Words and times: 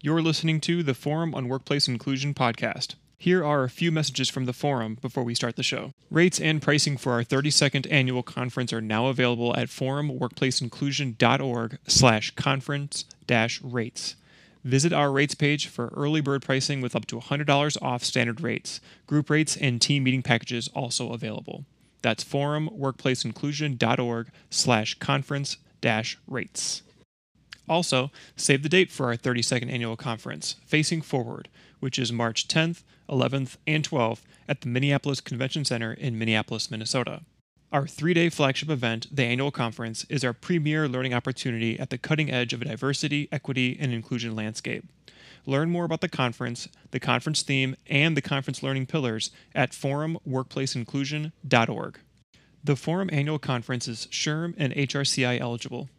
You're 0.00 0.22
listening 0.22 0.60
to 0.60 0.84
the 0.84 0.94
Forum 0.94 1.34
on 1.34 1.48
Workplace 1.48 1.88
Inclusion 1.88 2.32
podcast. 2.32 2.94
Here 3.18 3.44
are 3.44 3.64
a 3.64 3.68
few 3.68 3.90
messages 3.90 4.28
from 4.28 4.44
the 4.44 4.52
forum 4.52 4.96
before 5.02 5.24
we 5.24 5.34
start 5.34 5.56
the 5.56 5.64
show. 5.64 5.90
Rates 6.08 6.40
and 6.40 6.62
pricing 6.62 6.96
for 6.96 7.14
our 7.14 7.24
32nd 7.24 7.84
annual 7.90 8.22
conference 8.22 8.72
are 8.72 8.80
now 8.80 9.08
available 9.08 9.56
at 9.56 9.66
forumworkplaceinclusion.org 9.66 11.78
slash 11.88 12.30
conference 12.36 13.06
dash 13.26 13.60
rates. 13.60 14.14
Visit 14.62 14.92
our 14.92 15.10
rates 15.10 15.34
page 15.34 15.66
for 15.66 15.92
early 15.96 16.20
bird 16.20 16.42
pricing 16.42 16.80
with 16.80 16.94
up 16.94 17.06
to 17.06 17.18
$100 17.18 17.82
off 17.82 18.04
standard 18.04 18.40
rates. 18.40 18.80
Group 19.08 19.28
rates 19.28 19.56
and 19.56 19.82
team 19.82 20.04
meeting 20.04 20.22
packages 20.22 20.68
also 20.76 21.12
available. 21.12 21.64
That's 22.02 22.22
forumworkplaceinclusion.org 22.22 24.28
slash 24.48 24.94
conference 25.00 25.56
dash 25.80 26.18
rates. 26.28 26.82
Also, 27.68 28.10
save 28.36 28.62
the 28.62 28.68
date 28.68 28.90
for 28.90 29.06
our 29.06 29.16
32nd 29.16 29.70
annual 29.70 29.96
conference, 29.96 30.56
Facing 30.66 31.02
Forward, 31.02 31.48
which 31.80 31.98
is 31.98 32.12
March 32.12 32.48
10th, 32.48 32.82
11th, 33.08 33.56
and 33.66 33.88
12th 33.88 34.20
at 34.48 34.60
the 34.60 34.68
Minneapolis 34.68 35.20
Convention 35.20 35.64
Center 35.64 35.92
in 35.92 36.18
Minneapolis, 36.18 36.70
Minnesota. 36.70 37.22
Our 37.70 37.86
three 37.86 38.14
day 38.14 38.30
flagship 38.30 38.70
event, 38.70 39.14
the 39.14 39.24
annual 39.24 39.50
conference, 39.50 40.06
is 40.08 40.24
our 40.24 40.32
premier 40.32 40.88
learning 40.88 41.12
opportunity 41.12 41.78
at 41.78 41.90
the 41.90 41.98
cutting 41.98 42.30
edge 42.30 42.54
of 42.54 42.62
a 42.62 42.64
diversity, 42.64 43.28
equity, 43.30 43.76
and 43.78 43.92
inclusion 43.92 44.34
landscape. 44.34 44.86
Learn 45.44 45.68
more 45.70 45.84
about 45.84 46.00
the 46.00 46.08
conference, 46.08 46.68
the 46.92 47.00
conference 47.00 47.42
theme, 47.42 47.76
and 47.86 48.16
the 48.16 48.22
conference 48.22 48.62
learning 48.62 48.86
pillars 48.86 49.30
at 49.54 49.72
forumworkplaceinclusion.org. 49.72 51.98
The 52.64 52.76
Forum 52.76 53.10
Annual 53.12 53.38
Conference 53.38 53.86
is 53.86 54.08
SHRM 54.10 54.54
and 54.56 54.74
HRCI 54.74 55.38
eligible. 55.40 55.90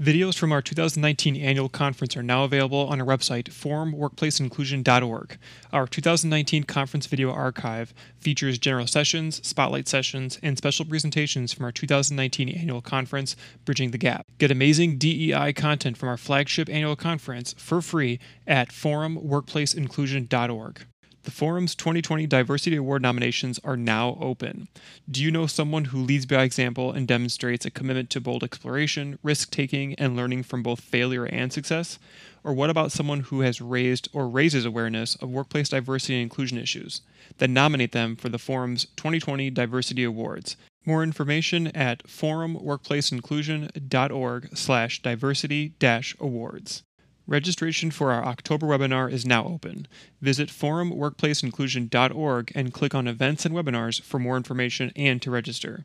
Videos 0.00 0.38
from 0.38 0.52
our 0.52 0.62
2019 0.62 1.34
annual 1.34 1.68
conference 1.68 2.16
are 2.16 2.22
now 2.22 2.44
available 2.44 2.86
on 2.86 3.00
our 3.00 3.06
website, 3.06 3.46
forumworkplaceinclusion.org. 3.46 5.38
Our 5.72 5.88
2019 5.88 6.62
conference 6.62 7.06
video 7.06 7.32
archive 7.32 7.92
features 8.16 8.58
general 8.58 8.86
sessions, 8.86 9.44
spotlight 9.44 9.88
sessions, 9.88 10.38
and 10.40 10.56
special 10.56 10.84
presentations 10.84 11.52
from 11.52 11.64
our 11.64 11.72
2019 11.72 12.48
annual 12.48 12.80
conference, 12.80 13.34
Bridging 13.64 13.90
the 13.90 13.98
Gap. 13.98 14.24
Get 14.38 14.52
amazing 14.52 14.98
DEI 14.98 15.52
content 15.52 15.96
from 15.96 16.10
our 16.10 16.16
flagship 16.16 16.68
annual 16.68 16.94
conference 16.94 17.56
for 17.58 17.82
free 17.82 18.20
at 18.46 18.68
forumworkplaceinclusion.org. 18.68 20.86
The 21.28 21.34
Forum's 21.34 21.74
2020 21.74 22.26
Diversity 22.26 22.76
Award 22.76 23.02
nominations 23.02 23.60
are 23.62 23.76
now 23.76 24.16
open. 24.18 24.68
Do 25.10 25.22
you 25.22 25.30
know 25.30 25.46
someone 25.46 25.84
who 25.84 25.98
leads 25.98 26.24
by 26.24 26.42
example 26.42 26.90
and 26.90 27.06
demonstrates 27.06 27.66
a 27.66 27.70
commitment 27.70 28.08
to 28.10 28.20
bold 28.22 28.42
exploration, 28.42 29.18
risk 29.22 29.50
taking, 29.50 29.94
and 29.96 30.16
learning 30.16 30.44
from 30.44 30.62
both 30.62 30.80
failure 30.80 31.26
and 31.26 31.52
success? 31.52 31.98
Or 32.42 32.54
what 32.54 32.70
about 32.70 32.92
someone 32.92 33.20
who 33.20 33.42
has 33.42 33.60
raised 33.60 34.08
or 34.14 34.26
raises 34.26 34.64
awareness 34.64 35.16
of 35.16 35.28
workplace 35.28 35.68
diversity 35.68 36.14
and 36.14 36.22
inclusion 36.22 36.56
issues? 36.56 37.02
Then 37.36 37.52
nominate 37.52 37.92
them 37.92 38.16
for 38.16 38.30
the 38.30 38.38
Forum's 38.38 38.86
2020 38.96 39.50
Diversity 39.50 40.04
Awards. 40.04 40.56
More 40.86 41.02
information 41.02 41.66
at 41.76 42.04
forumworkplaceinclusion.org 42.04 44.56
slash 44.56 45.02
diversity 45.02 45.74
awards. 46.20 46.84
Registration 47.28 47.90
for 47.90 48.10
our 48.10 48.24
October 48.24 48.66
webinar 48.66 49.12
is 49.12 49.26
now 49.26 49.44
open. 49.44 49.86
Visit 50.22 50.48
forumworkplaceinclusion.org 50.48 52.52
and 52.54 52.72
click 52.72 52.94
on 52.94 53.06
Events 53.06 53.44
and 53.44 53.54
Webinars 53.54 54.00
for 54.00 54.18
more 54.18 54.38
information 54.38 54.90
and 54.96 55.20
to 55.20 55.30
register. 55.30 55.84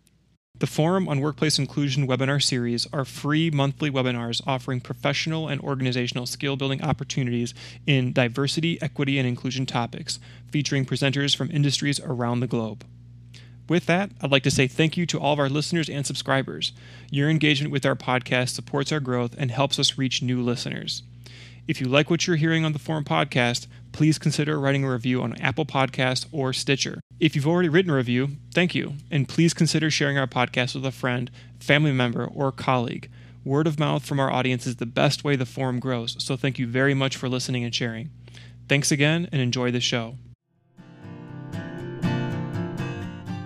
The 0.58 0.68
Forum 0.68 1.10
on 1.10 1.20
Workplace 1.20 1.60
Inclusion 1.60 2.08
webinar 2.08 2.42
series 2.42 2.88
are 2.94 3.04
free 3.04 3.52
monthly 3.52 3.92
webinars 3.92 4.42
offering 4.48 4.80
professional 4.80 5.50
and 5.50 5.60
organizational 5.60 6.28
skill 6.28 6.56
building 6.56 6.82
opportunities 6.82 7.54
in 7.86 8.14
diversity, 8.14 8.82
equity, 8.82 9.20
and 9.20 9.28
inclusion 9.28 9.66
topics, 9.66 10.20
featuring 10.50 10.86
presenters 10.86 11.36
from 11.36 11.52
industries 11.52 12.00
around 12.00 12.40
the 12.40 12.48
globe. 12.48 12.86
With 13.68 13.86
that, 13.88 14.12
I'd 14.22 14.32
like 14.32 14.44
to 14.44 14.52
say 14.52 14.68
thank 14.68 14.96
you 14.96 15.06
to 15.08 15.20
all 15.20 15.34
of 15.34 15.40
our 15.40 15.50
listeners 15.50 15.90
and 15.90 16.08
subscribers. 16.08 16.72
Your 17.12 17.30
engagement 17.30 17.74
with 17.74 17.86
our 17.86 17.96
podcast 17.96 18.52
supports 18.52 18.94
our 18.94 19.02
growth 19.02 19.36
and 19.38 19.52
helps 19.52 19.78
us 19.78 19.98
reach 19.98 20.22
new 20.22 20.42
listeners. 20.42 21.04
If 21.66 21.80
you 21.80 21.88
like 21.88 22.10
what 22.10 22.28
you're 22.28 22.36
hearing 22.36 22.66
on 22.66 22.74
the 22.74 22.80
Forum 22.80 23.06
podcast, 23.06 23.68
please 23.94 24.20
consider 24.20 24.60
writing 24.60 24.84
a 24.84 24.92
review 24.92 25.22
on 25.22 25.40
Apple 25.40 25.66
Podcast 25.66 26.26
or 26.34 26.52
Stitcher. 26.52 27.00
If 27.22 27.38
you've 27.38 27.48
already 27.48 27.70
written 27.70 27.90
a 27.90 27.96
review, 27.96 28.32
thank 28.54 28.76
you, 28.76 28.96
and 29.10 29.30
please 29.30 29.54
consider 29.54 29.90
sharing 29.90 30.18
our 30.18 30.28
podcast 30.28 30.76
with 30.76 30.86
a 30.86 30.92
friend, 30.92 31.32
family 31.62 31.94
member, 31.94 32.26
or 32.26 32.52
colleague. 32.52 33.10
Word 33.46 33.66
of 33.66 33.80
mouth 33.80 34.06
from 34.06 34.20
our 34.20 34.30
audience 34.30 34.68
is 34.68 34.76
the 34.76 34.86
best 34.86 35.24
way 35.24 35.38
the 35.38 35.46
forum 35.46 35.80
grows, 35.80 36.18
so 36.22 36.36
thank 36.36 36.60
you 36.60 36.68
very 36.68 36.94
much 36.94 37.16
for 37.16 37.30
listening 37.30 37.64
and 37.64 37.74
sharing. 37.74 38.10
Thanks 38.68 38.92
again, 38.92 39.30
and 39.32 39.42
enjoy 39.42 39.72
the 39.72 39.80
show. 39.80 40.18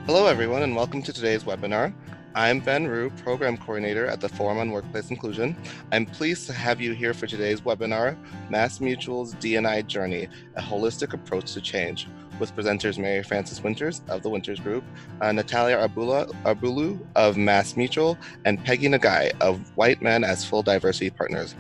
Hello, 0.08 0.26
everyone, 0.26 0.64
and 0.64 0.76
welcome 0.76 1.04
to 1.04 1.14
today's 1.14 1.44
webinar. 1.44 1.94
I'm 2.36 2.60
Ben 2.60 2.88
Rue, 2.88 3.10
Program 3.24 3.58
Coordinator 3.58 4.06
at 4.06 4.22
the 4.22 4.30
Forum 4.30 4.60
on 4.60 4.72
Workplace 4.72 5.10
Inclusion. 5.10 5.56
I'm 5.92 6.06
pleased 6.06 6.46
to 6.48 6.54
have 6.54 6.80
you 6.80 6.94
here 6.94 7.14
for 7.14 7.26
today's 7.26 7.62
webinar, 7.62 8.16
MassMutual's 8.50 9.34
D&I 9.36 9.82
Journey, 9.84 10.28
a 10.56 10.62
holistic 10.62 11.14
approach 11.14 11.54
to 11.54 11.62
change, 11.62 12.08
with 12.40 12.56
presenters 12.56 12.98
Mary 12.98 13.24
Frances 13.24 13.64
Winters 13.64 14.02
of 14.08 14.22
the 14.22 14.30
Winters 14.30 14.60
Group, 14.60 14.84
uh, 15.22 15.32
Natalia 15.32 15.78
Arbula, 15.78 16.32
Arbulu 16.44 17.00
of 17.16 17.36
MassMutual, 17.36 18.18
and 18.46 18.64
Peggy 18.64 18.88
Nagae 18.88 19.32
of 19.42 19.60
White 19.76 20.02
Men 20.02 20.24
as 20.24 20.46
Full 20.46 20.62
Diversity 20.62 21.10
Partners. 21.10 21.56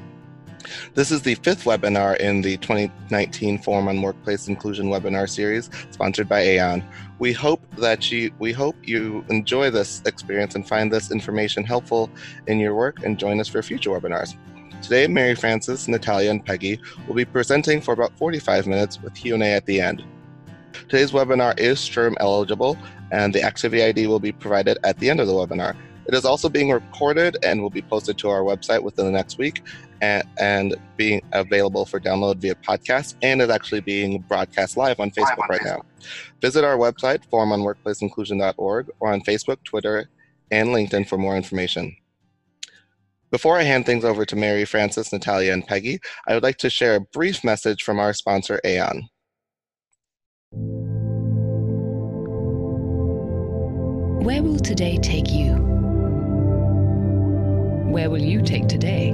This 0.93 1.11
is 1.11 1.21
the 1.21 1.35
fifth 1.35 1.63
webinar 1.63 2.17
in 2.17 2.41
the 2.41 2.57
2019 2.57 3.59
Forum 3.59 3.87
on 3.87 4.01
Workplace 4.01 4.47
Inclusion 4.47 4.87
webinar 4.87 5.29
series, 5.29 5.69
sponsored 5.91 6.27
by 6.27 6.41
Aon. 6.41 6.83
We 7.19 7.33
hope 7.33 7.61
that 7.77 8.11
you 8.11 8.31
we 8.39 8.51
hope 8.51 8.75
you 8.83 9.25
enjoy 9.29 9.69
this 9.69 10.01
experience 10.05 10.55
and 10.55 10.67
find 10.67 10.91
this 10.91 11.11
information 11.11 11.63
helpful 11.63 12.09
in 12.47 12.59
your 12.59 12.75
work 12.75 13.03
and 13.03 13.19
join 13.19 13.39
us 13.39 13.47
for 13.47 13.61
future 13.61 13.89
webinars. 13.89 14.35
Today, 14.81 15.07
Mary 15.07 15.35
Frances, 15.35 15.87
Natalia, 15.87 16.29
and 16.29 16.45
Peggy 16.45 16.79
will 17.07 17.15
be 17.15 17.25
presenting 17.25 17.81
for 17.81 17.93
about 17.93 18.15
45 18.17 18.67
minutes 18.67 19.01
with 19.01 19.15
Q&A 19.15 19.53
at 19.53 19.65
the 19.65 19.81
end. 19.81 20.03
Today's 20.87 21.11
webinar 21.11 21.59
is 21.59 21.79
SHRM 21.79 22.15
eligible, 22.19 22.77
and 23.11 23.33
the 23.33 23.41
activity 23.41 23.83
ID 23.83 24.07
will 24.07 24.19
be 24.19 24.31
provided 24.31 24.77
at 24.83 24.97
the 24.99 25.09
end 25.09 25.19
of 25.19 25.27
the 25.27 25.33
webinar. 25.33 25.75
It 26.07 26.13
is 26.13 26.23
also 26.23 26.47
being 26.47 26.69
recorded 26.69 27.37
and 27.43 27.61
will 27.61 27.69
be 27.69 27.81
posted 27.81 28.17
to 28.19 28.29
our 28.29 28.41
website 28.41 28.81
within 28.81 29.05
the 29.05 29.11
next 29.11 29.37
week 29.37 29.63
and, 30.01 30.23
and 30.39 30.75
being 30.95 31.21
available 31.33 31.85
for 31.85 31.99
download 31.99 32.37
via 32.37 32.55
podcast 32.55 33.15
and 33.21 33.41
is 33.41 33.49
actually 33.49 33.81
being 33.81 34.19
broadcast 34.27 34.77
live 34.77 34.99
on 34.99 35.11
Facebook 35.11 35.39
on 35.41 35.47
right 35.49 35.61
Facebook. 35.61 35.65
now. 35.65 35.81
Visit 36.41 36.63
our 36.63 36.77
website, 36.77 37.27
forumonworkplaceinclusion.org, 37.31 38.89
or 38.99 39.11
on 39.11 39.21
Facebook, 39.21 39.63
Twitter, 39.63 40.09
and 40.51 40.69
LinkedIn 40.69 41.07
for 41.07 41.17
more 41.17 41.35
information. 41.35 41.95
Before 43.29 43.57
I 43.57 43.63
hand 43.63 43.85
things 43.85 44.05
over 44.05 44.25
to 44.25 44.35
Mary, 44.37 44.63
Frances, 44.63 45.11
Natalia, 45.11 45.51
and 45.51 45.67
Peggy, 45.67 45.99
I 46.27 46.33
would 46.33 46.43
like 46.43 46.57
to 46.57 46.69
share 46.69 46.95
a 46.95 47.01
brief 47.01 47.43
message 47.43 47.83
from 47.83 47.99
our 47.99 48.13
sponsor, 48.13 48.61
Aon. 48.63 49.09
Where 54.23 54.41
will 54.43 54.59
today 54.59 54.97
take 54.97 55.29
you? 55.31 55.55
Where 57.91 58.09
will 58.09 58.21
you 58.21 58.41
take 58.41 58.67
today? 58.67 59.11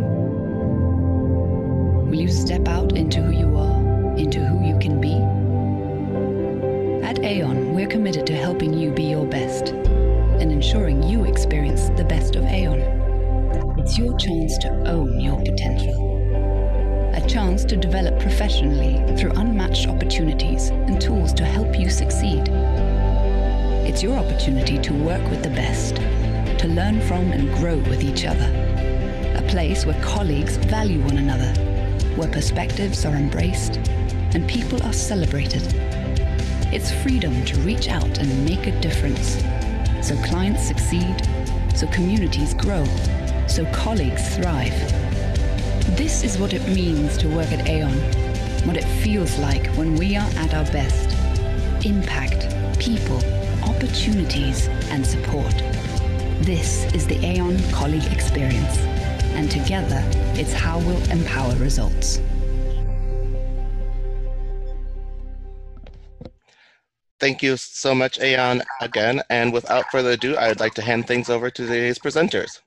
Will 2.14 2.22
you 2.22 2.28
step 2.28 2.68
out 2.68 2.96
into 2.96 3.24
who 3.24 3.32
you 3.32 3.58
are, 3.58 4.16
into 4.18 4.46
who 4.46 4.64
you 4.64 4.78
can 4.78 5.02
be? 5.02 5.16
At 7.04 7.18
Aon, 7.24 7.74
we're 7.74 7.88
committed 7.88 8.28
to 8.28 8.36
helping 8.36 8.72
you 8.72 8.92
be 8.92 9.06
your 9.06 9.26
best 9.26 9.70
and 9.70 10.52
ensuring 10.52 11.02
you 11.02 11.26
experience 11.26 11.90
the 11.98 12.04
best 12.04 12.36
of 12.36 12.44
Aon. 12.44 12.82
It's 13.80 13.98
your 13.98 14.16
chance 14.20 14.60
to 14.60 14.70
own 14.88 15.20
your 15.20 15.40
potential. 15.40 17.10
A 17.16 17.28
chance 17.28 17.66
to 17.66 17.76
develop 17.76 18.20
professionally 18.20 19.04
through 19.18 19.32
unmatched 19.32 19.88
opportunities 19.88 20.70
and 20.70 21.02
tools 21.02 21.34
to 21.34 21.44
help 21.44 21.80
you 21.80 21.90
succeed. 21.90 22.48
It's 23.88 24.04
your 24.04 24.20
opportunity 24.20 24.78
to 24.78 24.94
work 24.94 25.28
with 25.32 25.42
the 25.42 25.50
best, 25.50 25.96
to 26.60 26.68
learn 26.68 27.02
from 27.08 27.32
and 27.32 27.52
grow 27.56 27.78
with 27.90 28.04
each 28.04 28.26
other. 28.26 28.52
A 29.36 29.42
place 29.50 29.88
where 29.88 30.00
colleagues 30.04 30.58
value 30.58 31.02
one 31.02 31.18
another 31.18 31.73
where 32.16 32.30
perspectives 32.30 33.06
are 33.06 33.16
embraced 33.16 33.78
and 34.34 34.48
people 34.48 34.82
are 34.84 34.94
celebrated. 34.94 35.64
It's 36.74 36.92
freedom 37.04 37.46
to 37.46 37.60
reach 37.60 37.90
out 37.90 38.20
and 38.20 38.46
make 38.46 38.68
a 38.68 38.80
difference 38.82 39.44
so 40.04 40.18
clients 40.18 40.68
succeed, 40.68 41.16
so 41.74 41.88
communities 41.88 42.54
grow, 42.54 42.84
so 43.48 43.66
colleagues 43.72 44.36
thrive. 44.36 44.78
This 45.96 46.24
is 46.24 46.38
what 46.38 46.54
it 46.54 46.68
means 46.68 47.18
to 47.20 47.30
work 47.30 47.50
at 47.54 47.66
Aon, 47.70 47.94
what 48.68 48.76
it 48.76 48.84
feels 48.84 49.38
like 49.40 49.68
when 49.78 49.96
we 49.96 50.18
are 50.18 50.30
at 50.36 50.54
our 50.54 50.66
best. 50.66 51.16
Impact, 51.86 52.50
people, 52.80 53.22
opportunities, 53.64 54.68
and 54.90 55.08
support. 55.08 55.56
This 56.42 56.84
is 56.94 57.08
the 57.08 57.24
Aon 57.26 57.58
colleague 57.72 58.12
experience 58.12 58.78
and 59.38 59.50
together, 59.50 60.02
it's 60.36 60.54
how 60.54 60.80
we'll 60.80 61.12
empower 61.12 61.54
results. 61.56 62.20
Thank 67.20 67.42
you 67.42 67.56
so 67.56 67.96
much, 67.96 68.20
Aon, 68.20 68.64
again. 68.82 69.22
And 69.30 69.54
without 69.54 69.86
further 69.92 70.12
ado, 70.12 70.36
I 70.36 70.50
would 70.50 70.60
like 70.60 70.74
to 70.74 70.82
hand 70.82 71.08
things 71.08 71.30
over 71.30 71.50
to 71.50 71.66
today's 71.66 71.98
presenters. 71.98 72.60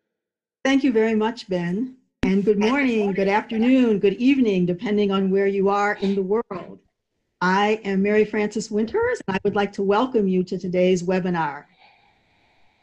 Thank 0.65 0.83
you 0.83 0.93
very 0.93 1.15
much, 1.15 1.49
Ben. 1.49 1.97
And 2.23 2.45
good 2.45 2.59
morning, 2.59 3.13
good 3.13 3.29
afternoon, 3.29 3.99
good 3.99 4.15
evening, 4.15 4.65
depending 4.65 5.11
on 5.11 5.31
where 5.31 5.47
you 5.47 5.69
are 5.69 5.95
in 6.01 6.15
the 6.15 6.23
world. 6.23 6.79
I 7.41 7.81
am 7.85 8.03
Mary 8.03 8.25
Frances 8.25 8.71
Winters, 8.71 9.21
and 9.29 9.37
I 9.37 9.41
would 9.45 9.55
like 9.55 9.73
to 9.75 9.83
welcome 9.83 10.27
you 10.27 10.43
to 10.45 10.59
today's 10.59 11.03
webinar. 11.03 11.67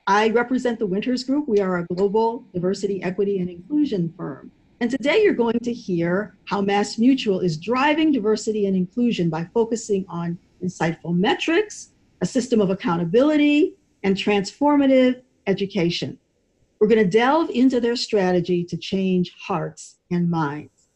I 0.05 0.29
represent 0.29 0.77
the 0.77 0.85
Winters 0.85 1.23
Group. 1.23 1.47
We 1.47 1.59
are 1.59 1.77
a 1.77 1.85
global 1.87 2.45
diversity, 2.53 3.01
equity, 3.01 3.39
and 3.39 3.49
inclusion 3.49 4.13
firm. 4.15 4.51
And 4.83 4.91
today 4.91 5.23
you're 5.23 5.33
going 5.33 5.59
to 5.59 5.71
hear 5.71 6.35
how 6.43 6.59
Mass 6.59 6.97
Mutual 6.97 7.39
is 7.39 7.55
driving 7.55 8.11
diversity 8.11 8.65
and 8.65 8.75
inclusion 8.75 9.29
by 9.29 9.47
focusing 9.53 10.03
on 10.09 10.37
insightful 10.61 11.15
metrics, 11.15 11.91
a 12.19 12.25
system 12.25 12.59
of 12.59 12.69
accountability, 12.69 13.77
and 14.03 14.17
transformative 14.17 15.21
education. 15.47 16.19
We're 16.79 16.89
going 16.89 17.01
to 17.01 17.09
delve 17.09 17.49
into 17.51 17.79
their 17.79 17.95
strategy 17.95 18.65
to 18.65 18.75
change 18.75 19.33
hearts 19.39 19.99
and 20.11 20.29
minds. 20.29 20.89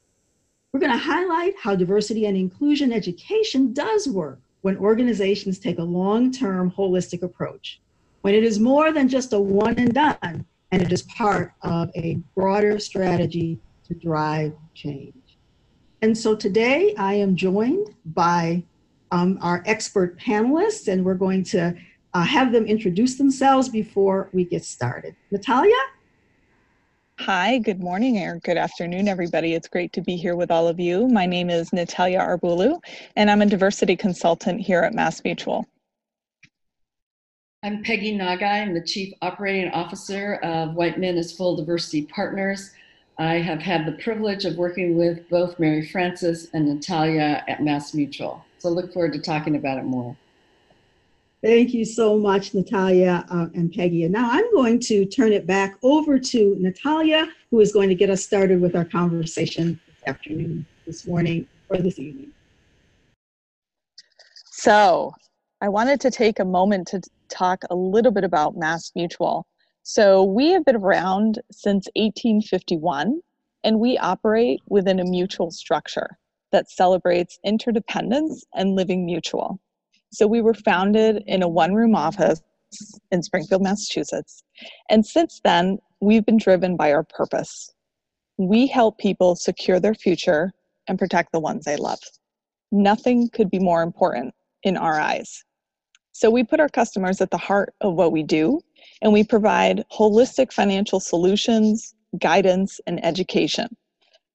We're 0.74 0.82
going 0.82 0.92
to 0.92 0.98
highlight 0.98 1.54
how 1.58 1.74
diversity 1.74 2.26
and 2.26 2.36
inclusion 2.36 2.92
education 2.92 3.72
does 3.72 4.06
work 4.06 4.42
when 4.64 4.76
organizations 4.76 5.60
take 5.60 5.80
a 5.80 5.84
long 5.84 6.34
term 6.34 6.72
holistic 6.72 7.22
approach, 7.24 7.80
when 8.20 8.36
it 8.36 8.44
is 8.44 8.60
more 8.60 8.92
than 8.92 9.08
just 9.08 9.32
a 9.32 9.40
one 9.40 9.80
and 9.80 9.94
done, 9.94 10.46
and 10.74 10.82
it 10.82 10.92
is 10.92 11.04
part 11.04 11.54
of 11.62 11.90
a 11.96 12.20
broader 12.36 12.80
strategy 12.80 13.58
to 13.88 13.94
drive 13.94 14.54
change. 14.74 15.14
And 16.02 16.18
so 16.18 16.36
today 16.36 16.94
I 16.98 17.16
am 17.16 17.36
joined 17.36 17.96
by 18.06 18.64
um, 19.12 19.40
our 19.42 19.64
expert 19.66 20.20
panelists, 20.20 20.88
and 20.88 21.04
we're 21.04 21.16
going 21.16 21.44
to 21.46 21.76
uh, 22.14 22.24
have 22.24 22.52
them 22.52 22.66
introduce 22.66 23.18
themselves 23.18 23.70
before 23.70 24.30
we 24.34 24.44
get 24.44 24.64
started. 24.64 25.16
Natalia? 25.32 25.74
Hi, 27.20 27.58
good 27.58 27.80
morning 27.80 28.20
or 28.20 28.40
good 28.42 28.58
afternoon, 28.58 29.08
everybody. 29.08 29.54
It's 29.54 29.68
great 29.68 29.92
to 29.94 30.02
be 30.02 30.16
here 30.16 30.36
with 30.36 30.52
all 30.52 30.68
of 30.68 30.80
you. 30.80 31.08
My 31.08 31.26
name 31.26 31.50
is 31.50 31.74
Natalia 31.74 32.20
Arbulu, 32.20 32.80
and 33.16 33.32
I'm 33.32 33.42
a 33.42 33.46
diversity 33.48 33.96
consultant 33.96 34.62
here 34.62 34.82
at 34.82 34.94
Mass 34.94 35.24
Mutual. 35.24 35.66
I'm 37.64 37.82
Peggy 37.84 38.16
Nagae. 38.16 38.62
I'm 38.62 38.74
the 38.76 38.84
Chief 38.84 39.14
Operating 39.24 39.72
Officer 39.72 40.36
of 40.44 40.76
White 40.76 41.00
Men 41.00 41.18
as 41.18 41.32
Full 41.32 41.56
Diversity 41.56 42.04
Partners. 42.06 42.72
I 43.20 43.36
have 43.36 43.60
had 43.60 43.86
the 43.86 43.94
privilege 43.94 44.46
of 44.46 44.58
working 44.58 44.96
with 44.96 45.28
both 45.30 45.58
Mary 45.58 45.86
Frances 45.88 46.50
and 46.54 46.68
Natalia 46.68 47.44
at 47.48 47.64
Mass 47.64 47.94
Mutual. 47.94 48.44
So 48.60 48.70
look 48.70 48.94
forward 48.94 49.14
to 49.14 49.20
talking 49.20 49.56
about 49.56 49.80
it 49.80 49.86
more. 49.86 50.16
Thank 51.44 51.74
you 51.74 51.86
so 51.86 52.18
much, 52.18 52.54
Natalia 52.54 53.26
uh, 53.30 53.48
and 53.54 53.72
Peggy. 53.74 54.04
And 54.04 54.14
now 54.14 54.30
I'm 54.32 54.52
going 54.54 54.80
to 54.82 55.06
turn 55.06 55.34
it 55.34 55.48
back 55.48 55.78
over 55.84 56.20
to 56.20 56.56
Natalia, 56.60 57.28
who 57.52 57.60
is 57.60 57.72
going 57.72 57.90
to 57.90 57.96
get 57.96 58.10
us 58.10 58.24
started 58.24 58.60
with 58.60 58.76
our 58.76 58.86
conversation 58.86 59.80
this 59.88 60.08
afternoon, 60.08 60.66
this 60.86 61.08
morning, 61.08 61.48
or 61.70 61.78
this 61.78 62.00
evening. 62.00 62.32
So, 64.46 65.14
I 65.62 65.70
wanted 65.70 66.02
to 66.02 66.12
take 66.12 66.40
a 66.40 66.46
moment 66.46 66.88
to 66.90 67.02
talk 67.30 67.64
a 67.70 67.76
little 67.76 68.12
bit 68.12 68.24
about 68.24 68.58
Mass 68.58 68.92
Mutual. 68.96 69.48
So, 69.90 70.22
we 70.22 70.52
have 70.52 70.66
been 70.66 70.76
around 70.76 71.40
since 71.50 71.88
1851, 71.96 73.22
and 73.64 73.80
we 73.80 73.98
operate 73.98 74.60
within 74.68 75.00
a 75.00 75.06
mutual 75.06 75.50
structure 75.50 76.18
that 76.52 76.70
celebrates 76.70 77.40
interdependence 77.46 78.44
and 78.54 78.76
living 78.76 79.06
mutual. 79.06 79.62
So 80.12 80.28
we 80.28 80.42
were 80.42 80.54
founded 80.54 81.24
in 81.26 81.42
a 81.42 81.48
one 81.48 81.74
room 81.74 81.96
office 81.96 82.42
in 83.14 83.24
Springfield, 83.24 83.64
Massachusetts. 83.64 84.44
And 84.90 85.06
since 85.06 85.40
then, 85.46 85.78
we've 86.02 86.26
been 86.26 86.36
driven 86.36 86.76
by 86.76 86.92
our 86.92 87.04
purpose. 87.04 87.74
We 88.38 88.68
help 88.68 88.98
people 88.98 89.38
secure 89.38 89.80
their 89.80 89.96
future 89.96 90.52
and 90.90 91.00
protect 91.00 91.32
the 91.32 91.40
ones 91.40 91.64
they 91.64 91.78
love. 91.78 92.00
Nothing 92.74 93.30
could 93.30 93.50
be 93.50 93.60
more 93.60 93.84
important 93.84 94.34
in 94.64 94.76
our 94.76 95.00
eyes. 95.00 95.46
So 96.12 96.30
we 96.30 96.44
put 96.44 96.60
our 96.60 96.68
customers 96.68 97.22
at 97.22 97.32
the 97.32 97.38
heart 97.38 97.74
of 97.80 97.94
what 97.94 98.12
we 98.12 98.24
do, 98.24 98.60
and 99.02 99.14
we 99.14 99.24
provide 99.24 99.84
holistic 99.92 100.52
financial 100.52 101.00
solutions, 101.00 101.94
guidance, 102.20 102.80
and 102.88 103.04
education 103.04 103.76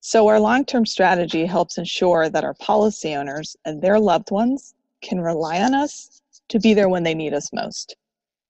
so, 0.05 0.27
our 0.27 0.41
long 0.41 0.65
term 0.65 0.85
strategy 0.85 1.47
helps 1.47 1.79
ensure 1.79 2.29
that 2.29 2.43
our 2.43 2.55
policy 2.55 3.15
owners 3.15 3.57
and 3.65 3.81
their 3.81 4.01
loved 4.01 4.33
ones 4.33 4.75
can 5.01 5.21
rely 5.21 5.63
on 5.63 5.75
us 5.75 6.21
to 6.49 6.59
be 6.59 6.75
there 6.75 6.89
when 6.89 7.05
they 7.05 7.15
need 7.15 7.33
us 7.33 7.53
most. 7.53 7.95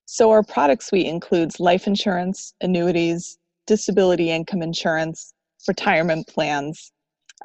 So, 0.06 0.30
our 0.30 0.42
product 0.42 0.82
suite 0.82 1.06
includes 1.06 1.60
life 1.60 1.86
insurance, 1.86 2.54
annuities, 2.62 3.38
disability 3.66 4.30
income 4.30 4.62
insurance, 4.62 5.34
retirement 5.68 6.26
plans, 6.26 6.90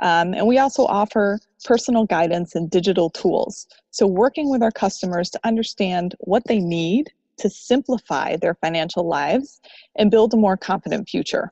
um, 0.01 0.33
and 0.33 0.47
we 0.47 0.57
also 0.57 0.85
offer 0.85 1.41
personal 1.65 2.05
guidance 2.05 2.55
and 2.55 2.69
digital 2.69 3.09
tools. 3.09 3.67
So, 3.91 4.07
working 4.07 4.49
with 4.49 4.63
our 4.63 4.71
customers 4.71 5.29
to 5.31 5.39
understand 5.43 6.15
what 6.19 6.45
they 6.45 6.59
need 6.59 7.11
to 7.37 7.49
simplify 7.49 8.35
their 8.35 8.55
financial 8.55 9.07
lives 9.07 9.59
and 9.97 10.11
build 10.11 10.33
a 10.33 10.37
more 10.37 10.57
confident 10.57 11.07
future. 11.09 11.51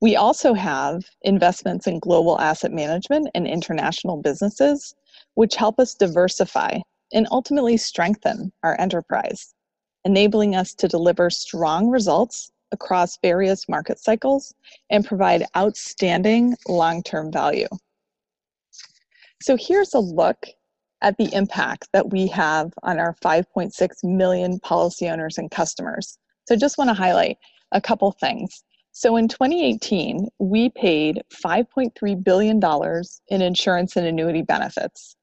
We 0.00 0.16
also 0.16 0.52
have 0.54 1.04
investments 1.22 1.86
in 1.86 1.98
global 1.98 2.38
asset 2.40 2.72
management 2.72 3.28
and 3.34 3.46
international 3.46 4.18
businesses, 4.18 4.94
which 5.34 5.56
help 5.56 5.78
us 5.78 5.94
diversify 5.94 6.80
and 7.12 7.26
ultimately 7.30 7.76
strengthen 7.76 8.52
our 8.62 8.78
enterprise, 8.80 9.54
enabling 10.04 10.54
us 10.54 10.74
to 10.74 10.88
deliver 10.88 11.30
strong 11.30 11.88
results 11.88 12.50
across 12.72 13.18
various 13.22 13.68
market 13.68 13.98
cycles 13.98 14.52
and 14.90 15.06
provide 15.06 15.46
outstanding 15.56 16.54
long 16.68 17.02
term 17.02 17.32
value. 17.32 17.68
So, 19.42 19.56
here's 19.56 19.94
a 19.94 20.00
look 20.00 20.46
at 21.04 21.16
the 21.18 21.32
impact 21.32 21.88
that 21.92 22.10
we 22.10 22.26
have 22.26 22.72
on 22.82 22.98
our 22.98 23.14
5.6 23.24 23.72
million 24.02 24.58
policy 24.60 25.08
owners 25.08 25.38
and 25.38 25.50
customers. 25.50 26.18
So, 26.48 26.56
just 26.56 26.78
want 26.78 26.90
to 26.90 26.94
highlight 26.94 27.38
a 27.72 27.80
couple 27.80 28.10
things. 28.12 28.64
So 28.96 29.16
in 29.16 29.26
2018, 29.26 30.28
we 30.38 30.70
paid 30.70 31.20
$5.3 31.44 32.22
billion 32.22 32.60
in 33.26 33.42
insurance 33.42 33.96
and 33.96 34.06
annuity 34.06 34.42
benefits. 34.42 35.16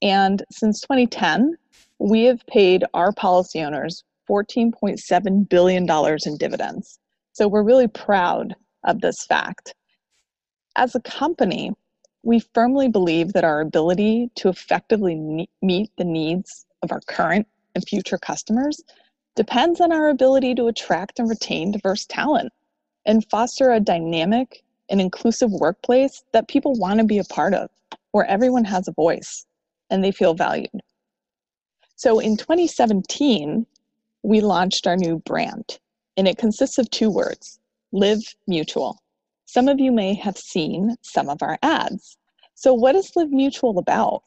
And 0.00 0.42
since 0.50 0.80
2010, 0.80 1.58
we 1.98 2.24
have 2.24 2.46
paid 2.46 2.84
our 2.94 3.12
policy 3.12 3.60
owners 3.60 4.02
$14.7 4.30 5.48
billion 5.48 5.86
in 6.26 6.36
dividends. 6.38 6.98
So 7.32 7.48
we're 7.48 7.62
really 7.62 7.88
proud 7.88 8.56
of 8.84 9.02
this 9.02 9.26
fact. 9.26 9.74
As 10.76 10.94
a 10.94 11.00
company, 11.00 11.72
we 12.28 12.40
firmly 12.52 12.90
believe 12.90 13.32
that 13.32 13.42
our 13.42 13.62
ability 13.62 14.30
to 14.34 14.50
effectively 14.50 15.48
meet 15.62 15.90
the 15.96 16.04
needs 16.04 16.66
of 16.82 16.92
our 16.92 17.00
current 17.08 17.48
and 17.74 17.88
future 17.88 18.18
customers 18.18 18.82
depends 19.34 19.80
on 19.80 19.92
our 19.92 20.10
ability 20.10 20.54
to 20.54 20.66
attract 20.66 21.18
and 21.18 21.30
retain 21.30 21.72
diverse 21.72 22.04
talent 22.04 22.52
and 23.06 23.24
foster 23.30 23.72
a 23.72 23.80
dynamic 23.80 24.62
and 24.90 25.00
inclusive 25.00 25.50
workplace 25.52 26.22
that 26.34 26.48
people 26.48 26.74
want 26.74 27.00
to 27.00 27.06
be 27.06 27.16
a 27.16 27.24
part 27.24 27.54
of, 27.54 27.70
where 28.12 28.26
everyone 28.26 28.64
has 28.64 28.86
a 28.88 28.92
voice 28.92 29.46
and 29.88 30.04
they 30.04 30.12
feel 30.12 30.34
valued. 30.34 30.82
So 31.96 32.18
in 32.18 32.36
2017, 32.36 33.64
we 34.22 34.42
launched 34.42 34.86
our 34.86 34.98
new 34.98 35.20
brand, 35.20 35.78
and 36.18 36.28
it 36.28 36.36
consists 36.36 36.76
of 36.76 36.90
two 36.90 37.08
words 37.08 37.58
Live 37.90 38.20
Mutual. 38.46 39.00
Some 39.48 39.66
of 39.66 39.80
you 39.80 39.90
may 39.90 40.12
have 40.12 40.36
seen 40.36 40.94
some 41.00 41.30
of 41.30 41.42
our 41.42 41.58
ads. 41.62 42.18
So, 42.54 42.74
what 42.74 42.94
is 42.94 43.16
Live 43.16 43.30
Mutual 43.30 43.78
about? 43.78 44.22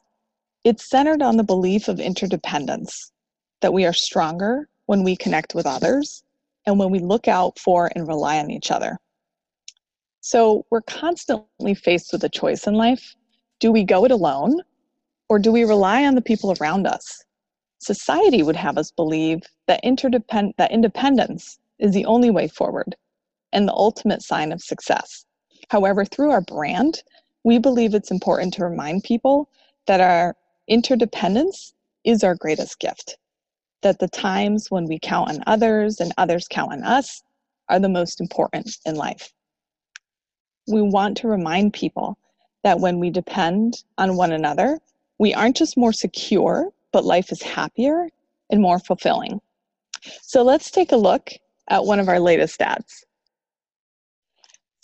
It's 0.64 0.90
centered 0.90 1.22
on 1.22 1.36
the 1.36 1.44
belief 1.44 1.86
of 1.86 2.00
interdependence, 2.00 3.12
that 3.60 3.72
we 3.72 3.84
are 3.84 3.92
stronger 3.92 4.68
when 4.86 5.04
we 5.04 5.14
connect 5.14 5.54
with 5.54 5.64
others, 5.64 6.24
and 6.66 6.76
when 6.76 6.90
we 6.90 6.98
look 6.98 7.28
out 7.28 7.56
for 7.60 7.88
and 7.94 8.08
rely 8.08 8.40
on 8.40 8.50
each 8.50 8.72
other. 8.72 8.98
So 10.22 10.66
we're 10.70 10.82
constantly 10.82 11.74
faced 11.74 12.12
with 12.12 12.24
a 12.24 12.28
choice 12.28 12.66
in 12.66 12.74
life. 12.74 13.14
Do 13.60 13.70
we 13.70 13.84
go 13.84 14.04
it 14.04 14.10
alone 14.10 14.60
or 15.28 15.38
do 15.38 15.52
we 15.52 15.62
rely 15.62 16.04
on 16.04 16.16
the 16.16 16.20
people 16.20 16.52
around 16.60 16.84
us? 16.84 17.24
Society 17.78 18.42
would 18.42 18.56
have 18.56 18.76
us 18.76 18.90
believe 18.90 19.42
that, 19.68 19.84
interdepend- 19.84 20.54
that 20.58 20.72
independence 20.72 21.60
is 21.78 21.94
the 21.94 22.06
only 22.06 22.30
way 22.30 22.48
forward 22.48 22.96
and 23.52 23.66
the 23.66 23.74
ultimate 23.74 24.22
sign 24.22 24.52
of 24.52 24.62
success. 24.62 25.24
However, 25.68 26.04
through 26.04 26.30
our 26.30 26.40
brand, 26.40 27.02
we 27.44 27.58
believe 27.58 27.94
it's 27.94 28.10
important 28.10 28.54
to 28.54 28.64
remind 28.64 29.04
people 29.04 29.48
that 29.86 30.00
our 30.00 30.36
interdependence 30.68 31.74
is 32.04 32.24
our 32.24 32.34
greatest 32.34 32.78
gift 32.78 33.16
that 33.82 33.98
the 33.98 34.08
times 34.08 34.70
when 34.70 34.86
we 34.86 34.98
count 34.98 35.28
on 35.28 35.44
others 35.46 36.00
and 36.00 36.12
others 36.16 36.46
count 36.48 36.72
on 36.72 36.82
us 36.82 37.22
are 37.68 37.78
the 37.78 37.88
most 37.88 38.20
important 38.20 38.78
in 38.86 38.96
life. 38.96 39.32
We 40.68 40.82
want 40.82 41.16
to 41.18 41.28
remind 41.28 41.74
people 41.74 42.16
that 42.62 42.80
when 42.80 43.00
we 43.00 43.10
depend 43.10 43.82
on 43.98 44.16
one 44.16 44.32
another, 44.32 44.78
we 45.18 45.34
aren't 45.34 45.56
just 45.56 45.76
more 45.76 45.92
secure, 45.92 46.70
but 46.92 47.04
life 47.04 47.32
is 47.32 47.42
happier 47.42 48.08
and 48.50 48.62
more 48.62 48.78
fulfilling. 48.78 49.40
So 50.22 50.42
let's 50.42 50.70
take 50.70 50.92
a 50.92 50.96
look 50.96 51.30
at 51.68 51.84
one 51.84 51.98
of 51.98 52.08
our 52.08 52.20
latest 52.20 52.62
ads. 52.62 53.04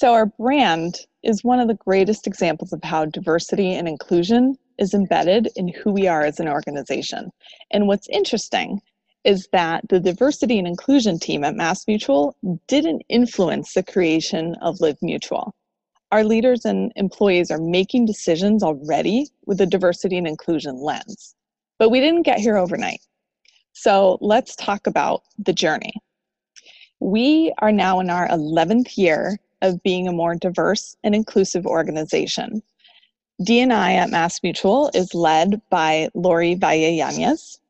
So, 0.00 0.12
our 0.12 0.26
brand 0.26 0.94
is 1.24 1.42
one 1.42 1.58
of 1.58 1.66
the 1.66 1.74
greatest 1.74 2.28
examples 2.28 2.72
of 2.72 2.78
how 2.84 3.06
diversity 3.06 3.72
and 3.74 3.88
inclusion 3.88 4.56
is 4.78 4.94
embedded 4.94 5.48
in 5.56 5.66
who 5.66 5.90
we 5.90 6.06
are 6.06 6.22
as 6.22 6.38
an 6.38 6.46
organization. 6.46 7.32
And 7.72 7.88
what's 7.88 8.08
interesting 8.08 8.80
is 9.24 9.48
that 9.50 9.88
the 9.88 9.98
diversity 9.98 10.56
and 10.56 10.68
inclusion 10.68 11.18
team 11.18 11.42
at 11.42 11.56
MassMutual 11.56 12.34
didn't 12.68 13.02
influence 13.08 13.74
the 13.74 13.82
creation 13.82 14.54
of 14.62 14.80
Live 14.80 14.98
Mutual. 15.02 15.52
Our 16.12 16.22
leaders 16.22 16.64
and 16.64 16.92
employees 16.94 17.50
are 17.50 17.58
making 17.58 18.06
decisions 18.06 18.62
already 18.62 19.26
with 19.46 19.60
a 19.60 19.66
diversity 19.66 20.16
and 20.16 20.28
inclusion 20.28 20.80
lens. 20.80 21.34
But 21.80 21.88
we 21.88 21.98
didn't 21.98 22.22
get 22.22 22.38
here 22.38 22.56
overnight. 22.56 23.00
So 23.72 24.16
let's 24.20 24.54
talk 24.54 24.86
about 24.86 25.22
the 25.38 25.52
journey. 25.52 25.94
We 27.00 27.52
are 27.58 27.72
now 27.72 27.98
in 27.98 28.10
our 28.10 28.28
11th 28.28 28.96
year 28.96 29.40
of 29.62 29.82
being 29.82 30.08
a 30.08 30.12
more 30.12 30.34
diverse 30.34 30.96
and 31.02 31.14
inclusive 31.14 31.66
organization. 31.66 32.62
DNI 33.42 33.94
at 33.94 34.10
MassMutual 34.10 34.94
is 34.94 35.14
led 35.14 35.60
by 35.70 36.08
Lori 36.14 36.54
Valle 36.54 36.92
Yanez, 36.92 37.60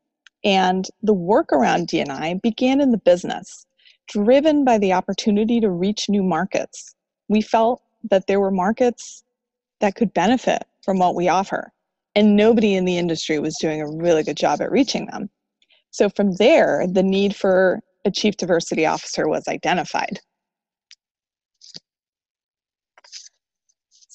and 0.44 0.86
the 1.02 1.12
work 1.12 1.52
around 1.52 1.88
DNI 1.88 2.40
began 2.40 2.80
in 2.80 2.90
the 2.90 2.98
business, 2.98 3.66
driven 4.08 4.64
by 4.64 4.78
the 4.78 4.92
opportunity 4.92 5.60
to 5.60 5.70
reach 5.70 6.08
new 6.08 6.22
markets. 6.22 6.94
We 7.28 7.42
felt 7.42 7.82
that 8.10 8.26
there 8.26 8.40
were 8.40 8.50
markets 8.50 9.24
that 9.80 9.94
could 9.94 10.14
benefit 10.14 10.64
from 10.82 10.98
what 10.98 11.14
we 11.14 11.28
offer, 11.28 11.72
and 12.14 12.34
nobody 12.34 12.74
in 12.74 12.86
the 12.86 12.96
industry 12.96 13.38
was 13.38 13.56
doing 13.60 13.82
a 13.82 13.90
really 13.90 14.22
good 14.22 14.36
job 14.36 14.62
at 14.62 14.70
reaching 14.70 15.06
them. 15.06 15.28
So 15.90 16.08
from 16.08 16.32
there, 16.36 16.86
the 16.90 17.02
need 17.02 17.36
for 17.36 17.80
a 18.04 18.10
chief 18.10 18.36
diversity 18.36 18.86
officer 18.86 19.28
was 19.28 19.48
identified. 19.48 20.20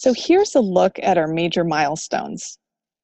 So 0.03 0.13
here's 0.13 0.53
a 0.53 0.59
look 0.59 0.99
at 1.01 1.17
our 1.17 1.29
major 1.29 1.63
milestones. 1.63 2.59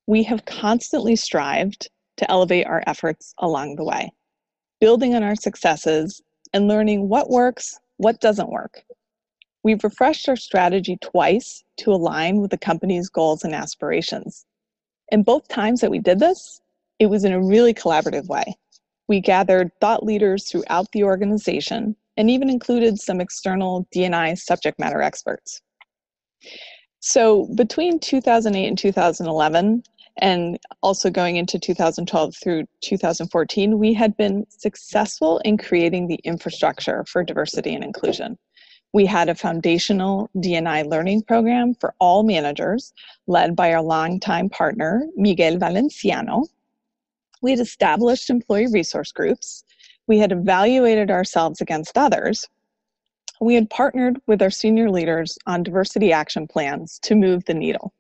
We 0.06 0.22
have 0.24 0.44
constantly 0.44 1.16
strived 1.16 1.90
to 2.18 2.30
elevate 2.30 2.68
our 2.68 2.84
efforts 2.88 3.34
along 3.38 3.78
the 3.78 3.86
way, 3.86 4.12
building 4.82 5.16
on 5.16 5.24
our 5.24 5.38
successes 5.38 6.22
and 6.52 6.68
learning 6.68 7.08
what 7.08 7.30
works, 7.30 7.80
what 7.96 8.20
doesn't 8.20 8.52
work. 8.52 8.84
We've 9.64 9.82
refreshed 9.82 10.28
our 10.28 10.36
strategy 10.36 10.98
twice 11.00 11.64
to 11.78 11.94
align 11.94 12.42
with 12.42 12.52
the 12.52 12.58
company's 12.58 13.08
goals 13.08 13.46
and 13.46 13.56
aspirations. 13.56 14.46
And 15.10 15.24
both 15.24 15.48
times 15.48 15.80
that 15.80 15.92
we 15.92 16.00
did 16.00 16.20
this, 16.20 16.60
it 17.00 17.06
was 17.06 17.24
in 17.24 17.32
a 17.32 17.42
really 17.42 17.74
collaborative 17.74 18.28
way. 18.28 18.44
We 19.08 19.22
gathered 19.22 19.72
thought 19.80 20.04
leaders 20.04 20.52
throughout 20.52 20.92
the 20.92 21.06
organization 21.06 21.96
and 22.18 22.30
even 22.30 22.50
included 22.50 23.00
some 23.00 23.22
external 23.22 23.88
DNI 23.96 24.38
subject 24.38 24.78
matter 24.80 25.02
experts. 25.02 25.62
So 27.00 27.46
between 27.56 28.00
2008 28.00 28.68
and 28.68 28.78
2011, 28.78 29.84
and 30.22 30.60
also 30.84 31.10
going 31.10 31.38
into 31.38 31.58
2012 31.58 32.36
through 32.36 32.66
2014, 32.82 33.80
we 33.80 33.94
had 33.94 34.18
been 34.18 34.46
successful 34.50 35.40
in 35.40 35.58
creating 35.58 36.08
the 36.08 36.20
infrastructure 36.24 37.06
for 37.06 37.24
diversity 37.24 37.74
and 37.74 37.84
inclusion. 37.84 38.38
We 38.92 39.06
had 39.06 39.30
a 39.30 39.36
foundational 39.36 40.30
DNI 40.36 40.90
learning 40.90 41.24
program 41.24 41.76
for 41.76 41.94
all 42.00 42.24
managers, 42.24 42.92
led 43.28 43.56
by 43.56 43.74
our 43.74 43.84
longtime 43.84 44.50
partner, 44.50 45.06
Miguel 45.16 45.58
Valenciano. 45.58 46.48
We 47.42 47.52
had 47.52 47.60
established 47.60 48.30
employee 48.30 48.68
resource 48.68 49.12
groups. 49.12 49.64
We 50.08 50.18
had 50.18 50.32
evaluated 50.32 51.12
ourselves 51.12 51.62
against 51.62 51.98
others. 51.98 52.48
We 53.42 53.56
had 53.56 53.70
partnered 53.70 54.20
with 54.28 54.42
our 54.42 54.50
senior 54.50 54.90
leaders 54.90 55.38
on 55.48 55.64
diversity 55.64 56.12
action 56.12 56.46
plans 56.46 57.00
to 57.04 57.16
move 57.16 57.46
the 57.46 57.54
needle. 57.54 57.94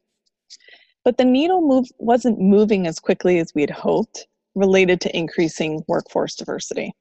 But 1.05 1.17
the 1.17 1.25
needle 1.25 1.61
move 1.61 1.87
wasn't 1.97 2.41
moving 2.41 2.85
as 2.85 2.99
quickly 2.99 3.39
as 3.39 3.55
we 3.55 3.61
had 3.61 3.69
hoped 3.69 4.27
related 4.53 4.99
to 5.01 5.17
increasing 5.17 5.83
workforce 5.87 6.35
diversity. 6.35 6.93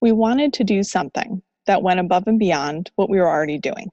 We 0.00 0.12
wanted 0.12 0.54
to 0.54 0.64
do 0.64 0.82
something 0.82 1.42
that 1.66 1.82
went 1.82 2.00
above 2.00 2.26
and 2.26 2.38
beyond 2.38 2.90
what 2.96 3.10
we 3.10 3.18
were 3.18 3.28
already 3.28 3.58
doing. 3.58 3.90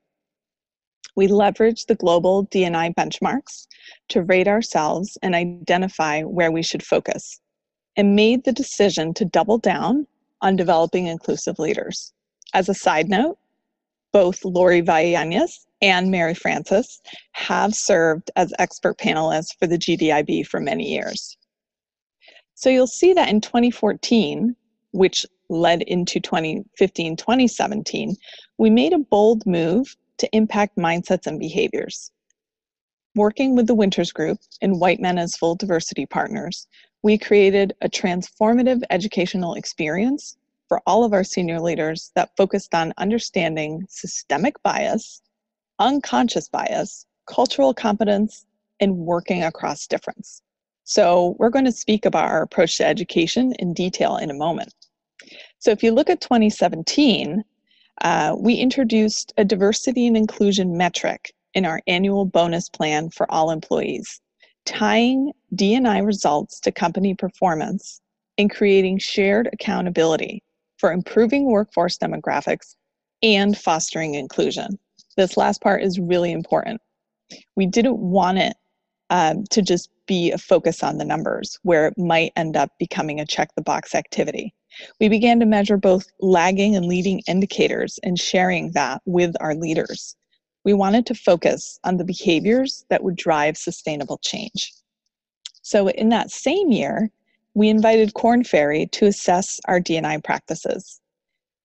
We 1.16 1.28
leveraged 1.28 1.88
the 1.88 1.96
global 1.96 2.46
DNI 2.48 2.96
benchmarks 2.96 3.68
to 4.08 4.24
rate 4.24 4.48
ourselves 4.48 5.18
and 5.22 5.36
identify 5.36 6.22
where 6.22 6.52
we 6.52 6.64
should 6.64 6.82
focus, 6.82 7.42
and 7.98 8.16
made 8.16 8.46
the 8.46 8.54
decision 8.54 9.14
to 9.16 9.26
double 9.26 9.58
down 9.58 10.08
on 10.42 10.56
developing 10.56 11.08
inclusive 11.08 11.60
leaders. 11.60 12.14
As 12.54 12.70
a 12.70 12.74
side 12.74 13.10
note, 13.10 13.38
both 14.12 14.44
Lori 14.44 14.82
Vallanez 14.82 15.66
and 15.82 16.12
Mary 16.12 16.34
Frances 16.34 17.02
have 17.32 17.74
served 17.74 18.32
as 18.36 18.54
expert 18.60 18.98
panelists 18.98 19.58
for 19.58 19.68
the 19.68 19.78
GDIB 19.78 20.46
for 20.46 20.60
many 20.60 20.90
years. 20.90 21.38
So 22.56 22.70
you'll 22.70 22.88
see 22.88 23.14
that 23.14 23.30
in 23.30 23.40
2014, 23.40 24.56
which 24.92 25.26
led 25.50 25.82
into 25.84 26.20
2015 26.20 27.16
2017, 27.16 28.16
we 28.58 28.70
made 28.70 28.94
a 28.94 29.00
bold 29.00 29.46
move 29.46 29.96
to 30.18 30.30
impact 30.36 30.78
mindsets 30.78 31.26
and 31.26 31.40
behaviors. 31.40 32.12
Working 33.16 33.56
with 33.56 33.68
the 33.68 33.76
Winters 33.76 34.12
Group 34.12 34.40
and 34.62 34.80
White 34.80 35.00
Men 35.00 35.18
as 35.18 35.36
Full 35.36 35.56
Diversity 35.56 36.06
Partners, 36.06 36.68
we 37.02 37.18
created 37.18 37.74
a 37.82 37.90
transformative 37.90 38.84
educational 38.90 39.56
experience 39.56 40.38
for 40.70 40.80
all 40.86 41.04
of 41.04 41.12
our 41.12 41.24
senior 41.24 41.60
leaders 41.60 42.12
that 42.16 42.30
focused 42.38 42.74
on 42.74 42.94
understanding 42.98 43.86
systemic 43.90 44.62
bias, 44.64 45.22
unconscious 45.80 46.48
bias, 46.48 47.08
cultural 47.26 47.74
competence, 47.74 48.46
and 48.80 48.96
working 48.96 49.44
across 49.44 49.88
difference. 49.88 50.42
So, 50.84 51.36
we're 51.38 51.50
going 51.50 51.66
to 51.66 51.72
speak 51.72 52.06
about 52.06 52.30
our 52.30 52.42
approach 52.42 52.78
to 52.78 52.86
education 52.86 53.54
in 53.60 53.74
detail 53.74 54.18
in 54.18 54.32
a 54.32 54.36
moment. 54.36 54.74
So, 55.58 55.72
if 55.72 55.84
you 55.84 55.92
look 55.92 56.10
at 56.10 56.22
2017, 56.22 57.44
uh, 58.02 58.36
we 58.40 58.56
introduced 58.56 59.34
a 59.38 59.44
diversity 59.44 60.08
and 60.08 60.16
inclusion 60.16 60.78
metric 60.78 61.34
in 61.54 61.66
our 61.66 61.82
annual 61.88 62.26
bonus 62.26 62.70
plan 62.70 63.10
for 63.10 63.30
all 63.32 63.52
employees, 63.52 64.22
tying 64.66 65.34
DNI 65.56 66.06
results 66.06 66.60
to 66.62 66.72
company 66.72 67.14
performance 67.16 68.02
and 68.38 68.50
creating 68.50 69.00
shared 69.00 69.50
accountability 69.52 70.42
for 70.80 70.92
improving 70.92 71.46
workforce 71.46 71.98
demographics 71.98 72.76
and 73.22 73.58
fostering 73.58 74.16
inclusion. 74.16 74.80
This 75.18 75.38
last 75.38 75.62
part 75.62 75.84
is 75.84 76.00
really 76.00 76.32
important. 76.32 76.82
We 77.56 77.68
didn't 77.68 78.00
want 78.00 78.38
it 78.38 78.56
um, 79.10 79.44
to 79.52 79.62
just 79.62 79.90
be 80.08 80.32
a 80.32 80.38
focus 80.38 80.82
on 80.82 80.98
the 80.98 81.06
numbers 81.06 81.60
where 81.64 81.88
it 81.88 81.98
might 81.98 82.32
end 82.36 82.56
up 82.56 82.72
becoming 82.80 83.20
a 83.20 83.26
check 83.26 83.50
the 83.56 83.62
box 83.62 83.94
activity. 83.94 84.54
We 85.00 85.10
began 85.10 85.40
to 85.40 85.46
measure 85.46 85.78
both 85.78 86.08
lagging 86.22 86.76
and 86.76 86.86
leading 86.86 87.22
indicators 87.28 88.00
and 88.04 88.18
sharing 88.18 88.72
that 88.72 89.02
with 89.06 89.36
our 89.40 89.56
leaders. 89.56 90.16
We 90.64 90.74
wanted 90.74 91.06
to 91.08 91.16
focus 91.16 91.80
on 91.84 91.98
the 91.98 92.06
behaviors 92.06 92.86
that 92.90 93.04
would 93.04 93.16
drive 93.16 93.58
sustainable 93.58 94.20
change. 94.20 94.74
So, 95.62 95.90
in 95.90 96.10
that 96.10 96.32
same 96.32 96.72
year, 96.72 97.12
we 97.60 97.68
invited 97.68 98.14
Korn 98.14 98.46
Ferry 98.46 98.88
to 98.94 99.06
assess 99.08 99.60
our 99.66 99.82
DNI 99.82 100.24
practices. 100.24 101.02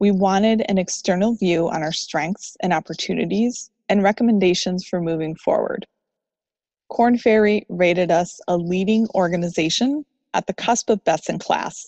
We 0.00 0.10
wanted 0.10 0.64
an 0.68 0.76
external 0.76 1.36
view 1.36 1.68
on 1.68 1.84
our 1.84 1.92
strengths 1.92 2.56
and 2.60 2.72
opportunities 2.72 3.70
and 3.88 4.02
recommendations 4.02 4.84
for 4.84 5.00
moving 5.00 5.36
forward. 5.36 5.86
Korn 6.88 7.16
Ferry 7.16 7.64
rated 7.68 8.10
us 8.10 8.40
a 8.48 8.56
leading 8.56 9.06
organization 9.14 10.04
at 10.34 10.48
the 10.48 10.52
cusp 10.52 10.90
of 10.90 11.04
best 11.04 11.30
in 11.30 11.38
class, 11.38 11.86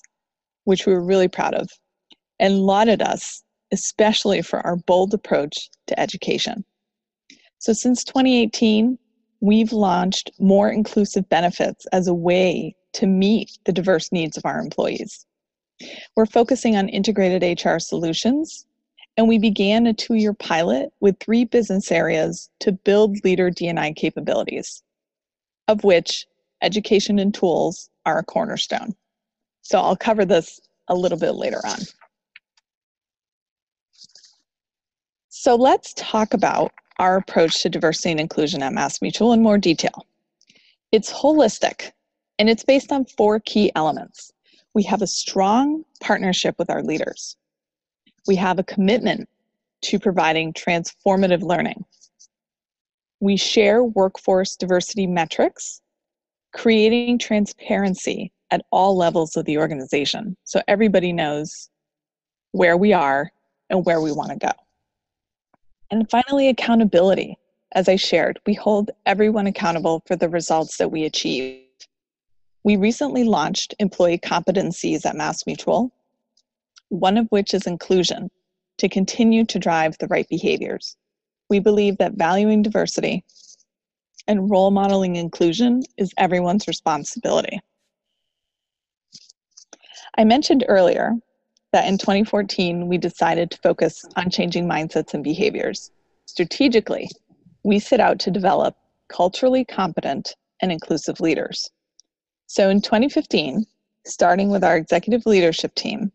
which 0.63 0.87
we 0.87 0.93
were 0.93 1.05
really 1.05 1.27
proud 1.27 1.55
of, 1.55 1.69
and 2.39 2.61
lauded 2.61 3.03
us 3.03 3.43
especially 3.73 4.41
for 4.41 4.65
our 4.65 4.77
bold 4.77 5.15
approach 5.15 5.69
to 5.89 5.99
education. 5.99 6.65
So 7.59 7.73
since 7.73 8.05
2018, 8.05 9.01
we've 9.41 9.73
launched 9.73 10.31
more 10.39 10.71
inclusive 10.71 11.29
benefits 11.29 11.87
as 11.87 12.07
a 12.07 12.15
way 12.15 12.77
to 12.97 13.07
meet 13.07 13.59
the 13.65 13.73
diverse 13.73 14.11
needs 14.11 14.37
of 14.37 14.47
our 14.47 14.59
employees. 14.59 15.27
We're 16.17 16.27
focusing 16.27 16.77
on 16.77 16.89
integrated 16.89 17.63
HR 17.63 17.79
solutions, 17.79 18.67
and 19.19 19.29
we 19.29 19.39
began 19.39 19.87
a 19.87 19.93
two 19.93 20.15
year 20.15 20.33
pilot 20.33 20.91
with 21.01 21.19
three 21.21 21.45
business 21.45 21.93
areas 21.93 22.49
to 22.61 22.73
build 22.73 23.23
leader 23.23 23.51
DNI 23.51 23.95
capabilities, 23.97 24.83
of 25.69 25.85
which 25.85 26.27
education 26.63 27.19
and 27.19 27.35
tools 27.35 27.91
are 28.07 28.19
a 28.19 28.25
cornerstone. 28.25 28.95
So 29.61 29.79
I'll 29.79 29.97
cover 29.97 30.25
this 30.25 30.59
a 30.89 30.95
little 30.95 31.19
bit 31.19 31.33
later 31.33 31.61
on. 31.67 31.81
So 35.29 35.55
let's 35.55 35.93
talk 35.95 36.33
about 36.33 36.73
our 36.99 37.19
approach 37.19 37.61
to 37.63 37.69
diversity 37.69 38.13
and 38.13 38.21
inclusion 38.21 38.63
at 38.63 38.73
MassMutual 38.73 39.35
in 39.35 39.43
more 39.43 39.59
detail. 39.59 40.07
It's 40.93 41.13
holistic 41.13 41.91
and 42.39 42.49
it's 42.49 42.65
based 42.65 42.93
on 42.93 43.05
four 43.05 43.41
key 43.41 43.71
elements. 43.75 44.33
We 44.75 44.83
have 44.85 45.03
a 45.03 45.07
strong 45.07 45.85
partnership 46.01 46.57
with 46.59 46.71
our 46.71 46.83
leaders. 46.83 47.37
We 48.27 48.37
have 48.37 48.59
a 48.59 48.65
commitment 48.65 49.29
to 49.83 49.99
providing 49.99 50.53
transformative 50.53 51.43
learning. 51.43 51.85
We 53.21 53.37
share 53.37 53.83
workforce 53.83 54.57
diversity 54.57 55.07
metrics, 55.07 55.81
creating 56.53 57.19
transparency 57.19 58.33
at 58.51 58.65
all 58.71 58.97
levels 58.97 59.37
of 59.37 59.45
the 59.45 59.59
organization 59.59 60.37
so 60.45 60.61
everybody 60.69 61.13
knows 61.13 61.71
where 62.53 62.77
we 62.77 62.93
are 62.93 63.31
and 63.71 63.85
where 63.85 64.01
we 64.01 64.13
want 64.13 64.31
to 64.31 64.37
go. 64.37 64.53
And 65.91 66.09
finally, 66.11 66.49
accountability. 66.49 67.39
As 67.73 67.89
I 67.89 67.97
shared, 67.97 68.39
we 68.47 68.55
hold 68.55 68.91
everyone 69.07 69.47
accountable 69.47 70.03
for 70.07 70.17
the 70.17 70.29
results 70.29 70.77
that 70.79 70.91
we 70.91 71.05
achieve. 71.05 71.66
We 72.67 72.75
recently 72.75 73.23
launched 73.23 73.77
employee 73.79 74.19
competencies 74.19 75.07
at 75.07 75.15
MassMutual, 75.15 75.89
one 76.89 77.17
of 77.17 77.29
which 77.29 77.55
is 77.55 77.65
inclusion, 77.65 78.29
to 78.79 78.89
continue 78.89 79.45
to 79.45 79.61
drive 79.61 79.97
the 79.99 80.09
right 80.09 80.29
behaviors. 80.29 80.97
We 81.49 81.61
believe 81.61 81.97
that 81.99 82.15
valuing 82.15 82.63
diversity 82.63 83.23
and 84.27 84.51
role 84.51 84.73
modeling 84.73 85.15
inclusion 85.15 85.85
is 85.97 86.13
everyone's 86.19 86.67
responsibility. 86.67 87.61
I 90.19 90.25
mentioned 90.25 90.65
earlier 90.67 91.13
that 91.73 91.87
in 91.87 91.99
2014, 91.99 92.89
we 92.89 92.99
decided 92.99 93.53
to 93.53 93.59
focus 93.59 94.05
on 94.17 94.29
changing 94.29 94.67
mindsets 94.67 95.15
and 95.15 95.23
behaviors. 95.23 95.93
Strategically, 96.25 97.09
we 97.63 97.79
set 97.79 98.01
out 98.01 98.19
to 98.19 98.33
develop 98.33 98.75
culturally 99.09 99.65
competent 99.65 100.35
and 100.61 100.73
inclusive 100.73 101.21
leaders. 101.21 101.71
So 102.47 102.69
in 102.69 102.81
2015, 102.81 103.67
starting 104.05 104.51
with 104.51 104.63
our 104.63 104.77
executive 104.77 105.27
leadership 105.27 105.75
team 105.75 106.13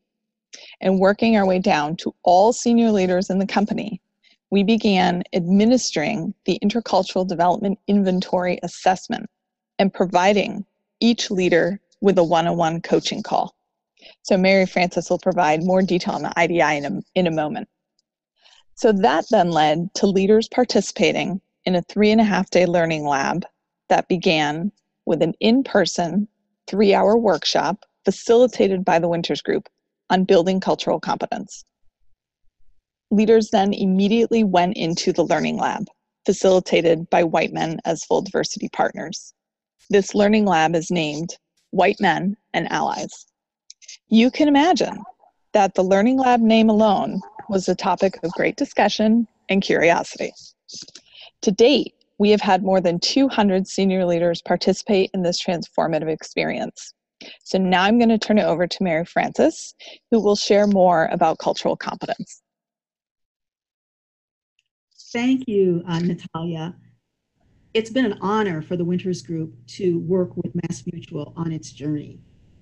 and 0.80 1.00
working 1.00 1.36
our 1.36 1.46
way 1.46 1.60
down 1.60 1.96
to 1.98 2.16
all 2.24 2.54
senior 2.54 2.92
leaders 2.92 3.30
in 3.30 3.40
the 3.40 3.46
company, 3.46 4.02
we 4.50 4.64
began 4.64 5.24
administering 5.34 6.34
the 6.46 6.60
Intercultural 6.64 7.28
Development 7.28 7.80
Inventory 7.88 8.60
Assessment 8.64 9.30
and 9.80 9.94
providing 9.94 10.66
each 11.00 11.32
leader 11.32 11.80
with 12.02 12.18
a 12.18 12.24
one 12.24 12.48
on 12.48 12.58
one 12.58 12.82
coaching 12.82 13.24
call. 13.24 13.56
So, 14.24 14.38
Mary 14.38 14.66
Frances 14.66 15.10
will 15.10 15.20
provide 15.20 15.64
more 15.64 15.82
detail 15.82 16.16
on 16.16 16.24
the 16.24 16.34
IDI 16.38 16.78
in 16.78 16.86
a, 16.86 17.02
in 17.16 17.28
a 17.28 17.32
moment. 17.32 17.70
So, 18.76 18.92
that 18.92 19.26
then 19.30 19.52
led 19.52 19.94
to 19.96 20.08
leaders 20.08 20.48
participating 20.48 21.40
in 21.66 21.76
a 21.76 21.82
three 21.84 22.12
and 22.12 22.20
a 22.20 22.26
half 22.26 22.50
day 22.50 22.66
learning 22.66 23.06
lab 23.06 23.46
that 23.90 24.08
began 24.08 24.72
with 25.12 25.22
an 25.22 25.34
in 25.41 25.62
person 25.62 26.25
three 26.68 26.94
hour 26.94 27.18
workshop 27.18 27.84
facilitated 28.06 28.86
by 28.86 28.98
the 28.98 29.10
Winters 29.10 29.41
Group 29.41 29.68
on 30.10 30.24
building 30.24 30.62
cultural 30.62 31.01
competence. 31.01 31.65
Leaders 33.12 33.50
then 33.51 33.74
immediately 33.74 34.46
went 34.46 34.77
into 34.77 35.12
the 35.12 35.25
Learning 35.25 35.58
Lab, 35.58 35.84
facilitated 36.25 37.10
by 37.10 37.25
white 37.25 37.51
men 37.51 37.82
as 37.84 38.06
full 38.06 38.22
diversity 38.22 38.70
partners. 38.70 39.34
This 39.89 40.15
Learning 40.15 40.46
Lab 40.46 40.75
is 40.75 40.89
named 40.89 41.36
White 41.72 42.00
Men 42.00 42.38
and 42.53 42.72
Allies. 42.72 43.25
You 44.08 44.32
can 44.32 44.48
imagine 44.48 45.03
that 45.51 45.75
the 45.75 45.84
Learning 45.84 46.20
Lab 46.20 46.39
name 46.39 46.70
alone 46.70 47.20
was 47.50 47.68
a 47.68 47.75
topic 47.75 48.18
of 48.24 48.32
great 48.32 48.56
discussion 48.56 49.27
and 49.50 49.62
curiosity. 49.62 50.32
To 51.41 51.51
date, 51.51 51.96
we 52.22 52.30
have 52.30 52.40
had 52.40 52.63
more 52.63 52.80
than 52.80 53.00
200 53.00 53.68
senior 53.68 54.06
leaders 54.06 54.44
participate 54.44 55.10
in 55.16 55.24
this 55.24 55.44
transformative 55.44 56.08
experience. 56.08 56.94
So 57.44 57.58
now 57.58 57.82
I'm 57.82 57.98
going 57.98 58.10
to 58.10 58.20
turn 58.20 58.38
it 58.38 58.44
over 58.44 58.68
to 58.68 58.84
Mary 58.84 59.06
Frances, 59.06 59.74
who 60.12 60.22
will 60.22 60.36
share 60.36 60.68
more 60.68 61.10
about 61.12 61.40
cultural 61.40 61.75
competence. 61.75 62.44
Thank 65.12 65.48
you, 65.48 65.84
uh, 65.88 65.98
Natalia. 65.98 66.75
It's 67.74 67.90
been 67.90 68.05
an 68.05 68.20
honor 68.22 68.62
for 68.62 68.77
the 68.77 68.86
Winters 68.86 69.24
Group 69.24 69.55
to 69.77 69.98
work 70.01 70.38
with 70.38 70.53
Mass 70.53 70.84
Mutual 70.94 71.34
on 71.36 71.51
its 71.51 71.72
journey. 71.72 72.20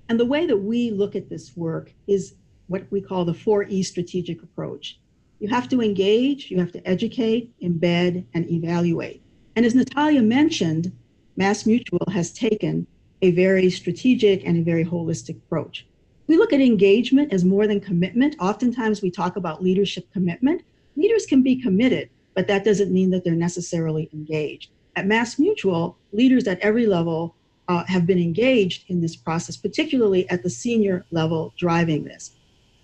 And 0.07 0.17
the 0.17 0.25
way 0.25 0.45
that 0.45 0.57
we 0.57 0.91
look 0.91 1.17
at 1.17 1.29
this 1.29 1.57
work 1.57 1.91
is 2.07 2.35
what 2.67 2.85
we 2.91 3.01
call 3.01 3.25
the 3.25 3.33
4E 3.33 3.83
strategic 3.83 4.41
approach. 4.41 5.01
You 5.41 5.49
have 5.49 5.67
to 5.67 5.81
engage, 5.81 6.49
you 6.49 6.59
have 6.59 6.71
to 6.71 6.87
educate, 6.87 7.51
embed, 7.61 8.23
and 8.33 8.49
evaluate. 8.49 9.21
And 9.55 9.65
as 9.65 9.75
Natalia 9.75 10.21
mentioned, 10.21 10.91
Mass 11.37 11.65
Mutual 11.65 12.05
has 12.11 12.31
taken 12.31 12.85
a 13.21 13.31
very 13.31 13.69
strategic 13.69 14.45
and 14.45 14.57
a 14.57 14.63
very 14.63 14.85
holistic 14.85 15.37
approach. 15.37 15.85
We 16.27 16.37
look 16.37 16.53
at 16.53 16.61
engagement 16.61 17.33
as 17.33 17.43
more 17.43 17.65
than 17.65 17.79
commitment. 17.79 18.35
Oftentimes 18.39 19.01
we 19.01 19.09
talk 19.09 19.35
about 19.35 19.63
leadership 19.63 20.11
commitment. 20.13 20.61
Leaders 20.95 21.25
can 21.25 21.41
be 21.41 21.55
committed, 21.55 22.09
but 22.35 22.47
that 22.47 22.63
doesn't 22.63 22.93
mean 22.93 23.09
that 23.11 23.23
they're 23.23 23.33
necessarily 23.33 24.09
engaged. 24.13 24.69
At 24.95 25.07
Mass 25.07 25.39
Mutual, 25.39 25.97
leaders 26.11 26.47
at 26.47 26.59
every 26.59 26.85
level 26.85 27.35
uh, 27.67 27.83
have 27.85 28.05
been 28.05 28.19
engaged 28.19 28.89
in 28.89 29.01
this 29.01 29.15
process, 29.15 29.57
particularly 29.57 30.29
at 30.29 30.43
the 30.43 30.49
senior 30.49 31.05
level 31.11 31.53
driving 31.57 32.03
this. 32.03 32.31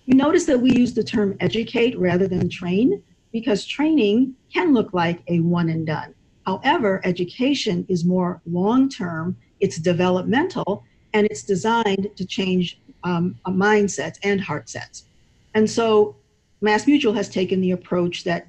You 0.06 0.14
notice 0.14 0.46
that 0.46 0.60
we 0.60 0.72
use 0.72 0.94
the 0.94 1.04
term 1.04 1.36
educate 1.40 1.98
rather 1.98 2.26
than 2.26 2.48
train 2.48 3.02
because 3.32 3.66
training 3.66 4.34
can 4.52 4.72
look 4.72 4.92
like 4.92 5.22
a 5.28 5.40
one 5.40 5.68
and 5.68 5.86
done. 5.86 6.14
However, 6.46 7.00
education 7.04 7.84
is 7.88 8.04
more 8.04 8.40
long 8.46 8.88
term, 8.88 9.36
it's 9.60 9.78
developmental, 9.78 10.84
and 11.12 11.26
it's 11.26 11.42
designed 11.42 12.10
to 12.14 12.24
change 12.24 12.80
um, 13.02 13.38
mindsets 13.46 14.18
and 14.22 14.40
heart 14.40 14.68
sets. 14.68 15.04
And 15.54 15.68
so 15.68 16.16
MassMutual 16.62 17.14
has 17.16 17.28
taken 17.28 17.60
the 17.60 17.72
approach 17.72 18.24
that 18.24 18.46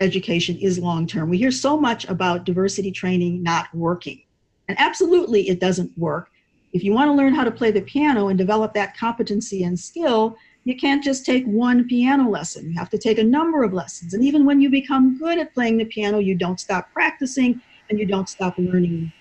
education 0.00 0.56
is 0.58 0.78
long 0.78 1.06
term. 1.06 1.28
We 1.28 1.38
hear 1.38 1.50
so 1.50 1.78
much 1.78 2.06
about 2.06 2.44
diversity 2.44 2.90
training 2.90 3.42
not 3.42 3.66
working. 3.74 4.22
And 4.68 4.78
absolutely, 4.80 5.48
it 5.48 5.60
doesn't 5.60 5.96
work. 5.96 6.30
If 6.72 6.84
you 6.84 6.92
want 6.92 7.08
to 7.08 7.14
learn 7.14 7.34
how 7.34 7.44
to 7.44 7.50
play 7.50 7.70
the 7.70 7.80
piano 7.82 8.28
and 8.28 8.38
develop 8.38 8.74
that 8.74 8.96
competency 8.96 9.64
and 9.64 9.78
skill, 9.78 10.36
you 10.66 10.76
can't 10.76 11.02
just 11.02 11.24
take 11.24 11.44
one 11.46 11.86
piano 11.86 12.28
lesson. 12.28 12.72
You 12.72 12.76
have 12.76 12.90
to 12.90 12.98
take 12.98 13.18
a 13.18 13.24
number 13.24 13.62
of 13.62 13.72
lessons. 13.72 14.14
And 14.14 14.24
even 14.24 14.44
when 14.44 14.60
you 14.60 14.68
become 14.68 15.16
good 15.16 15.38
at 15.38 15.54
playing 15.54 15.76
the 15.78 15.84
piano, 15.84 16.18
you 16.18 16.34
don't 16.34 16.58
stop 16.58 16.92
practicing 16.92 17.60
and 17.88 18.00
you 18.00 18.04
don't 18.04 18.28
stop 18.28 18.58
learning. 18.58 19.12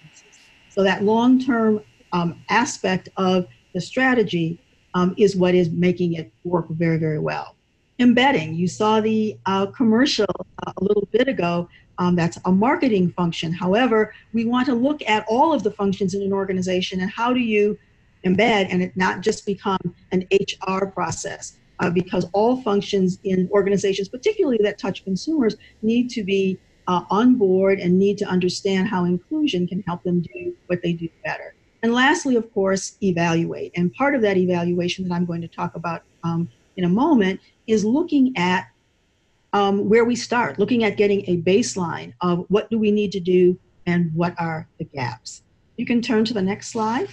So, 0.70 0.82
that 0.84 1.04
long 1.04 1.40
term 1.40 1.82
um, 2.14 2.44
aspect 2.50 3.10
of 3.18 3.46
the 3.76 3.80
strategy 3.80 4.60
um, 4.96 5.14
is 5.20 5.36
what 5.36 5.54
is 5.54 5.70
making 5.70 6.14
it 6.14 6.34
work 6.44 6.68
very, 6.70 6.98
very 6.98 7.20
well 7.20 7.56
embedding. 8.00 8.56
You 8.56 8.68
saw 8.68 9.00
the 9.00 9.38
uh, 9.46 9.68
commercial 9.68 10.26
uh, 10.66 10.74
a 10.76 10.84
little 10.84 11.08
bit 11.12 11.28
ago. 11.28 11.70
Um, 11.98 12.16
that's 12.16 12.38
a 12.44 12.52
marketing 12.52 13.12
function. 13.12 13.54
However, 13.54 14.14
we 14.34 14.44
want 14.44 14.66
to 14.66 14.74
look 14.74 15.02
at 15.08 15.26
all 15.30 15.54
of 15.54 15.64
the 15.64 15.72
functions 15.72 16.14
in 16.14 16.22
an 16.22 16.34
organization 16.34 17.00
and 17.00 17.10
how 17.10 17.34
do 17.34 17.40
you 17.40 17.78
embed 18.26 18.68
and 18.70 18.82
it 18.82 18.96
not 18.96 19.22
just 19.22 19.46
become 19.46 19.80
an 20.12 20.28
HR 20.32 20.86
process. 20.86 21.58
Uh, 21.82 21.90
because 21.90 22.26
all 22.32 22.62
functions 22.62 23.20
in 23.26 23.50
organizations, 23.52 24.08
particularly 24.08 24.58
that 24.64 24.78
touch 24.78 25.04
consumers, 25.04 25.58
need 25.82 26.10
to 26.10 26.24
be 26.24 26.58
uh, 26.88 27.02
on 27.10 27.36
board 27.36 27.80
and 27.80 28.00
need 28.00 28.18
to 28.18 28.26
understand 28.26 28.88
how 28.88 29.04
inclusion 29.04 29.68
can 29.68 29.82
help 29.82 30.02
them 30.04 30.22
do 30.22 30.56
what 30.68 30.82
they 30.82 30.94
do 30.94 31.10
better. 31.26 31.54
And 31.84 31.94
lastly, 31.94 32.36
of 32.36 32.52
course, 32.54 32.98
evaluate. 33.04 33.72
And 33.76 33.94
part 33.94 34.16
of 34.16 34.22
that 34.22 34.38
evaluation 34.38 35.08
that 35.08 35.14
I'm 35.14 35.26
going 35.26 35.42
to 35.42 35.48
talk 35.48 35.76
about 35.76 36.04
um, 36.24 36.50
in 36.78 36.86
a 36.86 36.90
moment 36.90 37.40
is 37.68 37.86
looking 37.86 38.34
at 38.38 38.68
um, 39.54 39.88
where 39.88 40.04
we 40.04 40.16
start, 40.16 40.60
looking 40.60 40.84
at 40.84 40.98
getting 40.98 41.24
a 41.28 41.38
baseline 41.42 42.14
of 42.22 42.46
what 42.50 42.70
do 42.70 42.78
we 42.78 42.92
need 42.92 43.12
to 43.14 43.20
do 43.20 43.58
and 43.86 44.14
what 44.14 44.34
are 44.40 44.68
the 44.80 44.86
gaps. 44.86 45.44
You 45.78 45.86
can 45.86 46.02
turn 46.02 46.26
to 46.26 46.34
the 46.34 46.42
next 46.42 46.70
slide. 46.70 47.08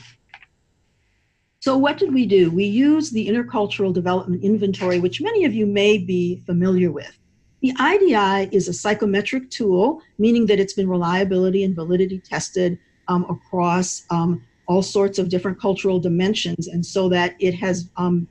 So 1.62 1.78
what 1.78 1.96
did 1.96 2.12
we 2.12 2.26
do? 2.26 2.50
We 2.50 2.64
used 2.64 3.14
the 3.14 3.28
Intercultural 3.28 3.92
Development 3.92 4.42
Inventory, 4.42 4.98
which 4.98 5.20
many 5.20 5.44
of 5.44 5.54
you 5.54 5.64
may 5.64 5.96
be 5.96 6.42
familiar 6.44 6.90
with. 6.90 7.16
The 7.60 7.72
IDI 7.78 8.48
is 8.50 8.66
a 8.66 8.72
psychometric 8.72 9.48
tool, 9.48 10.02
meaning 10.18 10.44
that 10.46 10.58
it's 10.58 10.72
been 10.72 10.88
reliability 10.88 11.62
and 11.62 11.72
validity 11.72 12.18
tested 12.18 12.80
um, 13.06 13.24
across 13.30 14.02
um, 14.10 14.42
all 14.66 14.82
sorts 14.82 15.20
of 15.20 15.28
different 15.28 15.60
cultural 15.60 16.00
dimensions, 16.00 16.66
and 16.66 16.84
so 16.84 17.08
that 17.10 17.36
it 17.38 17.54
has 17.54 17.88
um, 17.96 18.26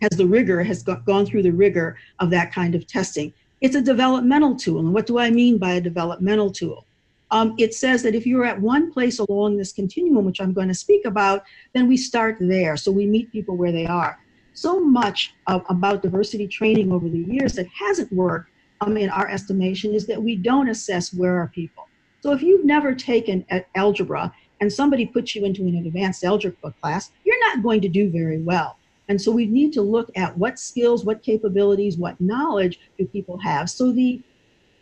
has 0.00 0.16
the 0.16 0.26
rigor, 0.26 0.64
has 0.64 0.82
gone 0.82 1.26
through 1.26 1.42
the 1.42 1.52
rigor 1.52 1.98
of 2.20 2.30
that 2.30 2.54
kind 2.54 2.74
of 2.74 2.86
testing. 2.86 3.34
It's 3.60 3.76
a 3.76 3.82
developmental 3.82 4.56
tool. 4.56 4.78
And 4.78 4.94
what 4.94 5.04
do 5.04 5.18
I 5.18 5.28
mean 5.28 5.58
by 5.58 5.72
a 5.72 5.80
developmental 5.82 6.50
tool? 6.50 6.86
Um, 7.32 7.54
it 7.58 7.74
says 7.74 8.02
that 8.02 8.14
if 8.14 8.26
you're 8.26 8.44
at 8.44 8.60
one 8.60 8.92
place 8.92 9.18
along 9.18 9.56
this 9.56 9.72
continuum, 9.72 10.24
which 10.26 10.40
I'm 10.40 10.52
going 10.52 10.68
to 10.68 10.74
speak 10.74 11.06
about, 11.06 11.42
then 11.72 11.88
we 11.88 11.96
start 11.96 12.36
there. 12.38 12.76
So 12.76 12.92
we 12.92 13.06
meet 13.06 13.32
people 13.32 13.56
where 13.56 13.72
they 13.72 13.86
are. 13.86 14.20
So 14.52 14.78
much 14.78 15.34
of, 15.46 15.64
about 15.70 16.02
diversity 16.02 16.46
training 16.46 16.92
over 16.92 17.08
the 17.08 17.24
years 17.34 17.54
that 17.54 17.66
hasn't 17.68 18.12
worked, 18.12 18.50
um, 18.82 18.96
in 18.98 19.08
our 19.08 19.28
estimation, 19.28 19.94
is 19.94 20.06
that 20.08 20.22
we 20.22 20.36
don't 20.36 20.68
assess 20.68 21.14
where 21.14 21.36
are 21.40 21.48
people. 21.48 21.88
So 22.20 22.32
if 22.32 22.42
you've 22.42 22.66
never 22.66 22.94
taken 22.94 23.46
algebra 23.74 24.32
and 24.60 24.70
somebody 24.70 25.06
puts 25.06 25.34
you 25.34 25.44
into 25.44 25.62
an 25.62 25.76
advanced 25.86 26.22
algebra 26.24 26.74
class, 26.82 27.12
you're 27.24 27.40
not 27.40 27.62
going 27.62 27.80
to 27.80 27.88
do 27.88 28.10
very 28.10 28.42
well. 28.42 28.76
And 29.08 29.20
so 29.20 29.32
we 29.32 29.46
need 29.46 29.72
to 29.72 29.82
look 29.82 30.10
at 30.16 30.36
what 30.36 30.58
skills, 30.58 31.04
what 31.04 31.22
capabilities, 31.22 31.96
what 31.96 32.20
knowledge 32.20 32.78
do 32.98 33.06
people 33.06 33.38
have. 33.38 33.70
So 33.70 33.90
the 33.90 34.22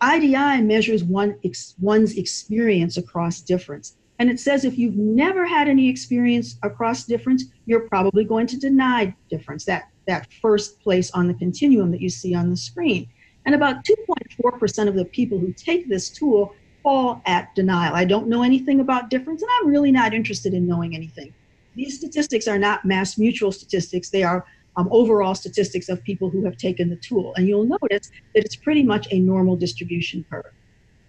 IDI 0.03 0.63
measures 0.63 1.05
one, 1.05 1.39
ex, 1.45 1.75
one's 1.81 2.17
experience 2.17 2.97
across 2.97 3.41
difference. 3.41 3.97
And 4.19 4.31
it 4.31 4.39
says 4.39 4.65
if 4.65 4.77
you've 4.79 4.97
never 4.97 5.47
had 5.47 5.69
any 5.69 5.89
experience 5.89 6.57
across 6.63 7.05
difference, 7.05 7.45
you're 7.67 7.89
probably 7.89 8.25
going 8.25 8.47
to 8.49 8.59
deny 8.59 9.15
difference, 9.31 9.65
that, 9.65 9.89
that 10.07 10.29
first 10.43 10.81
place 10.81 11.11
on 11.13 11.27
the 11.27 11.35
continuum 11.35 11.91
that 11.91 12.01
you 12.01 12.11
see 12.11 12.35
on 12.35 12.51
the 12.51 12.57
screen. 12.57 13.09
And 13.47 13.55
about 13.55 13.85
2.4% 13.85 14.89
of 14.89 14.95
the 14.95 15.07
people 15.07 15.39
who 15.39 15.53
take 15.55 15.89
this 15.89 16.11
tool 16.11 16.55
fall 16.83 17.23
at 17.27 17.55
denial. 17.55 17.95
I 17.95 18.05
don't 18.05 18.29
know 18.29 18.43
anything 18.43 18.81
about 18.81 19.11
difference, 19.11 19.43
and 19.43 19.51
I'm 19.61 19.69
really 19.69 19.93
not 19.93 20.15
interested 20.15 20.55
in 20.55 20.67
knowing 20.67 20.95
anything. 20.95 21.33
These 21.75 21.97
statistics 21.97 22.49
are 22.49 22.59
not 22.59 22.85
mass 22.85 23.17
mutual 23.17 23.53
statistics, 23.53 24.11
they 24.11 24.23
are 24.23 24.45
um, 24.77 24.89
overall 24.91 25.35
statistics 25.35 25.89
of 25.89 26.03
people 26.03 26.31
who 26.31 26.45
have 26.45 26.57
taken 26.57 26.89
the 26.89 26.97
tool. 26.97 27.33
And 27.37 27.47
you'll 27.47 27.65
notice 27.65 28.11
that 28.35 28.45
it's 28.45 28.57
pretty 28.57 28.83
much 28.83 29.09
a 29.11 29.19
normal 29.19 29.57
distribution 29.57 30.25
curve. 30.31 30.53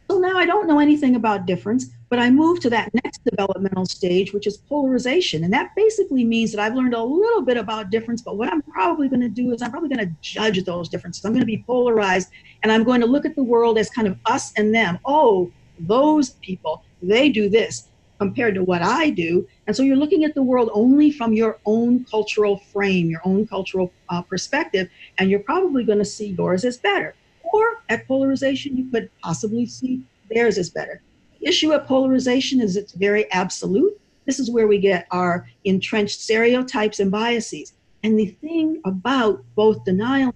So 0.10 0.20
now 0.20 0.38
I 0.38 0.46
don't 0.46 0.68
know 0.68 0.80
anything 0.80 1.16
about 1.16 1.46
difference, 1.46 1.86
but 2.10 2.20
I 2.20 2.30
move 2.30 2.60
to 2.62 2.70
that 2.70 2.94
next 2.94 3.24
developmental 3.24 3.86
stage, 3.86 4.34
which 4.34 4.46
is 4.46 4.58
polarization. 4.58 5.46
And 5.46 5.54
that 5.54 5.74
basically 5.74 6.26
means 6.26 6.52
that 6.52 6.60
I've 6.60 6.76
learned 6.76 6.94
a 6.94 7.02
little 7.02 7.42
bit 7.42 7.56
about 7.56 7.92
difference, 7.92 8.22
but 8.22 8.36
what 8.38 8.52
I'm 8.52 8.62
probably 8.62 9.08
going 9.08 9.22
to 9.22 9.30
do 9.30 9.54
is 9.54 9.62
I'm 9.62 9.72
probably 9.72 9.88
going 9.88 10.06
to 10.06 10.14
judge 10.20 10.62
those 10.66 10.90
differences. 10.90 11.24
I'm 11.24 11.32
going 11.32 11.40
to 11.40 11.46
be 11.46 11.64
polarized 11.66 12.30
and 12.62 12.74
I'm 12.74 12.84
going 12.84 13.00
to 13.00 13.08
look 13.08 13.26
at 13.26 13.38
the 13.38 13.44
world 13.44 13.78
as 13.78 13.90
kind 13.90 14.06
of 14.06 14.18
us 14.26 14.52
and 14.58 14.76
them. 14.76 15.00
Oh, 15.06 15.50
those 15.80 16.32
people, 16.42 16.84
they 17.02 17.30
do 17.30 17.48
this 17.48 17.88
compared 18.22 18.54
to 18.54 18.64
what 18.64 18.84
I 18.84 19.10
do. 19.10 19.48
And 19.66 19.76
so 19.76 19.82
you're 19.82 19.96
looking 19.96 20.26
at 20.26 20.36
the 20.36 20.44
world 20.44 20.70
only 20.74 21.10
from 21.10 21.34
your 21.34 21.58
own 21.66 22.06
cultural 22.06 22.58
frame, 22.72 23.10
your 23.10 23.22
own 23.26 23.48
cultural 23.48 23.92
uh, 24.10 24.22
perspective, 24.22 24.88
and 25.18 25.32
you're 25.32 25.40
probably 25.40 25.84
going 25.84 25.98
to 25.98 26.06
see 26.06 26.28
yours 26.38 26.64
as 26.64 26.78
better. 26.78 27.16
Or 27.52 27.82
at 27.90 28.08
polarization, 28.08 28.78
you 28.78 28.92
could 28.92 29.10
possibly 29.24 29.66
see 29.66 30.04
theirs 30.30 30.60
as 30.60 30.70
better. 30.70 31.02
The 31.40 31.48
issue 31.48 31.74
at 31.74 31.88
polarization 31.88 32.62
is 32.62 32.78
it's 32.78 32.92
very 32.92 33.26
absolute. 33.32 34.00
This 34.28 34.40
is 34.40 34.52
where 34.52 34.68
we 34.68 34.78
get 34.78 35.08
our 35.10 35.50
entrenched 35.64 36.22
stereotypes 36.22 37.00
and 37.00 37.10
biases. 37.10 37.74
And 38.04 38.20
the 38.20 38.28
thing 38.28 38.82
about 38.86 39.44
both 39.56 39.84
denial 39.84 40.32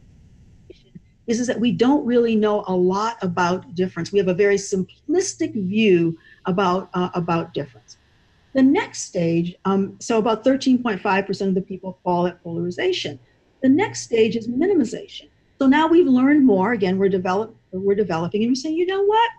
is, 1.27 1.39
is 1.39 1.45
that 1.45 1.59
we 1.59 1.71
don't 1.71 2.03
really 2.03 2.35
know 2.35 2.63
a 2.67 2.75
lot 2.75 3.17
about 3.21 3.75
difference. 3.75 4.11
We 4.11 4.17
have 4.17 4.27
a 4.27 4.33
very 4.33 4.57
simplistic 4.57 5.53
view 5.53 6.17
about, 6.45 6.89
uh, 6.93 7.09
about 7.13 7.53
difference. 7.53 7.97
The 8.53 8.63
next 8.63 9.03
stage, 9.03 9.55
um, 9.65 9.97
so 9.99 10.17
about 10.17 10.45
13.5% 10.45 11.47
of 11.47 11.55
the 11.55 11.61
people 11.61 11.99
fall 12.03 12.25
at 12.27 12.41
polarization. 12.41 13.19
The 13.61 13.69
next 13.69 14.01
stage 14.01 14.35
is 14.35 14.47
minimization. 14.47 15.27
So 15.59 15.67
now 15.67 15.87
we've 15.87 16.07
learned 16.07 16.45
more. 16.45 16.73
Again, 16.73 16.97
we're, 16.97 17.09
develop, 17.09 17.55
we're 17.71 17.95
developing 17.95 18.43
and 18.43 18.51
we're 18.51 18.55
saying, 18.55 18.75
you 18.75 18.85
know 18.85 19.03
what? 19.03 19.29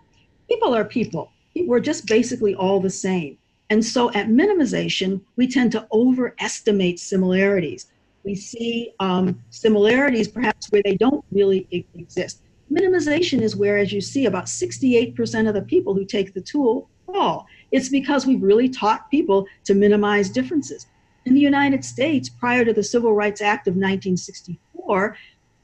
People 0.48 0.74
are 0.74 0.84
people. 0.84 1.32
We're 1.54 1.80
just 1.80 2.06
basically 2.06 2.54
all 2.54 2.80
the 2.80 2.90
same. 2.90 3.38
And 3.70 3.84
so 3.84 4.10
at 4.12 4.28
minimization, 4.28 5.20
we 5.36 5.48
tend 5.48 5.72
to 5.72 5.86
overestimate 5.92 7.00
similarities. 7.00 7.86
We 8.24 8.34
see 8.34 8.92
um, 9.00 9.42
similarities 9.50 10.28
perhaps 10.28 10.70
where 10.70 10.82
they 10.84 10.96
don't 10.96 11.24
really 11.32 11.66
exist. 11.94 12.42
Minimization 12.70 13.40
is 13.40 13.56
where, 13.56 13.78
as 13.78 13.92
you 13.92 14.00
see, 14.00 14.26
about 14.26 14.46
68% 14.46 15.48
of 15.48 15.54
the 15.54 15.62
people 15.62 15.94
who 15.94 16.04
take 16.04 16.34
the 16.34 16.40
tool 16.40 16.88
fall. 17.06 17.46
It's 17.72 17.88
because 17.88 18.26
we've 18.26 18.42
really 18.42 18.68
taught 18.68 19.10
people 19.10 19.46
to 19.64 19.74
minimize 19.74 20.28
differences. 20.28 20.86
In 21.24 21.34
the 21.34 21.40
United 21.40 21.84
States, 21.84 22.28
prior 22.28 22.64
to 22.64 22.72
the 22.72 22.82
Civil 22.82 23.12
Rights 23.14 23.40
Act 23.40 23.66
of 23.66 23.72
1964, 23.72 25.16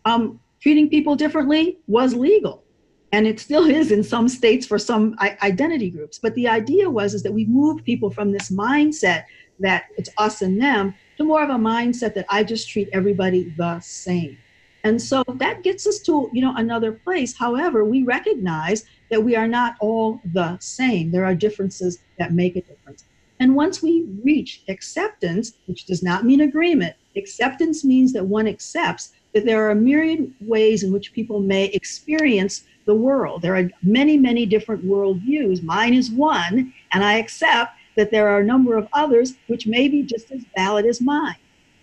um, 0.04 0.40
treating 0.60 0.88
people 0.88 1.14
differently 1.16 1.78
was 1.86 2.14
legal. 2.14 2.64
And 3.12 3.26
it 3.26 3.38
still 3.38 3.66
is 3.66 3.92
in 3.92 4.02
some 4.02 4.28
states 4.28 4.66
for 4.66 4.78
some 4.78 5.14
identity 5.20 5.90
groups. 5.90 6.18
But 6.18 6.34
the 6.34 6.48
idea 6.48 6.88
was 6.88 7.12
is 7.12 7.22
that 7.24 7.32
we 7.32 7.44
moved 7.44 7.84
people 7.84 8.10
from 8.10 8.32
this 8.32 8.50
mindset 8.50 9.24
that 9.60 9.84
it's 9.96 10.10
us 10.18 10.42
and 10.42 10.60
them 10.60 10.94
to 11.18 11.24
more 11.24 11.42
of 11.42 11.50
a 11.50 11.54
mindset 11.54 12.14
that 12.14 12.26
I 12.28 12.42
just 12.42 12.68
treat 12.68 12.88
everybody 12.92 13.52
the 13.56 13.78
same. 13.80 14.38
And 14.84 15.00
so 15.00 15.22
that 15.36 15.62
gets 15.62 15.86
us 15.86 16.00
to, 16.00 16.28
you 16.32 16.42
know, 16.42 16.54
another 16.56 16.92
place. 16.92 17.36
However, 17.36 17.84
we 17.84 18.02
recognize 18.02 18.84
that 19.12 19.22
we 19.22 19.36
are 19.36 19.46
not 19.46 19.76
all 19.78 20.22
the 20.32 20.56
same. 20.58 21.10
There 21.10 21.26
are 21.26 21.34
differences 21.34 21.98
that 22.18 22.32
make 22.32 22.56
a 22.56 22.62
difference. 22.62 23.04
And 23.40 23.54
once 23.54 23.82
we 23.82 24.06
reach 24.24 24.62
acceptance, 24.68 25.52
which 25.66 25.84
does 25.84 26.02
not 26.02 26.24
mean 26.24 26.40
agreement, 26.40 26.96
acceptance 27.14 27.84
means 27.84 28.14
that 28.14 28.24
one 28.24 28.48
accepts 28.48 29.12
that 29.34 29.44
there 29.44 29.62
are 29.66 29.72
a 29.72 29.74
myriad 29.74 30.32
ways 30.40 30.82
in 30.82 30.94
which 30.94 31.12
people 31.12 31.40
may 31.40 31.66
experience 31.66 32.64
the 32.86 32.94
world. 32.94 33.42
There 33.42 33.54
are 33.54 33.68
many, 33.82 34.16
many 34.16 34.46
different 34.46 34.82
worldviews. 34.82 35.62
Mine 35.62 35.92
is 35.92 36.10
one, 36.10 36.72
and 36.92 37.04
I 37.04 37.18
accept 37.18 37.72
that 37.98 38.10
there 38.10 38.28
are 38.28 38.40
a 38.40 38.44
number 38.44 38.78
of 38.78 38.88
others 38.94 39.34
which 39.46 39.66
may 39.66 39.88
be 39.88 40.02
just 40.02 40.30
as 40.30 40.42
valid 40.56 40.86
as 40.86 41.02
mine. 41.02 41.36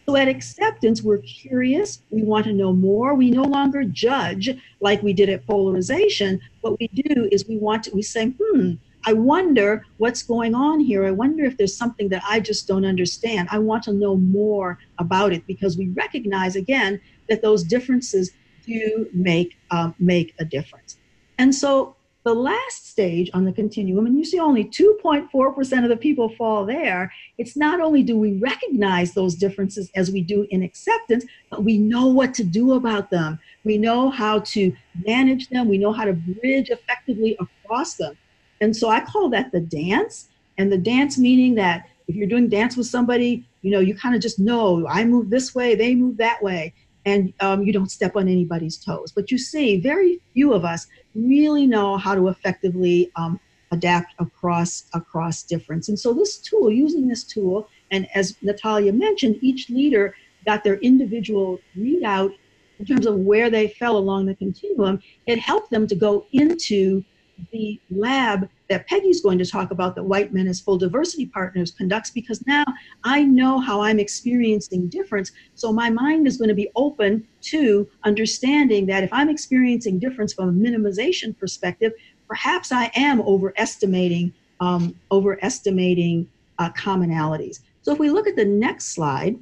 So 0.10 0.16
at 0.16 0.28
acceptance, 0.28 1.04
we're 1.04 1.20
curious, 1.20 2.02
we 2.10 2.24
want 2.24 2.46
to 2.46 2.52
know 2.52 2.74
more. 2.74 3.14
We 3.14 3.30
no 3.30 3.44
longer 3.44 3.84
judge 3.84 4.50
like 4.80 5.04
we 5.04 5.14
did 5.14 5.30
at 5.30 5.46
polarization. 5.46 6.42
What 6.62 6.80
we 6.80 6.88
do 6.88 7.30
is 7.32 7.48
we 7.48 7.58
want 7.58 7.84
to, 7.84 7.92
we 7.92 8.02
say, 8.02 8.34
hmm, 8.42 8.72
I 9.06 9.14
wonder 9.14 9.86
what's 9.98 10.24
going 10.24 10.56
on 10.56 10.80
here. 10.80 11.06
I 11.06 11.12
wonder 11.12 11.46
if 11.46 11.58
there's 11.58 11.78
something 11.78 12.10
that 12.10 12.24
I 12.28 12.40
just 12.40 12.68
don't 12.68 12.86
understand. 12.86 13.50
I 13.52 13.60
want 13.60 13.84
to 13.84 13.94
know 13.94 14.18
more 14.18 14.80
about 14.98 15.32
it 15.32 15.46
because 15.46 15.78
we 15.78 15.90
recognize 15.90 16.56
again 16.56 17.00
that 17.28 17.44
those 17.44 17.62
differences 17.64 18.32
do 18.66 19.08
make 19.14 19.58
um, 19.70 19.94
make 20.00 20.34
a 20.40 20.44
difference. 20.44 20.98
And 21.38 21.54
so 21.54 21.96
the 22.30 22.36
last 22.36 22.88
stage 22.88 23.32
on 23.34 23.44
the 23.44 23.52
continuum, 23.52 24.06
and 24.06 24.16
you 24.16 24.24
see 24.24 24.38
only 24.38 24.64
2.4% 24.64 25.84
of 25.84 25.90
the 25.90 25.98
people 25.98 26.30
fall 26.30 26.64
there, 26.64 27.12
it's 27.40 27.58
not 27.58 27.82
only 27.82 28.04
do 28.04 28.16
we 28.16 28.34
recognize 28.34 29.16
those 29.16 29.34
differences 29.34 29.90
as 29.96 30.12
we 30.12 30.22
do 30.22 30.46
in 30.52 30.62
acceptance, 30.62 31.26
but 31.50 31.64
we 31.64 31.80
know 31.80 32.06
what 32.06 32.36
to 32.36 32.44
do 32.44 32.74
about 32.74 33.10
them. 33.10 33.40
We 33.64 33.80
know 33.80 34.12
how 34.12 34.42
to 34.54 34.72
manage 35.08 35.50
them, 35.50 35.68
we 35.68 35.80
know 35.80 35.92
how 35.92 36.06
to 36.06 36.14
bridge 36.14 36.70
effectively 36.70 37.36
across 37.40 37.96
them. 37.96 38.16
And 38.62 38.78
so 38.78 38.90
I 38.90 39.00
call 39.00 39.30
that 39.30 39.52
the 39.52 39.62
dance. 39.62 40.28
And 40.60 40.72
the 40.72 40.78
dance 40.78 41.18
meaning 41.18 41.56
that 41.56 41.88
if 42.08 42.16
you're 42.16 42.28
doing 42.28 42.48
dance 42.48 42.78
with 42.78 42.86
somebody, 42.86 43.44
you 43.64 43.72
know, 43.72 43.80
you 43.80 43.96
kind 43.96 44.14
of 44.14 44.22
just 44.22 44.38
know 44.38 44.86
I 44.88 45.04
move 45.04 45.32
this 45.32 45.56
way, 45.56 45.74
they 45.74 45.96
move 45.96 46.18
that 46.18 46.44
way 46.44 46.76
and 47.06 47.34
um, 47.40 47.64
you 47.64 47.74
don't 47.74 47.90
step 47.90 48.16
on 48.16 48.28
anybody's 48.28 48.78
toes. 48.78 49.12
But 49.12 49.32
you 49.32 49.38
see, 49.38 49.80
very 49.80 50.20
few 50.34 50.54
of 50.54 50.66
us 50.66 50.88
really 51.16 51.66
know 51.66 51.98
how 51.98 52.16
to 52.16 52.28
effectively 52.28 53.12
um, 53.16 53.40
adapt 53.72 54.14
across 54.20 54.86
across 54.94 55.44
difference. 55.44 55.90
And 55.90 56.00
so 56.00 56.14
this 56.14 56.38
tool, 56.38 56.72
using 56.72 57.08
this 57.08 57.24
tool, 57.24 57.70
and 57.92 58.08
as 58.16 58.36
Natalia 58.42 58.94
mentioned, 58.94 59.38
each 59.42 59.70
leader 59.70 60.16
got 60.46 60.64
their 60.64 60.78
individual 60.78 61.60
readout 61.78 62.36
in 62.80 62.86
terms 62.86 63.06
of 63.06 63.16
where 63.16 63.50
they 63.50 63.68
fell 63.68 63.98
along 63.98 64.26
the 64.26 64.36
continuum. 64.36 65.02
It 65.28 65.40
helped 65.40 65.70
them 65.70 65.86
to 65.88 65.96
go 65.96 66.26
into 66.32 67.04
the 67.52 67.80
lab 67.90 68.50
that 68.70 68.88
Peggy's 68.88 69.22
going 69.22 69.38
to 69.40 69.46
talk 69.46 69.72
about 69.72 69.96
that 69.96 70.04
White 70.04 70.34
Men 70.34 70.48
as 70.48 70.60
Full 70.60 70.78
Diversity 70.78 71.26
Partners 71.26 71.72
conducts 71.72 72.12
because 72.12 72.46
now 72.46 72.64
I 73.04 73.24
know 73.24 73.60
how 73.60 73.82
I'm 73.82 74.00
experiencing 74.00 74.88
difference. 74.88 75.32
So 75.56 75.74
my 75.74 75.90
mind 75.90 76.28
is 76.28 76.38
going 76.38 76.50
to 76.50 76.56
be 76.56 76.70
open 76.76 77.28
to 77.42 77.88
understanding 78.04 78.86
that 78.88 79.04
if 79.04 79.12
I'm 79.12 79.30
experiencing 79.30 80.00
difference 80.00 80.34
from 80.34 80.50
a 80.50 80.54
minimization 80.54 81.38
perspective, 81.38 81.94
perhaps 82.28 82.72
I 82.72 82.92
am 82.96 83.22
overestimating 83.22 84.34
um, 84.60 84.96
overestimating 85.12 86.30
uh, 86.58 86.70
commonalities. 86.72 87.62
So 87.82 87.94
if 87.94 88.00
we 88.00 88.10
look 88.10 88.28
at 88.28 88.36
the 88.36 88.46
next 88.46 88.94
slide, 88.94 89.38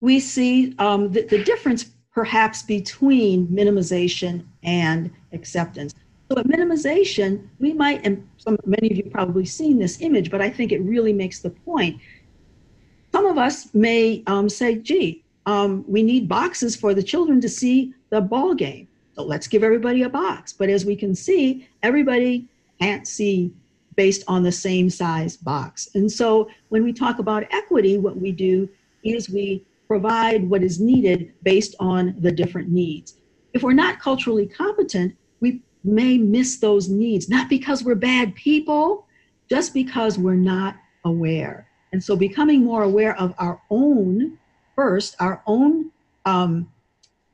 we 0.00 0.20
see 0.20 0.74
um, 0.78 1.12
the, 1.12 1.22
the 1.22 1.44
difference 1.44 1.90
perhaps 2.12 2.62
between 2.62 3.46
minimization 3.48 4.44
and 4.62 5.10
acceptance. 5.32 5.94
So 6.30 6.38
at 6.38 6.46
minimization, 6.46 7.48
we 7.58 7.72
might, 7.72 8.04
and 8.04 8.28
some, 8.36 8.56
many 8.64 8.90
of 8.90 8.96
you 8.96 9.04
probably 9.10 9.44
seen 9.44 9.78
this 9.78 10.00
image, 10.00 10.30
but 10.30 10.40
I 10.40 10.50
think 10.50 10.72
it 10.72 10.80
really 10.80 11.12
makes 11.12 11.40
the 11.40 11.50
point. 11.50 12.00
Some 13.12 13.26
of 13.26 13.38
us 13.38 13.74
may 13.74 14.22
um, 14.26 14.48
say, 14.48 14.76
gee, 14.76 15.24
um, 15.46 15.84
we 15.88 16.02
need 16.02 16.28
boxes 16.28 16.76
for 16.76 16.94
the 16.94 17.02
children 17.02 17.40
to 17.40 17.48
see 17.48 17.92
the 18.10 18.20
ball 18.20 18.54
game. 18.54 18.86
So 19.14 19.24
let's 19.24 19.48
give 19.48 19.64
everybody 19.64 20.02
a 20.02 20.08
box. 20.08 20.52
But 20.52 20.68
as 20.68 20.84
we 20.84 20.94
can 20.94 21.14
see, 21.14 21.68
everybody 21.82 22.46
can't 22.80 23.06
see 23.06 23.52
based 23.96 24.22
on 24.28 24.42
the 24.42 24.52
same 24.52 24.88
size 24.88 25.36
box. 25.36 25.90
And 25.94 26.10
so 26.10 26.48
when 26.68 26.84
we 26.84 26.92
talk 26.92 27.18
about 27.18 27.44
equity, 27.50 27.98
what 27.98 28.16
we 28.16 28.30
do 28.30 28.68
is 29.02 29.28
we 29.28 29.64
provide 29.90 30.48
what 30.48 30.62
is 30.62 30.78
needed 30.78 31.32
based 31.42 31.74
on 31.80 32.14
the 32.20 32.30
different 32.30 32.68
needs. 32.68 33.16
If 33.54 33.64
we're 33.64 33.72
not 33.72 33.98
culturally 33.98 34.46
competent, 34.46 35.16
we 35.40 35.62
may 35.82 36.16
miss 36.16 36.58
those 36.58 36.88
needs, 36.88 37.28
not 37.28 37.48
because 37.48 37.82
we're 37.82 37.96
bad 37.96 38.36
people, 38.36 39.08
just 39.48 39.74
because 39.74 40.16
we're 40.16 40.36
not 40.36 40.76
aware. 41.04 41.66
And 41.92 42.00
so 42.00 42.14
becoming 42.14 42.64
more 42.64 42.84
aware 42.84 43.18
of 43.18 43.34
our 43.38 43.60
own, 43.68 44.38
first, 44.76 45.16
our 45.18 45.42
own 45.48 45.90
um, 46.24 46.70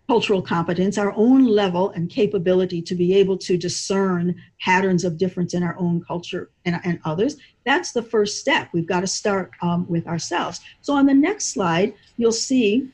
cultural 0.07 0.41
competence, 0.41 0.99
our 0.99 1.13
own 1.17 1.45
level 1.47 1.91
and 1.91 2.09
capability 2.09 2.81
to 2.81 2.95
be 2.95 3.15
able 3.15 3.37
to 3.37 3.57
discern 3.57 4.35
patterns 4.61 5.05
of 5.05 5.19
difference 5.19 5.53
in 5.53 5.63
our 5.63 5.77
own 5.79 6.03
culture 6.07 6.51
and, 6.65 6.81
and 6.85 7.01
others. 7.05 7.37
That's 7.65 7.93
the 7.93 8.03
first 8.03 8.39
step. 8.39 8.69
We've 8.73 8.87
got 8.87 9.01
to 9.01 9.07
start 9.07 9.51
um, 9.63 9.87
with 9.89 10.07
ourselves. 10.07 10.61
So 10.81 10.95
on 10.95 11.07
the 11.07 11.15
next 11.15 11.47
slide, 11.47 11.95
you'll 12.17 12.33
see 12.33 12.89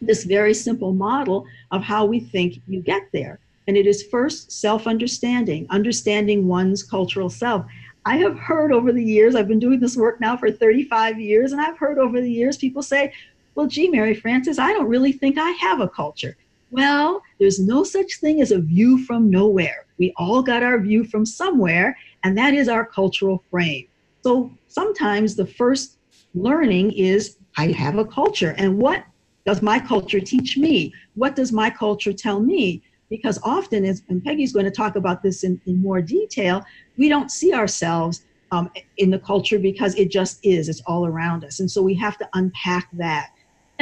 this 0.00 0.24
very 0.24 0.52
simple 0.52 0.92
model 0.92 1.46
of 1.70 1.82
how 1.82 2.04
we 2.04 2.18
think 2.18 2.60
you 2.66 2.82
get 2.82 3.02
there. 3.12 3.38
And 3.68 3.76
it 3.76 3.86
is 3.86 4.02
first 4.02 4.50
self 4.50 4.88
understanding, 4.88 5.68
understanding 5.70 6.48
one's 6.48 6.82
cultural 6.82 7.30
self. 7.30 7.64
I 8.04 8.16
have 8.16 8.36
heard 8.36 8.72
over 8.72 8.90
the 8.90 9.04
years, 9.04 9.36
I've 9.36 9.46
been 9.46 9.60
doing 9.60 9.78
this 9.78 9.96
work 9.96 10.20
now 10.20 10.36
for 10.36 10.50
35 10.50 11.20
years, 11.20 11.52
and 11.52 11.60
I've 11.60 11.78
heard 11.78 11.98
over 11.98 12.20
the 12.20 12.30
years 12.30 12.56
people 12.56 12.82
say, 12.82 13.12
well, 13.54 13.66
gee, 13.66 13.88
Mary 13.88 14.14
Frances, 14.14 14.58
I 14.58 14.72
don't 14.72 14.88
really 14.88 15.12
think 15.12 15.38
I 15.38 15.50
have 15.50 15.80
a 15.80 15.88
culture. 15.88 16.36
Well, 16.70 17.20
there's 17.38 17.60
no 17.60 17.84
such 17.84 18.18
thing 18.18 18.40
as 18.40 18.50
a 18.50 18.60
view 18.60 19.04
from 19.04 19.30
nowhere. 19.30 19.84
We 19.98 20.14
all 20.16 20.42
got 20.42 20.62
our 20.62 20.80
view 20.80 21.04
from 21.04 21.26
somewhere, 21.26 21.96
and 22.24 22.36
that 22.38 22.54
is 22.54 22.68
our 22.68 22.86
cultural 22.86 23.44
frame. 23.50 23.86
So 24.22 24.50
sometimes 24.68 25.36
the 25.36 25.46
first 25.46 25.98
learning 26.34 26.92
is 26.92 27.36
I 27.58 27.72
have 27.72 27.98
a 27.98 28.06
culture, 28.06 28.54
and 28.56 28.78
what 28.78 29.04
does 29.44 29.60
my 29.60 29.78
culture 29.78 30.20
teach 30.20 30.56
me? 30.56 30.94
What 31.14 31.36
does 31.36 31.52
my 31.52 31.68
culture 31.68 32.12
tell 32.12 32.40
me? 32.40 32.82
Because 33.10 33.38
often, 33.42 33.84
and 33.84 34.24
Peggy's 34.24 34.54
going 34.54 34.64
to 34.64 34.70
talk 34.70 34.96
about 34.96 35.22
this 35.22 35.44
in, 35.44 35.60
in 35.66 35.82
more 35.82 36.00
detail, 36.00 36.64
we 36.96 37.10
don't 37.10 37.30
see 37.30 37.52
ourselves 37.52 38.24
um, 38.52 38.70
in 38.98 39.10
the 39.10 39.18
culture 39.18 39.58
because 39.58 39.94
it 39.96 40.10
just 40.10 40.38
is, 40.42 40.68
it's 40.68 40.82
all 40.86 41.06
around 41.06 41.44
us. 41.44 41.60
And 41.60 41.70
so 41.70 41.82
we 41.82 41.94
have 41.94 42.16
to 42.18 42.28
unpack 42.34 42.88
that. 42.94 43.30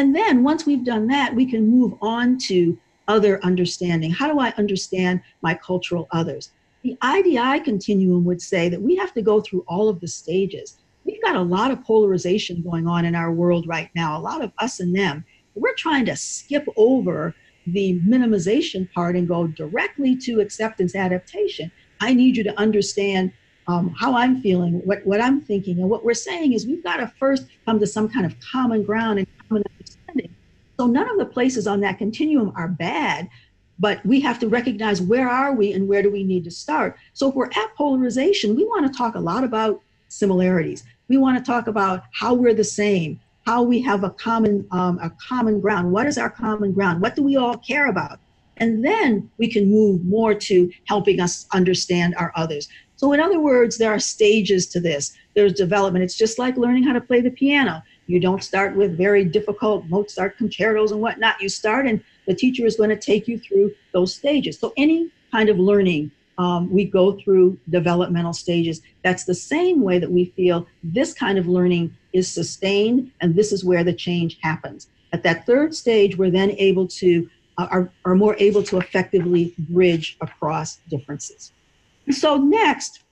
And 0.01 0.17
then 0.17 0.43
once 0.43 0.65
we've 0.65 0.83
done 0.83 1.09
that, 1.09 1.35
we 1.35 1.45
can 1.45 1.69
move 1.69 1.93
on 2.01 2.39
to 2.49 2.79
other 3.07 3.39
understanding. 3.45 4.11
How 4.11 4.33
do 4.33 4.41
I 4.41 4.49
understand 4.57 5.21
my 5.43 5.53
cultural 5.53 6.09
others? 6.11 6.53
The 6.83 6.97
IDI 7.05 7.63
continuum 7.63 8.25
would 8.25 8.41
say 8.41 8.71
that 8.71 8.81
we 8.81 8.97
have 8.97 9.13
to 9.13 9.21
go 9.21 9.43
through 9.43 9.63
all 9.69 9.91
of 9.91 10.01
the 10.01 10.09
stages. 10.09 10.79
We've 11.05 11.21
got 11.21 11.37
a 11.37 11.43
lot 11.43 11.71
of 11.71 11.85
polarization 11.85 12.63
going 12.63 12.89
on 12.89 13.05
in 13.05 13.15
our 13.15 13.31
world 13.31 13.69
right 13.69 13.91
now, 13.95 14.19
a 14.19 14.23
lot 14.23 14.43
of 14.43 14.53
us 14.57 14.81
and 14.81 14.97
them. 14.97 15.23
We're 15.55 15.75
trying 15.75 16.07
to 16.07 16.17
skip 16.17 16.67
over 16.79 17.35
the 17.67 18.01
minimization 18.01 18.91
part 18.93 19.17
and 19.17 19.29
go 19.29 19.49
directly 19.49 20.17
to 20.17 20.41
acceptance 20.41 20.95
adaptation. 20.95 21.71
I 22.01 22.15
need 22.15 22.39
you 22.39 22.45
to 22.45 22.59
understand 22.59 23.35
um, 23.69 23.95
how 23.99 24.17
I'm 24.17 24.41
feeling, 24.41 24.81
what, 24.87 25.05
what 25.05 25.21
I'm 25.21 25.43
thinking. 25.43 25.79
And 25.79 25.91
what 25.91 26.07
we're 26.07 26.15
saying 26.15 26.55
is 26.55 26.67
we've 26.67 26.83
got 26.83 26.97
to 26.97 27.13
first 27.19 27.49
come 27.67 27.79
to 27.81 27.87
some 27.87 28.09
kind 28.09 28.25
of 28.25 28.35
common 28.41 28.83
ground 28.83 29.19
and. 29.19 29.29
So 30.81 30.87
none 30.87 31.11
of 31.11 31.19
the 31.19 31.27
places 31.27 31.67
on 31.67 31.81
that 31.81 31.99
continuum 31.99 32.55
are 32.57 32.67
bad, 32.67 33.29
but 33.79 34.01
we 34.07 34.19
have 34.21 34.39
to 34.39 34.49
recognize 34.49 35.03
where 35.03 35.29
are 35.29 35.53
we 35.53 35.75
and 35.75 35.87
where 35.87 36.01
do 36.01 36.11
we 36.11 36.25
need 36.25 36.43
to 36.45 36.51
start. 36.51 36.97
So 37.13 37.29
if 37.29 37.35
we're 37.35 37.51
at 37.51 37.75
polarization, 37.77 38.57
we 38.57 38.65
want 38.65 38.91
to 38.91 38.99
talk 38.99 39.15
a 39.15 39.21
lot 39.21 39.45
about 39.45 39.83
similarities. 40.09 40.85
We 41.09 41.19
want 41.19 41.37
to 41.37 41.45
talk 41.45 41.67
about 41.67 42.05
how 42.15 42.33
we're 42.33 42.55
the 42.55 42.65
same, 42.65 43.21
how 43.45 43.63
we 43.63 43.83
have 43.83 44.05
a 44.05 44.09
common 44.09 44.67
um, 44.71 44.99
a 45.01 45.11
common 45.29 45.61
ground. 45.61 45.93
What 45.93 46.07
is 46.07 46.17
our 46.17 46.31
common 46.31 46.73
ground? 46.73 47.03
What 47.03 47.15
do 47.15 47.23
we 47.23 47.37
all 47.37 47.59
care 47.59 47.89
about? 47.89 48.19
And 48.57 48.83
then 48.83 49.31
we 49.37 49.49
can 49.53 49.71
move 49.71 50.03
more 50.07 50.33
to 50.33 50.73
helping 50.87 51.21
us 51.21 51.47
understand 51.53 52.15
our 52.17 52.33
others. 52.37 52.71
So, 52.97 53.13
in 53.13 53.21
other 53.21 53.39
words, 53.39 53.77
there 53.77 53.91
are 53.91 53.99
stages 53.99 54.67
to 54.69 54.81
this. 54.81 55.15
There's 55.35 55.53
development. 55.53 56.05
It's 56.05 56.17
just 56.17 56.39
like 56.39 56.57
learning 56.57 56.85
how 56.85 56.95
to 56.95 57.03
play 57.03 57.21
the 57.21 57.31
piano. 57.31 57.83
You 58.11 58.19
don't 58.19 58.43
start 58.43 58.75
with 58.75 58.99
very 58.99 59.25
difficult 59.25 59.87
Mozart 59.87 60.37
concertos 60.37 60.91
and 60.91 61.01
whatnot. 61.01 61.41
You 61.41 61.49
start, 61.49 61.87
and 61.87 62.03
the 62.27 62.35
teacher 62.35 62.67
is 62.67 62.77
going 62.77 62.91
to 62.91 62.99
take 62.99 63.29
you 63.29 63.39
through 63.39 63.73
those 63.93 64.13
stages. 64.13 64.59
So, 64.59 64.73
any 64.77 65.11
kind 65.31 65.49
of 65.49 65.61
learning, 65.61 66.11
um, 66.37 66.69
we 66.73 66.85
go 66.85 67.13
through 67.13 67.57
developmental 67.69 68.33
stages. 68.33 68.83
That's 69.05 69.25
the 69.25 69.35
same 69.35 69.83
way 69.83 70.01
that 70.01 70.11
we 70.11 70.25
feel 70.37 70.67
this 70.83 71.15
kind 71.15 71.39
of 71.39 71.47
learning 71.47 71.97
is 72.13 72.27
sustained, 72.27 73.13
and 73.21 73.37
this 73.37 73.53
is 73.53 73.65
where 73.65 73.85
the 73.85 73.93
change 73.93 74.39
happens. 74.43 74.89
At 75.13 75.23
that 75.23 75.47
third 75.47 75.73
stage, 75.73 76.19
we're 76.19 76.33
then 76.33 76.51
able 76.59 76.89
to 76.89 77.31
uh, 77.59 77.69
are, 77.71 77.93
are 78.05 78.17
more 78.17 78.35
able 78.41 78.65
to 78.65 78.79
effectively 78.79 79.55
bridge 79.57 80.17
across 80.21 80.79
differences. 80.89 81.53
So 82.11 82.39
next, 82.39 83.05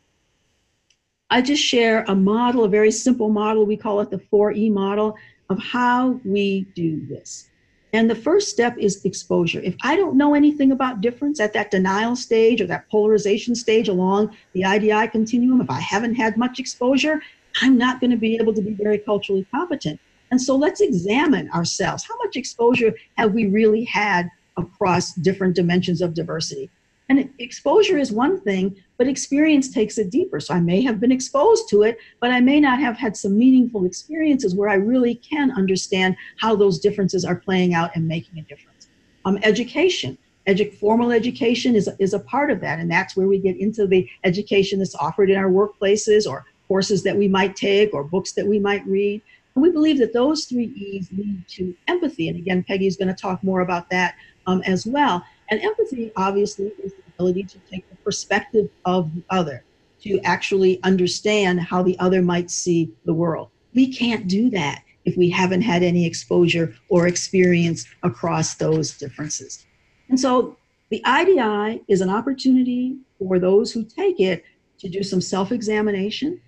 I 1.30 1.42
just 1.42 1.62
share 1.62 2.04
a 2.08 2.14
model, 2.14 2.64
a 2.64 2.68
very 2.68 2.90
simple 2.90 3.28
model. 3.28 3.66
We 3.66 3.76
call 3.76 4.00
it 4.00 4.10
the 4.10 4.18
4E 4.32 4.72
model 4.72 5.16
of 5.50 5.58
how 5.58 6.20
we 6.24 6.62
do 6.74 7.04
this. 7.06 7.50
And 7.92 8.08
the 8.08 8.14
first 8.14 8.48
step 8.48 8.76
is 8.78 9.04
exposure. 9.04 9.60
If 9.60 9.74
I 9.82 9.96
don't 9.96 10.16
know 10.16 10.34
anything 10.34 10.72
about 10.72 11.00
difference 11.00 11.40
at 11.40 11.52
that 11.54 11.70
denial 11.70 12.16
stage 12.16 12.60
or 12.60 12.66
that 12.66 12.88
polarization 12.90 13.54
stage 13.54 13.88
along 13.88 14.36
the 14.52 14.64
IDI 14.64 15.08
continuum, 15.08 15.60
if 15.60 15.70
I 15.70 15.80
haven't 15.80 16.14
had 16.14 16.36
much 16.36 16.58
exposure, 16.58 17.22
I'm 17.62 17.78
not 17.78 18.00
going 18.00 18.10
to 18.10 18.16
be 18.16 18.36
able 18.36 18.54
to 18.54 18.62
be 18.62 18.72
very 18.72 18.98
culturally 18.98 19.46
competent. 19.50 20.00
And 20.30 20.40
so 20.40 20.56
let's 20.56 20.80
examine 20.80 21.50
ourselves. 21.50 22.04
How 22.06 22.16
much 22.24 22.36
exposure 22.36 22.94
have 23.16 23.32
we 23.32 23.46
really 23.46 23.84
had 23.84 24.28
across 24.56 25.14
different 25.14 25.56
dimensions 25.56 26.02
of 26.02 26.14
diversity? 26.14 26.70
And 27.08 27.30
exposure 27.38 27.96
is 27.96 28.12
one 28.12 28.40
thing, 28.40 28.76
but 28.98 29.08
experience 29.08 29.70
takes 29.70 29.96
it 29.96 30.10
deeper. 30.10 30.40
So 30.40 30.54
I 30.54 30.60
may 30.60 30.82
have 30.82 31.00
been 31.00 31.12
exposed 31.12 31.68
to 31.70 31.82
it, 31.82 31.96
but 32.20 32.30
I 32.30 32.40
may 32.40 32.60
not 32.60 32.80
have 32.80 32.98
had 32.98 33.16
some 33.16 33.38
meaningful 33.38 33.86
experiences 33.86 34.54
where 34.54 34.68
I 34.68 34.74
really 34.74 35.14
can 35.14 35.50
understand 35.52 36.16
how 36.36 36.54
those 36.54 36.78
differences 36.78 37.24
are 37.24 37.36
playing 37.36 37.72
out 37.72 37.90
and 37.94 38.06
making 38.06 38.38
a 38.38 38.42
difference. 38.42 38.88
Um, 39.24 39.38
education. 39.42 40.18
Edu- 40.46 40.74
formal 40.74 41.10
education 41.10 41.74
is, 41.74 41.90
is 41.98 42.14
a 42.14 42.20
part 42.20 42.50
of 42.50 42.60
that, 42.60 42.78
and 42.78 42.90
that's 42.90 43.16
where 43.16 43.26
we 43.26 43.38
get 43.38 43.58
into 43.58 43.86
the 43.86 44.08
education 44.24 44.78
that's 44.78 44.94
offered 44.94 45.30
in 45.30 45.36
our 45.36 45.50
workplaces 45.50 46.26
or 46.26 46.44
courses 46.68 47.02
that 47.02 47.16
we 47.16 47.28
might 47.28 47.56
take 47.56 47.94
or 47.94 48.04
books 48.04 48.32
that 48.32 48.46
we 48.46 48.58
might 48.58 48.86
read. 48.86 49.22
And 49.54 49.62
we 49.62 49.70
believe 49.70 49.98
that 49.98 50.12
those 50.12 50.44
three 50.44 50.66
E's 50.76 51.10
lead 51.10 51.42
to 51.48 51.74
empathy. 51.88 52.28
And 52.28 52.38
again, 52.38 52.62
Peggy's 52.62 52.96
going 52.96 53.08
to 53.08 53.14
talk 53.14 53.42
more 53.42 53.60
about 53.60 53.90
that 53.90 54.14
um, 54.46 54.62
as 54.62 54.86
well. 54.86 55.24
And 55.50 55.60
empathy, 55.60 56.12
obviously, 56.16 56.72
is 56.82 56.92
the 56.92 57.02
ability 57.14 57.44
to 57.44 57.58
take 57.70 57.88
the 57.88 57.96
perspective 57.96 58.68
of 58.84 59.14
the 59.14 59.22
other, 59.30 59.64
to 60.02 60.20
actually 60.20 60.82
understand 60.82 61.60
how 61.60 61.82
the 61.82 61.98
other 61.98 62.22
might 62.22 62.50
see 62.50 62.92
the 63.04 63.14
world. 63.14 63.48
We 63.74 63.92
can't 63.92 64.28
do 64.28 64.50
that 64.50 64.82
if 65.04 65.16
we 65.16 65.30
haven't 65.30 65.62
had 65.62 65.82
any 65.82 66.04
exposure 66.04 66.74
or 66.90 67.06
experience 67.06 67.86
across 68.02 68.56
those 68.56 68.96
differences. 68.96 69.64
And 70.08 70.20
so 70.20 70.56
the 70.90 71.02
IDI 71.06 71.82
is 71.88 72.00
an 72.00 72.10
opportunity 72.10 72.98
for 73.18 73.38
those 73.38 73.72
who 73.72 73.84
take 73.84 74.20
it 74.20 74.44
to 74.78 74.88
do 74.88 75.02
some 75.02 75.20
self 75.20 75.52
examination, 75.52 76.40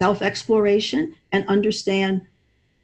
self 0.00 0.22
exploration, 0.22 1.14
and 1.32 1.46
understand 1.48 2.22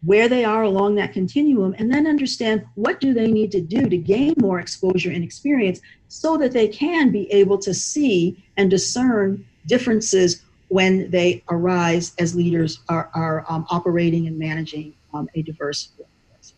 where 0.04 0.28
they 0.28 0.44
are 0.44 0.62
along 0.62 0.94
that 0.94 1.12
continuum 1.12 1.74
and 1.78 1.92
then 1.92 2.06
understand 2.06 2.64
what 2.76 3.00
do 3.00 3.12
they 3.12 3.30
need 3.30 3.50
to 3.50 3.61
do 3.61 3.88
to 3.88 3.96
gain 3.96 4.34
more 4.38 4.61
exposure 4.61 5.11
and 5.11 5.24
experience 5.24 5.80
so 6.08 6.37
that 6.37 6.52
they 6.52 6.68
can 6.68 7.11
be 7.11 7.30
able 7.32 7.58
to 7.58 7.74
see 7.74 8.42
and 8.56 8.70
discern 8.70 9.44
differences 9.66 10.42
when 10.68 11.11
they 11.11 11.42
arise 11.50 12.14
as 12.18 12.37
leaders 12.37 12.80
are, 12.88 13.11
are 13.14 13.44
um, 13.48 13.66
operating 13.70 14.26
and 14.26 14.38
managing 14.38 14.94
um, 15.14 15.28
a 15.34 15.42
diverse 15.42 15.90
workforce. 15.98 16.54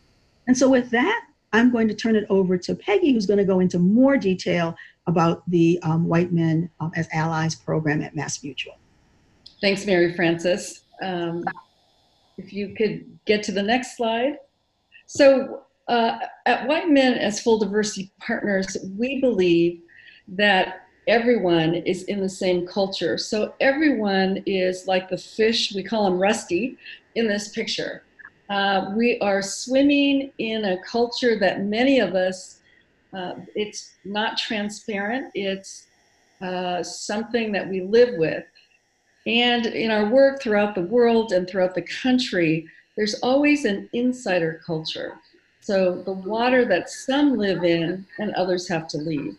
And 0.46 0.56
so 0.56 0.68
with 0.68 0.90
that, 0.90 1.26
I'm 1.52 1.72
going 1.72 1.88
to 1.88 1.94
turn 1.94 2.16
it 2.16 2.26
over 2.28 2.58
to 2.58 2.74
Peggy, 2.74 3.12
who's 3.12 3.26
going 3.26 3.38
to 3.38 3.44
go 3.44 3.60
into 3.60 3.78
more 3.78 4.16
detail 4.16 4.76
about 5.06 5.48
the 5.50 5.80
um, 5.82 6.06
White 6.06 6.32
Men 6.32 6.70
um, 6.78 6.92
as 6.94 7.08
Allies 7.12 7.54
program 7.54 8.02
at 8.02 8.14
Mass 8.14 8.42
Mutual. 8.44 8.76
Thanks, 9.60 9.86
Mary 9.86 10.14
Frances. 10.14 10.82
If 12.40 12.52
you 12.52 12.74
could 12.74 13.18
get 13.26 13.42
to 13.44 13.52
the 13.52 13.62
next 13.62 13.96
slide. 13.96 14.38
So 15.06 15.62
uh, 15.88 16.18
at 16.46 16.66
White 16.66 16.88
Men 16.88 17.14
as 17.14 17.40
Full 17.40 17.58
Diversity 17.58 18.12
Partners, 18.18 18.76
we 18.96 19.20
believe 19.20 19.82
that 20.28 20.86
everyone 21.06 21.74
is 21.74 22.04
in 22.04 22.20
the 22.20 22.28
same 22.28 22.66
culture. 22.66 23.18
So 23.18 23.54
everyone 23.60 24.42
is 24.46 24.86
like 24.86 25.08
the 25.08 25.18
fish, 25.18 25.74
we 25.74 25.82
call 25.82 26.06
him 26.06 26.18
Rusty, 26.18 26.78
in 27.14 27.26
this 27.26 27.48
picture. 27.48 28.04
Uh, 28.48 28.92
we 28.96 29.18
are 29.20 29.42
swimming 29.42 30.32
in 30.38 30.64
a 30.64 30.82
culture 30.82 31.38
that 31.38 31.64
many 31.64 31.98
of 32.00 32.14
us, 32.14 32.60
uh, 33.12 33.34
it's 33.54 33.94
not 34.04 34.38
transparent, 34.38 35.30
it's 35.34 35.88
uh, 36.40 36.82
something 36.82 37.52
that 37.52 37.68
we 37.68 37.82
live 37.82 38.16
with. 38.16 38.44
And 39.30 39.66
in 39.66 39.92
our 39.92 40.06
work 40.06 40.42
throughout 40.42 40.74
the 40.74 40.82
world 40.82 41.30
and 41.30 41.48
throughout 41.48 41.76
the 41.76 41.82
country, 42.02 42.66
there's 42.96 43.14
always 43.20 43.64
an 43.64 43.88
insider 43.92 44.60
culture. 44.66 45.18
So 45.60 46.02
the 46.02 46.14
water 46.14 46.64
that 46.64 46.90
some 46.90 47.36
live 47.36 47.62
in 47.62 48.04
and 48.18 48.34
others 48.34 48.66
have 48.68 48.88
to 48.88 48.98
leave. 48.98 49.36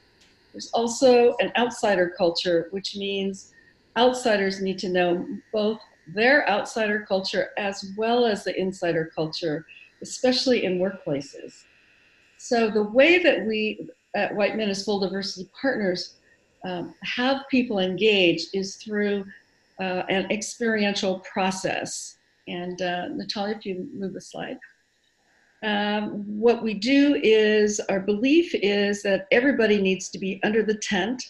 There's 0.53 0.71
also 0.73 1.35
an 1.41 1.51
outsider 1.57 2.13
culture, 2.17 2.69
which 2.71 2.95
means 2.95 3.51
outsiders 3.97 4.61
need 4.61 4.79
to 4.79 4.87
know 4.87 5.27
both 5.51 5.81
their 6.15 6.47
outsider 6.47 7.05
culture 7.05 7.49
as 7.57 7.91
well 7.97 8.25
as 8.25 8.45
the 8.45 8.57
insider 8.57 9.11
culture, 9.13 9.65
especially 10.01 10.63
in 10.63 10.79
workplaces. 10.79 11.65
So 12.37 12.69
the 12.69 12.83
way 12.83 13.21
that 13.21 13.45
we 13.45 13.89
at 14.15 14.33
White 14.33 14.55
Men 14.55 14.69
as 14.69 14.85
Full 14.85 15.01
Diversity 15.01 15.49
Partners 15.59 16.15
um, 16.63 16.93
have 17.03 17.41
people 17.49 17.79
engage 17.79 18.45
is 18.53 18.75
through 18.75 19.25
uh, 19.81 20.03
an 20.09 20.31
experiential 20.31 21.19
process. 21.19 22.17
And 22.47 22.81
uh, 22.81 23.07
Natalia, 23.09 23.55
if 23.57 23.65
you 23.65 23.89
move 23.93 24.13
the 24.13 24.21
slide. 24.21 24.57
Um, 25.63 26.23
what 26.39 26.63
we 26.63 26.73
do 26.73 27.19
is 27.21 27.79
our 27.89 27.99
belief 27.99 28.53
is 28.55 29.03
that 29.03 29.27
everybody 29.31 29.81
needs 29.81 30.09
to 30.09 30.19
be 30.19 30.39
under 30.43 30.63
the 30.63 30.75
tent. 30.75 31.23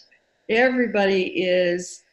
Everybody 0.48 1.22
is 1.42 2.04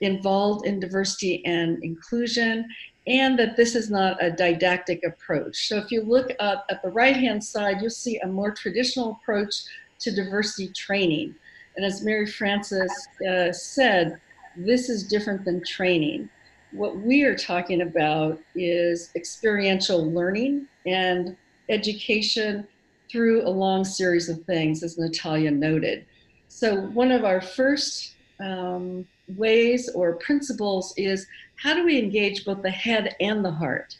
involved 0.00 0.66
in 0.66 0.80
diversity 0.80 1.44
and 1.46 1.82
inclusion, 1.82 2.68
and 3.06 3.38
that 3.38 3.56
this 3.56 3.74
is 3.74 3.90
not 3.90 4.22
a 4.22 4.30
didactic 4.30 5.02
approach. 5.04 5.68
So 5.68 5.78
if 5.78 5.90
you 5.90 6.02
look 6.02 6.30
at, 6.40 6.64
at 6.70 6.82
the 6.82 6.90
right 6.90 7.16
hand 7.16 7.42
side, 7.42 7.80
you'll 7.80 7.90
see 7.90 8.18
a 8.18 8.26
more 8.26 8.52
traditional 8.52 9.18
approach 9.22 9.54
to 10.00 10.14
diversity 10.14 10.68
training. 10.72 11.34
And 11.76 11.86
as 11.86 12.04
Mary 12.04 12.26
Frances 12.26 12.92
uh, 13.28 13.52
said, 13.52 14.20
this 14.56 14.88
is 14.88 15.08
different 15.08 15.44
than 15.44 15.62
training. 15.64 16.28
What 16.72 16.96
we 16.96 17.22
are 17.24 17.36
talking 17.36 17.82
about 17.82 18.38
is 18.54 19.10
experiential 19.14 20.10
learning 20.10 20.66
and 20.86 21.36
education 21.68 22.66
through 23.10 23.46
a 23.46 23.50
long 23.50 23.84
series 23.84 24.28
of 24.28 24.42
things, 24.44 24.82
as 24.82 24.98
Natalia 24.98 25.50
noted. 25.50 26.06
So, 26.48 26.82
one 26.88 27.12
of 27.12 27.24
our 27.24 27.40
first 27.40 28.14
um, 28.40 29.06
ways 29.36 29.90
or 29.94 30.16
principles 30.16 30.94
is 30.96 31.26
how 31.56 31.74
do 31.74 31.84
we 31.84 31.98
engage 31.98 32.44
both 32.44 32.62
the 32.62 32.70
head 32.70 33.14
and 33.20 33.44
the 33.44 33.50
heart? 33.50 33.96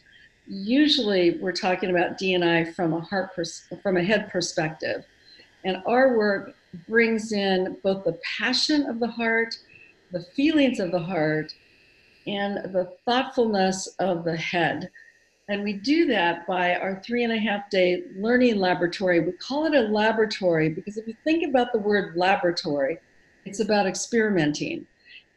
Usually, 0.47 1.37
we're 1.37 1.53
talking 1.53 1.89
about 1.89 2.17
D&I 2.17 2.65
from 2.73 2.93
a 2.93 2.99
heart 2.99 3.35
pers- 3.35 3.65
from 3.81 3.97
a 3.97 4.03
head 4.03 4.29
perspective, 4.31 5.05
and 5.63 5.77
our 5.85 6.17
work 6.17 6.55
brings 6.87 7.31
in 7.31 7.77
both 7.83 8.03
the 8.03 8.19
passion 8.37 8.87
of 8.89 8.99
the 8.99 9.07
heart, 9.07 9.55
the 10.13 10.23
feelings 10.35 10.79
of 10.79 10.91
the 10.91 10.99
heart, 10.99 11.53
and 12.27 12.71
the 12.73 12.93
thoughtfulness 13.05 13.87
of 13.99 14.23
the 14.23 14.37
head. 14.37 14.89
And 15.49 15.63
we 15.63 15.73
do 15.73 16.05
that 16.05 16.47
by 16.47 16.75
our 16.75 17.01
three 17.05 17.23
and 17.23 17.33
a 17.33 17.37
half 17.37 17.69
day 17.69 18.03
learning 18.15 18.57
laboratory. 18.57 19.19
We 19.19 19.33
call 19.33 19.65
it 19.65 19.73
a 19.73 19.81
laboratory 19.81 20.69
because 20.69 20.95
if 20.95 21.05
you 21.05 21.15
think 21.25 21.45
about 21.45 21.73
the 21.73 21.79
word 21.79 22.15
laboratory, 22.15 22.99
it's 23.45 23.59
about 23.59 23.87
experimenting, 23.87 24.87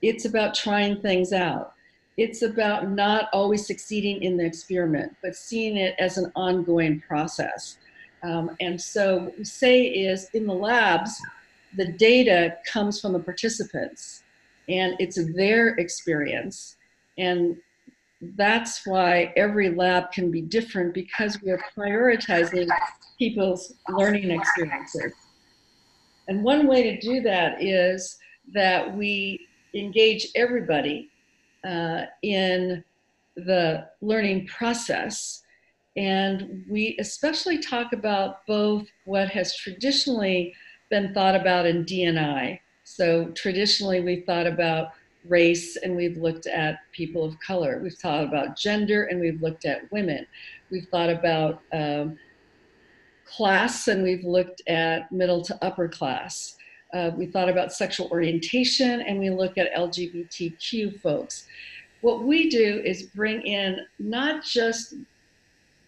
it's 0.03 0.27
about 0.27 0.55
trying 0.55 1.01
things 1.01 1.33
out. 1.33 1.73
It's 2.17 2.43
about 2.43 2.89
not 2.89 3.29
always 3.33 3.67
succeeding 3.67 4.23
in 4.23 4.37
the 4.37 4.45
experiment, 4.45 5.17
but 5.23 5.35
seeing 5.35 5.77
it 5.77 5.97
as 5.99 6.19
an 6.19 6.31
ongoing 6.37 7.01
process. 7.01 7.79
Um, 8.23 8.57
and 8.61 8.81
so, 8.81 9.19
what 9.19 9.39
we 9.39 9.45
say 9.45 9.83
is 9.83 10.31
in 10.33 10.47
the 10.47 10.55
labs, 10.55 11.21
the 11.77 11.93
data 11.93 12.57
comes 12.67 13.01
from 13.01 13.13
the 13.13 13.19
participants 13.19 14.23
and 14.69 14.95
it's 14.99 15.19
their 15.35 15.69
experience. 15.77 16.77
And 17.19 17.57
that's 18.37 18.87
why 18.87 19.33
every 19.37 19.71
lab 19.75 20.11
can 20.13 20.31
be 20.31 20.43
different 20.43 20.95
because 20.95 21.41
we 21.43 21.51
are 21.51 21.61
prioritizing 21.77 22.69
people's 23.19 23.75
learning 23.89 24.31
experiences. 24.31 25.13
And 26.29 26.43
one 26.43 26.67
way 26.67 26.83
to 26.83 27.01
do 27.01 27.21
that 27.23 27.63
is 27.63 28.19
that 28.53 28.97
we 28.97 29.47
engage 29.75 30.29
everybody 30.35 31.11
uh, 31.65 32.03
in 32.23 32.83
the 33.37 33.87
learning 34.01 34.47
process. 34.47 35.43
And 35.97 36.65
we 36.69 36.97
especially 36.99 37.59
talk 37.59 37.93
about 37.93 38.47
both 38.47 38.87
what 39.05 39.29
has 39.29 39.57
traditionally 39.57 40.55
been 40.91 41.13
thought 41.15 41.35
about 41.35 41.67
in 41.67 41.85
D&I. 41.85 42.61
So 42.89 43.27
traditionally, 43.35 44.01
we've 44.01 44.25
thought 44.25 44.47
about 44.47 44.93
race 45.25 45.77
and 45.77 45.97
we've 45.97 46.17
looked 46.17 46.47
at 46.47 46.79
people 46.93 47.25
of 47.25 47.39
color. 47.41 47.81
We've 47.83 47.93
thought 47.93 48.23
about 48.23 48.57
gender 48.57 49.05
and 49.05 49.21
we've 49.21 49.43
looked 49.43 49.65
at 49.65 49.91
women. 49.91 50.25
We've 50.71 50.87
thought 50.87 51.11
about 51.11 51.63
um, 51.73 52.17
class 53.25 53.89
and 53.89 54.05
we've 54.05 54.23
looked 54.25 54.63
at 54.69 55.11
middle 55.11 55.43
to 55.43 55.65
upper 55.65 55.89
class. 55.89 56.57
Uh, 56.95 57.11
we 57.17 57.27
thought 57.27 57.49
about 57.49 57.73
sexual 57.73 58.09
orientation 58.13 59.01
and 59.01 59.19
we 59.19 59.31
look 59.31 59.59
at 59.59 59.75
LGBTQ 59.75 61.01
folks. 61.01 61.49
What 62.03 62.23
we 62.23 62.49
do 62.49 62.81
is 62.85 63.03
bring 63.03 63.43
in 63.43 63.81
not 63.99 64.45
just 64.45 64.95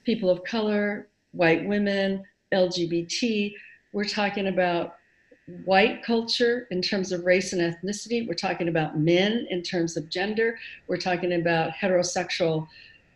people 0.02 0.30
of 0.30 0.42
color, 0.42 1.06
white 1.30 1.64
women, 1.64 2.24
LGBT, 2.52 3.54
we're 3.92 4.04
talking 4.04 4.48
about 4.48 4.97
white 5.64 6.02
culture 6.02 6.66
in 6.70 6.82
terms 6.82 7.10
of 7.10 7.24
race 7.24 7.52
and 7.52 7.62
ethnicity. 7.62 8.26
We're 8.26 8.34
talking 8.34 8.68
about 8.68 8.98
men 8.98 9.46
in 9.50 9.62
terms 9.62 9.96
of 9.96 10.08
gender. 10.10 10.58
We're 10.86 10.98
talking 10.98 11.32
about 11.34 11.70
heterosexual 11.72 12.66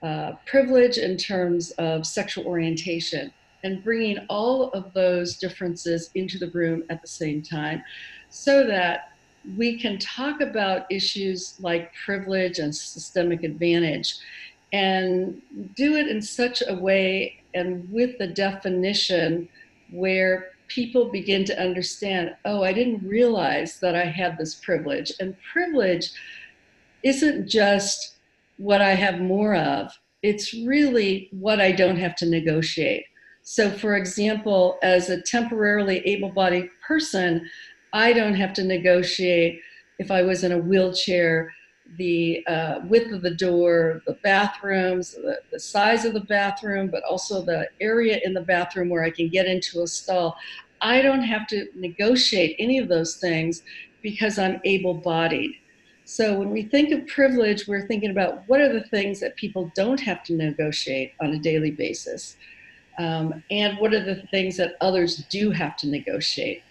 uh, 0.02 0.32
privilege 0.46 0.98
in 0.98 1.16
terms 1.16 1.70
of 1.72 2.06
sexual 2.06 2.46
orientation 2.46 3.32
and 3.64 3.84
bringing 3.84 4.18
all 4.28 4.70
of 4.70 4.92
those 4.94 5.36
differences 5.36 6.10
into 6.14 6.38
the 6.38 6.50
room 6.50 6.82
at 6.90 7.00
the 7.00 7.08
same 7.08 7.42
time 7.42 7.82
so 8.28 8.66
that 8.66 9.12
we 9.56 9.78
can 9.78 9.98
talk 9.98 10.40
about 10.40 10.90
issues 10.90 11.56
like 11.60 11.92
privilege 12.04 12.58
and 12.58 12.74
systemic 12.74 13.44
advantage 13.44 14.16
and 14.72 15.40
do 15.76 15.96
it 15.96 16.08
in 16.08 16.22
such 16.22 16.62
a 16.66 16.74
way 16.74 17.42
and 17.54 17.88
with 17.92 18.18
the 18.18 18.26
definition 18.26 19.48
where 19.90 20.51
people 20.74 21.10
begin 21.10 21.44
to 21.44 21.60
understand 21.60 22.34
oh, 22.44 22.62
I 22.62 22.72
didn't 22.72 23.06
realize 23.06 23.80
that 23.80 23.94
I 23.94 24.04
had 24.04 24.38
this 24.38 24.54
privilege. 24.54 25.12
And 25.20 25.36
privilege 25.52 26.10
isn't 27.02 27.48
just 27.48 28.16
what 28.56 28.80
I 28.80 28.94
have 28.94 29.20
more 29.20 29.54
of, 29.54 29.92
it's 30.22 30.54
really 30.54 31.28
what 31.32 31.60
I 31.60 31.72
don't 31.72 31.96
have 31.96 32.14
to 32.16 32.26
negotiate. 32.26 33.04
So, 33.42 33.70
for 33.70 33.96
example, 33.96 34.78
as 34.82 35.10
a 35.10 35.20
temporarily 35.20 35.98
able 36.06 36.30
bodied 36.30 36.68
person, 36.86 37.48
I 37.92 38.12
don't 38.12 38.34
have 38.34 38.52
to 38.54 38.64
negotiate 38.64 39.60
if 39.98 40.10
I 40.10 40.22
was 40.22 40.44
in 40.44 40.52
a 40.52 40.58
wheelchair 40.58 41.52
the 41.98 42.44
uh, 42.46 42.80
width 42.84 43.12
of 43.12 43.22
the 43.22 43.34
door, 43.34 44.02
the 44.06 44.16
bathrooms, 44.22 45.12
the, 45.12 45.38
the, 45.50 45.60
size 45.60 46.04
of 46.04 46.14
the 46.14 46.20
bathroom, 46.20 46.88
but 46.88 47.02
also 47.04 47.44
the 47.44 47.68
area 47.80 48.18
in 48.24 48.32
the 48.32 48.40
bathroom 48.40 48.88
where 48.88 49.04
I 49.04 49.10
can 49.10 49.28
get 49.28 49.46
into 49.46 49.82
a 49.82 49.86
stall. 49.86 50.36
I 50.80 51.02
don't 51.02 51.22
have 51.22 51.46
to 51.48 51.68
negotiate 51.74 52.56
any 52.58 52.78
of 52.78 52.88
those 52.88 53.16
things 53.16 53.62
because 54.02 54.38
I'm 54.38 54.60
able 54.64 54.94
bodied. 54.94 55.52
So 56.04 56.38
when 56.38 56.50
we 56.50 56.62
think 56.62 56.92
of 56.92 57.06
privilege, 57.06 57.68
we're 57.68 57.86
thinking 57.86 58.10
about 58.10 58.42
what 58.48 58.60
are 58.60 58.72
the 58.72 58.84
things 58.88 59.20
that 59.20 59.36
people 59.36 59.70
don't 59.76 60.00
have 60.00 60.24
to 60.24 60.34
negotiate 60.34 61.12
on 61.20 61.30
a 61.30 61.38
daily 61.38 61.70
basis, 61.70 62.36
um, 62.98 63.42
and 63.50 63.78
what 63.78 63.94
are 63.94 64.04
the 64.04 64.22
things 64.30 64.56
that 64.56 64.74
others 64.80 65.24
do 65.30 65.50
have 65.50 65.76
to 65.78 65.88
negotiate. 65.88 66.62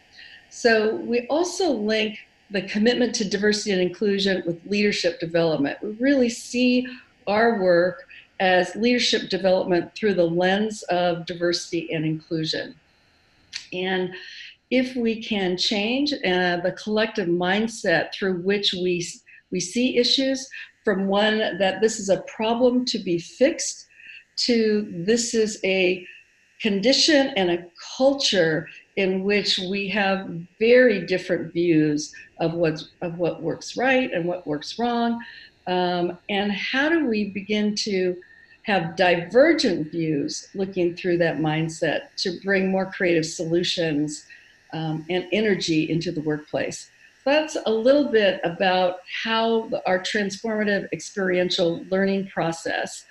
So 0.50 0.96
we 0.96 1.26
also 1.28 1.72
link 1.72 2.18
the 2.52 2.62
commitment 2.64 3.16
to 3.16 3.30
diversity 3.30 3.72
and 3.72 3.82
inclusion 3.82 4.44
with 4.46 4.60
leadership 4.66 5.20
development. 5.20 5.78
We 5.82 5.92
really 6.00 6.30
see 6.30 6.88
our 7.28 7.62
work 7.62 8.08
as 8.40 8.76
leadership 8.76 9.30
development 9.30 9.94
through 9.96 10.16
the 10.16 10.26
lens 10.26 10.84
of 10.84 11.26
diversity 11.26 11.94
and 11.94 12.06
inclusion. 12.06 12.76
And 13.72 14.14
if 14.70 14.96
we 14.96 15.22
can 15.22 15.58
change 15.58 16.14
uh, 16.14 16.58
the 16.58 16.76
collective 16.82 17.28
mindset 17.28 18.14
through 18.14 18.42
which 18.42 18.74
we, 18.74 19.06
we 19.52 19.60
see 19.60 19.98
issues 19.98 20.50
from 20.84 21.08
one 21.08 21.58
that 21.60 21.82
this 21.82 22.00
is 22.00 22.10
a 22.10 22.24
problem 22.36 22.86
to 22.86 23.00
be 23.00 23.20
fixed 23.20 23.86
to 24.38 24.92
this 25.06 25.34
is 25.34 25.60
a 25.64 26.06
condition 26.62 27.28
and 27.36 27.52
a 27.52 27.66
culture 27.98 28.68
in 28.98 29.24
which 29.24 29.58
we 29.70 29.88
have 29.88 30.30
very 30.60 31.06
different 31.06 31.54
views 31.54 32.14
of 32.40 32.54
what's 32.54 32.90
of 33.02 33.18
what 33.18 33.42
works 33.42 33.78
right 33.78 34.12
and 34.12 34.26
what 34.26 34.46
works 34.46 34.78
wrong 34.78 35.20
um, 35.68 36.18
and 36.30 36.52
how 36.52 36.90
do 36.90 37.06
we 37.06 37.30
begin 37.30 37.76
to 37.76 38.18
have 38.64 38.96
divergent 38.96 39.92
views 39.92 40.50
looking 40.54 40.96
through 40.96 41.18
that 41.18 41.38
mindset 41.38 42.08
to 42.16 42.40
bring 42.44 42.70
more 42.70 42.92
creative 42.92 43.26
solutions 43.26 44.26
um, 44.74 45.06
and 45.10 45.28
energy 45.32 45.90
into 45.90 46.12
the 46.12 46.22
workplace. 46.22 46.92
That's 47.26 47.58
a 47.66 47.72
little 47.72 48.10
bit 48.10 48.40
about 48.44 49.00
how 49.24 49.70
our 49.86 50.00
transformative 50.00 50.88
experiential 50.92 51.86
learning 51.90 52.28
process. 52.28 53.06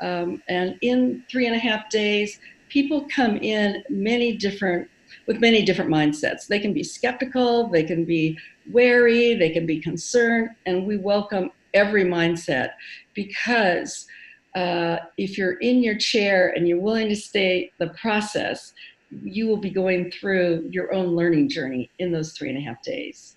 Um, 0.00 0.42
and 0.48 0.76
in 0.82 1.24
three 1.30 1.46
and 1.46 1.56
a 1.56 1.58
half 1.58 1.88
days, 1.88 2.38
people 2.68 3.06
come 3.14 3.36
in 3.36 3.82
many 3.88 4.36
different 4.36 4.88
with 5.26 5.40
many 5.40 5.64
different 5.64 5.90
mindsets. 5.90 6.46
They 6.46 6.58
can 6.58 6.72
be 6.72 6.82
skeptical, 6.82 7.68
they 7.68 7.82
can 7.82 8.04
be 8.04 8.38
wary, 8.70 9.34
they 9.34 9.50
can 9.50 9.66
be 9.66 9.80
concerned, 9.80 10.50
and 10.66 10.86
we 10.86 10.96
welcome 10.96 11.50
every 11.74 12.04
mindset 12.04 12.70
because 13.14 14.06
uh, 14.54 14.98
if 15.18 15.36
you're 15.36 15.58
in 15.58 15.82
your 15.82 15.96
chair 15.96 16.52
and 16.56 16.66
you're 16.66 16.80
willing 16.80 17.08
to 17.08 17.16
stay 17.16 17.70
the 17.78 17.88
process, 17.90 18.72
you 19.10 19.46
will 19.46 19.58
be 19.58 19.70
going 19.70 20.10
through 20.10 20.66
your 20.70 20.92
own 20.94 21.08
learning 21.08 21.48
journey 21.48 21.90
in 21.98 22.10
those 22.10 22.32
three 22.32 22.48
and 22.48 22.58
a 22.58 22.60
half 22.60 22.82
days. 22.82 23.36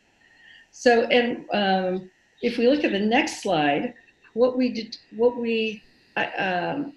So, 0.72 1.04
and 1.04 1.46
um, 1.54 2.10
if 2.42 2.58
we 2.58 2.68
look 2.68 2.84
at 2.84 2.92
the 2.92 3.00
next 3.00 3.42
slide, 3.42 3.94
what 4.34 4.58
we 4.58 4.72
did, 4.72 4.98
what 5.16 5.38
we 5.38 5.84
um, 6.38 6.94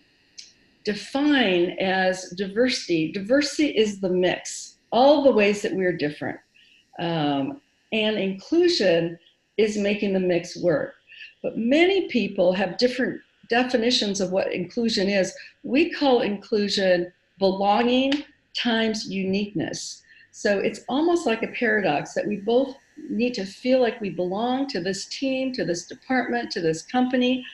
define 0.84 1.70
as 1.80 2.30
diversity, 2.36 3.10
diversity 3.12 3.68
is 3.68 4.00
the 4.00 4.08
mix, 4.08 4.71
all 4.92 5.22
the 5.22 5.32
ways 5.32 5.62
that 5.62 5.74
we're 5.74 5.96
different. 5.96 6.38
Um, 6.98 7.60
and 7.92 8.16
inclusion 8.16 9.18
is 9.56 9.76
making 9.76 10.12
the 10.12 10.20
mix 10.20 10.56
work. 10.56 10.94
But 11.42 11.58
many 11.58 12.08
people 12.08 12.52
have 12.52 12.78
different 12.78 13.20
definitions 13.48 14.20
of 14.20 14.30
what 14.30 14.52
inclusion 14.52 15.08
is. 15.08 15.34
We 15.62 15.92
call 15.92 16.20
inclusion 16.20 17.12
belonging 17.38 18.24
times 18.54 19.10
uniqueness. 19.10 20.02
So 20.30 20.58
it's 20.58 20.80
almost 20.88 21.26
like 21.26 21.42
a 21.42 21.48
paradox 21.48 22.14
that 22.14 22.26
we 22.26 22.36
both 22.36 22.76
need 23.10 23.34
to 23.34 23.44
feel 23.44 23.80
like 23.80 24.00
we 24.00 24.10
belong 24.10 24.68
to 24.68 24.80
this 24.80 25.06
team, 25.06 25.52
to 25.52 25.64
this 25.64 25.86
department, 25.86 26.50
to 26.52 26.60
this 26.60 26.82
company. 26.82 27.44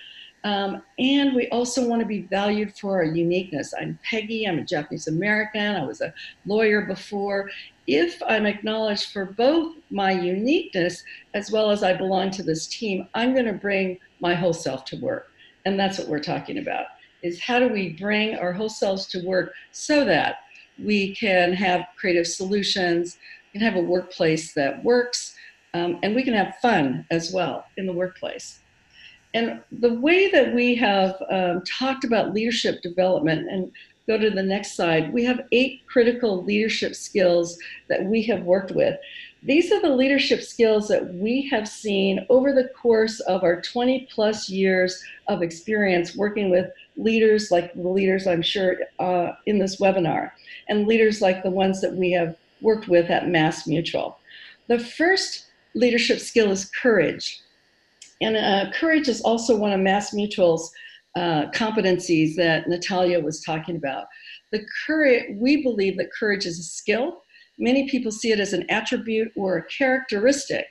Um, 0.44 0.82
and 0.98 1.34
we 1.34 1.48
also 1.48 1.86
want 1.86 2.00
to 2.00 2.06
be 2.06 2.22
valued 2.22 2.76
for 2.78 2.96
our 2.96 3.04
uniqueness. 3.04 3.74
I'm 3.78 3.98
Peggy, 4.04 4.46
I'm 4.46 4.58
a 4.58 4.64
Japanese 4.64 5.08
American, 5.08 5.76
I 5.76 5.84
was 5.84 6.00
a 6.00 6.14
lawyer 6.46 6.82
before. 6.82 7.50
If 7.86 8.22
I'm 8.26 8.46
acknowledged 8.46 9.12
for 9.12 9.24
both 9.24 9.74
my 9.90 10.12
uniqueness 10.12 11.02
as 11.34 11.50
well 11.50 11.70
as 11.70 11.82
I 11.82 11.94
belong 11.94 12.30
to 12.32 12.42
this 12.42 12.66
team, 12.66 13.08
I'm 13.14 13.32
going 13.34 13.46
to 13.46 13.52
bring 13.52 13.98
my 14.20 14.34
whole 14.34 14.52
self 14.52 14.84
to 14.86 14.96
work. 14.96 15.32
And 15.64 15.78
that's 15.78 15.98
what 15.98 16.08
we're 16.08 16.20
talking 16.20 16.58
about 16.58 16.86
is 17.22 17.40
how 17.40 17.58
do 17.58 17.68
we 17.68 17.90
bring 17.90 18.36
our 18.36 18.52
whole 18.52 18.68
selves 18.68 19.06
to 19.08 19.26
work 19.26 19.52
so 19.72 20.04
that 20.04 20.36
we 20.82 21.14
can 21.14 21.52
have 21.52 21.86
creative 21.96 22.26
solutions, 22.26 23.18
we 23.52 23.58
can 23.58 23.68
have 23.68 23.76
a 23.76 23.84
workplace 23.84 24.54
that 24.54 24.82
works, 24.84 25.34
um, 25.74 25.98
and 26.02 26.14
we 26.14 26.22
can 26.22 26.34
have 26.34 26.54
fun 26.62 27.04
as 27.10 27.32
well 27.32 27.64
in 27.76 27.86
the 27.86 27.92
workplace. 27.92 28.60
And 29.34 29.60
the 29.70 29.94
way 29.94 30.30
that 30.30 30.54
we 30.54 30.74
have 30.76 31.16
um, 31.30 31.62
talked 31.64 32.04
about 32.04 32.34
leadership 32.34 32.82
development, 32.82 33.48
and 33.50 33.70
go 34.08 34.18
to 34.18 34.30
the 34.30 34.42
next 34.42 34.74
slide, 34.74 35.12
we 35.12 35.22
have 35.24 35.46
eight 35.52 35.82
critical 35.86 36.42
leadership 36.42 36.94
skills 36.94 37.58
that 37.88 38.04
we 38.04 38.22
have 38.22 38.42
worked 38.42 38.72
with. 38.72 38.98
These 39.42 39.70
are 39.70 39.80
the 39.80 39.94
leadership 39.94 40.42
skills 40.42 40.88
that 40.88 41.14
we 41.14 41.46
have 41.48 41.68
seen 41.68 42.26
over 42.28 42.52
the 42.52 42.70
course 42.70 43.20
of 43.20 43.44
our 43.44 43.60
20 43.60 44.08
plus 44.10 44.48
years 44.48 45.04
of 45.28 45.42
experience 45.42 46.16
working 46.16 46.50
with 46.50 46.70
leaders 46.96 47.50
like 47.50 47.72
the 47.74 47.88
leaders 47.88 48.26
I'm 48.26 48.42
sure 48.42 48.78
uh, 48.98 49.32
in 49.46 49.58
this 49.58 49.76
webinar, 49.76 50.32
and 50.68 50.88
leaders 50.88 51.20
like 51.20 51.42
the 51.42 51.50
ones 51.50 51.80
that 51.82 51.94
we 51.94 52.10
have 52.12 52.34
worked 52.62 52.88
with 52.88 53.10
at 53.10 53.24
MassMutual. 53.24 54.16
The 54.66 54.80
first 54.80 55.46
leadership 55.74 56.18
skill 56.18 56.50
is 56.50 56.70
courage. 56.82 57.40
And 58.20 58.36
uh, 58.36 58.70
courage 58.72 59.08
is 59.08 59.20
also 59.20 59.56
one 59.56 59.72
of 59.72 59.80
MassMutual's 59.80 60.72
uh, 61.16 61.46
competencies 61.52 62.34
that 62.36 62.68
Natalia 62.68 63.20
was 63.20 63.42
talking 63.42 63.76
about. 63.76 64.06
The 64.52 64.64
courage, 64.86 65.36
we 65.36 65.62
believe 65.62 65.96
that 65.98 66.12
courage 66.12 66.46
is 66.46 66.58
a 66.58 66.62
skill. 66.62 67.22
Many 67.58 67.88
people 67.88 68.12
see 68.12 68.30
it 68.30 68.40
as 68.40 68.52
an 68.52 68.68
attribute 68.70 69.32
or 69.36 69.56
a 69.56 69.64
characteristic, 69.64 70.66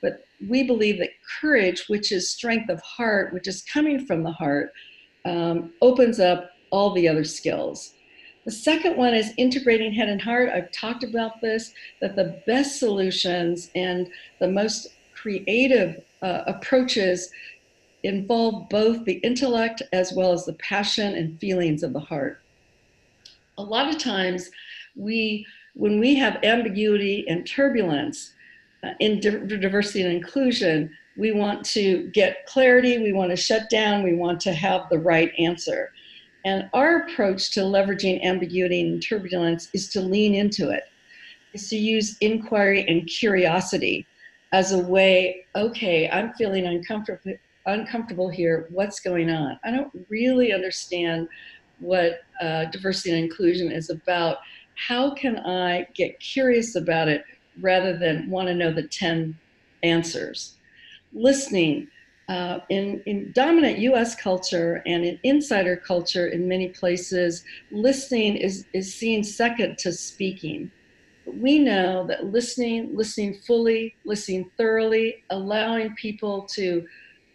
but 0.00 0.24
we 0.48 0.64
believe 0.64 0.98
that 0.98 1.10
courage, 1.40 1.84
which 1.86 2.10
is 2.10 2.30
strength 2.30 2.68
of 2.68 2.80
heart, 2.82 3.32
which 3.32 3.46
is 3.46 3.62
coming 3.72 4.06
from 4.06 4.22
the 4.24 4.32
heart, 4.32 4.72
um, 5.24 5.72
opens 5.80 6.18
up 6.18 6.50
all 6.70 6.92
the 6.94 7.06
other 7.06 7.24
skills. 7.24 7.94
The 8.44 8.50
second 8.50 8.96
one 8.96 9.14
is 9.14 9.32
integrating 9.36 9.92
head 9.92 10.08
and 10.08 10.20
heart. 10.20 10.48
I've 10.48 10.72
talked 10.72 11.04
about 11.04 11.40
this, 11.40 11.72
that 12.00 12.16
the 12.16 12.42
best 12.44 12.80
solutions 12.80 13.70
and 13.76 14.08
the 14.40 14.48
most 14.48 14.88
creative 15.14 16.02
uh, 16.22 16.44
approaches 16.46 17.30
involve 18.04 18.68
both 18.68 19.04
the 19.04 19.14
intellect 19.18 19.82
as 19.92 20.12
well 20.12 20.32
as 20.32 20.44
the 20.44 20.54
passion 20.54 21.14
and 21.14 21.38
feelings 21.40 21.82
of 21.82 21.92
the 21.92 22.00
heart. 22.00 22.40
A 23.58 23.62
lot 23.62 23.88
of 23.88 23.98
times, 23.98 24.50
we, 24.96 25.46
when 25.74 26.00
we 26.00 26.14
have 26.16 26.42
ambiguity 26.42 27.24
and 27.28 27.46
turbulence 27.46 28.32
uh, 28.82 28.92
in 29.00 29.20
diversity 29.20 30.02
and 30.02 30.12
inclusion, 30.12 30.90
we 31.16 31.32
want 31.32 31.64
to 31.66 32.08
get 32.12 32.46
clarity, 32.46 32.98
we 32.98 33.12
want 33.12 33.30
to 33.30 33.36
shut 33.36 33.68
down, 33.70 34.02
we 34.02 34.14
want 34.14 34.40
to 34.40 34.52
have 34.52 34.88
the 34.90 34.98
right 34.98 35.32
answer. 35.38 35.92
And 36.44 36.68
our 36.72 37.02
approach 37.02 37.52
to 37.52 37.60
leveraging 37.60 38.24
ambiguity 38.24 38.80
and 38.80 39.02
turbulence 39.02 39.68
is 39.74 39.88
to 39.90 40.00
lean 40.00 40.34
into 40.34 40.70
it, 40.70 40.84
is 41.52 41.68
to 41.68 41.76
use 41.76 42.16
inquiry 42.20 42.84
and 42.88 43.06
curiosity 43.06 44.06
as 44.52 44.72
a 44.72 44.78
way, 44.78 45.46
okay, 45.56 46.08
I'm 46.10 46.32
feeling 46.34 46.66
uncomfortable 46.66 47.34
uncomfortable 47.66 48.28
here. 48.28 48.66
What's 48.70 48.98
going 49.00 49.30
on? 49.30 49.58
I 49.64 49.70
don't 49.70 49.92
really 50.08 50.52
understand 50.52 51.28
what 51.78 52.20
uh, 52.40 52.64
diversity 52.66 53.10
and 53.10 53.24
inclusion 53.24 53.70
is 53.70 53.88
about. 53.88 54.38
How 54.74 55.14
can 55.14 55.38
I 55.38 55.86
get 55.94 56.18
curious 56.18 56.74
about 56.74 57.08
it 57.08 57.24
rather 57.60 57.96
than 57.96 58.28
want 58.28 58.48
to 58.48 58.54
know 58.54 58.72
the 58.72 58.88
10 58.88 59.38
answers? 59.84 60.56
Listening, 61.12 61.86
uh, 62.28 62.60
in, 62.68 63.02
in 63.06 63.30
dominant 63.32 63.78
US 63.78 64.14
culture 64.14 64.82
and 64.86 65.04
in 65.04 65.18
insider 65.22 65.76
culture 65.76 66.28
in 66.28 66.48
many 66.48 66.68
places, 66.68 67.44
listening 67.70 68.36
is, 68.36 68.64
is 68.72 68.94
seen 68.94 69.22
second 69.22 69.78
to 69.78 69.92
speaking. 69.92 70.70
But 71.24 71.36
we 71.36 71.58
know 71.58 72.06
that 72.06 72.26
listening, 72.26 72.96
listening 72.96 73.34
fully, 73.46 73.94
listening 74.04 74.50
thoroughly, 74.56 75.24
allowing 75.30 75.94
people 75.94 76.42
to 76.54 76.86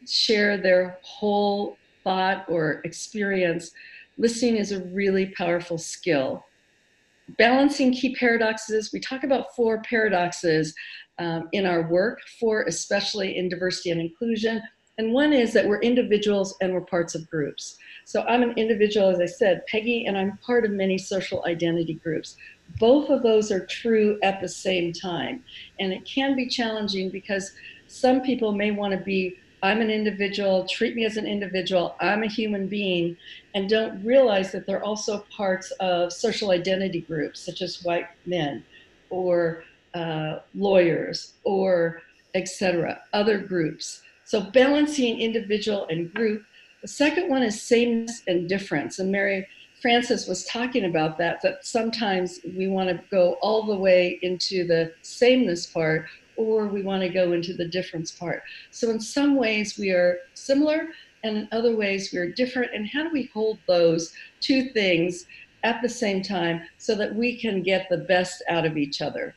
share 0.06 0.58
their 0.58 0.98
whole 1.02 1.78
thought 2.04 2.46
or 2.48 2.82
experience, 2.84 3.72
listening 4.18 4.58
is 4.58 4.72
a 4.72 4.84
really 4.86 5.28
powerful 5.38 5.78
skill. 5.78 6.46
Balancing 7.38 7.94
key 7.94 8.16
paradoxes, 8.16 8.92
we 8.94 9.00
talk 9.00 9.24
about 9.24 9.56
four 9.56 9.82
paradoxes 9.82 10.74
um, 11.20 11.50
in 11.52 11.66
our 11.66 11.90
work, 11.90 12.20
four 12.40 12.64
especially 12.64 13.38
in 13.38 13.50
diversity 13.50 13.92
and 13.92 14.00
inclusion. 14.00 14.62
And 14.98 15.14
one 15.14 15.34
is 15.34 15.54
that 15.54 15.68
we're 15.68 15.82
individuals 15.82 16.56
and 16.62 16.74
we're 16.74 16.82
parts 16.82 17.14
of 17.16 17.30
groups. 17.30 17.78
So 18.06 18.24
I'm 18.24 18.42
an 18.42 18.54
individual, 18.58 19.10
as 19.10 19.20
I 19.20 19.26
said, 19.26 19.62
Peggy, 19.68 20.06
and 20.06 20.18
I'm 20.18 20.38
part 20.38 20.66
of 20.66 20.72
many 20.72 20.98
social 20.98 21.44
identity 21.46 21.96
groups. 21.96 22.38
Both 22.80 23.10
of 23.10 23.24
those 23.24 23.52
are 23.52 23.66
true 23.66 24.20
at 24.22 24.42
the 24.42 24.48
same 24.48 24.94
time. 24.94 25.44
And 25.80 25.92
it 25.92 26.06
can 26.06 26.36
be 26.36 26.48
challenging 26.48 27.10
because 27.10 27.54
some 27.88 28.22
people 28.22 28.52
may 28.52 28.72
want 28.72 28.94
to 28.94 29.00
be 29.00 29.38
I'm 29.64 29.82
an 29.82 29.90
individual, 29.90 30.68
treat 30.68 30.96
me 30.96 31.04
as 31.06 31.18
an 31.18 31.26
individual, 31.26 31.96
I'm 32.00 32.22
a 32.22 32.28
human 32.28 32.68
being, 32.68 33.18
and 33.56 33.68
don't 33.68 34.04
realize 34.04 34.52
that 34.52 34.68
they're 34.68 34.84
also 34.84 35.26
parts 35.36 35.72
of 35.80 36.14
social 36.14 36.52
identity 36.52 37.02
groups 37.02 37.40
such 37.40 37.64
as 37.64 37.84
white 37.84 38.06
men 38.28 38.64
or 39.10 39.64
uh, 39.96 40.40
lawyers 40.54 41.34
or 41.44 42.02
etc. 42.36 43.02
other 43.14 43.40
groups. 43.40 44.02
So 44.26 44.42
balancing 44.42 45.20
individual 45.20 45.88
and 45.90 46.14
group. 46.14 46.44
The 46.82 46.88
second 46.88 47.30
one 47.30 47.42
is 47.42 47.60
sameness 47.60 48.22
and 48.28 48.48
difference. 48.48 49.00
And 49.00 49.12
Mary 49.12 49.48
Frances 49.82 50.28
was 50.28 50.46
talking 50.46 50.86
about 50.86 51.18
that, 51.18 51.42
that 51.44 51.66
sometimes 51.66 52.40
we 52.56 52.68
want 52.68 52.90
to 52.90 53.00
go 53.12 53.34
all 53.42 53.64
the 53.64 53.76
way 53.76 54.20
into 54.24 54.66
the 54.66 54.92
sameness 55.02 55.68
part 55.68 56.08
or 56.36 56.68
we 56.68 56.82
want 56.82 57.02
to 57.02 57.10
go 57.10 57.34
into 57.34 57.54
the 57.54 57.68
difference 57.68 58.12
part. 58.12 58.44
So 58.72 58.90
in 58.90 59.00
some 59.00 59.36
ways 59.36 59.78
we 59.78 59.92
are 59.92 60.20
similar 60.34 60.90
and 61.24 61.38
in 61.38 61.48
other 61.52 61.76
ways 61.76 62.12
we 62.12 62.20
are 62.20 62.32
different. 62.32 62.74
And 62.74 62.88
how 62.88 63.04
do 63.04 63.10
we 63.12 63.30
hold 63.34 63.60
those 63.68 64.14
two 64.40 64.70
things 64.70 65.26
at 65.64 65.82
the 65.82 65.90
same 65.90 66.22
time 66.22 66.62
so 66.78 66.96
that 66.96 67.14
we 67.14 67.40
can 67.40 67.62
get 67.62 67.88
the 67.90 67.98
best 67.98 68.44
out 68.50 68.66
of 68.66 68.78
each 68.78 69.02
other? 69.02 69.36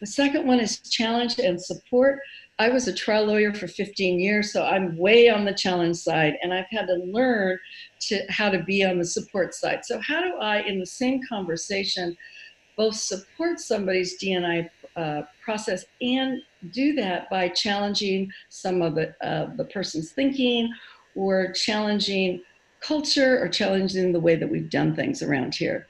The 0.00 0.06
second 0.06 0.46
one 0.46 0.60
is 0.60 0.78
challenge 0.78 1.38
and 1.38 1.60
support. 1.60 2.20
I 2.60 2.70
was 2.70 2.88
a 2.88 2.92
trial 2.92 3.26
lawyer 3.26 3.54
for 3.54 3.68
15 3.68 4.18
years, 4.18 4.52
so 4.52 4.64
I'm 4.64 4.96
way 4.96 5.28
on 5.28 5.44
the 5.44 5.54
challenge 5.54 5.96
side, 5.96 6.34
and 6.42 6.52
I've 6.52 6.66
had 6.70 6.86
to 6.86 6.94
learn 6.94 7.56
to 8.00 8.20
how 8.30 8.50
to 8.50 8.62
be 8.64 8.84
on 8.84 8.98
the 8.98 9.04
support 9.04 9.54
side. 9.54 9.84
So 9.84 10.00
how 10.00 10.20
do 10.20 10.36
I, 10.38 10.62
in 10.62 10.80
the 10.80 10.86
same 10.86 11.20
conversation, 11.28 12.16
both 12.76 12.96
support 12.96 13.60
somebody's 13.60 14.16
D&I 14.16 14.68
uh, 14.96 15.22
process 15.40 15.84
and 16.00 16.42
do 16.72 16.94
that 16.94 17.30
by 17.30 17.48
challenging 17.48 18.30
some 18.48 18.82
of 18.82 18.96
the, 18.96 19.14
uh, 19.24 19.54
the 19.54 19.64
person's 19.66 20.10
thinking 20.10 20.72
or 21.14 21.52
challenging 21.52 22.42
culture 22.80 23.40
or 23.40 23.48
challenging 23.48 24.12
the 24.12 24.20
way 24.20 24.34
that 24.34 24.50
we've 24.50 24.70
done 24.70 24.96
things 24.96 25.22
around 25.22 25.54
here. 25.54 25.86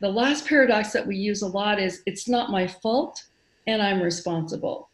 The 0.00 0.08
last 0.08 0.46
paradox 0.46 0.92
that 0.92 1.06
we 1.06 1.16
use 1.16 1.42
a 1.42 1.48
lot 1.48 1.78
is 1.78 2.02
it's 2.06 2.28
not 2.28 2.50
my 2.50 2.66
fault 2.66 3.22
and 3.66 3.82
I'm 3.82 4.02
responsible. 4.02 4.88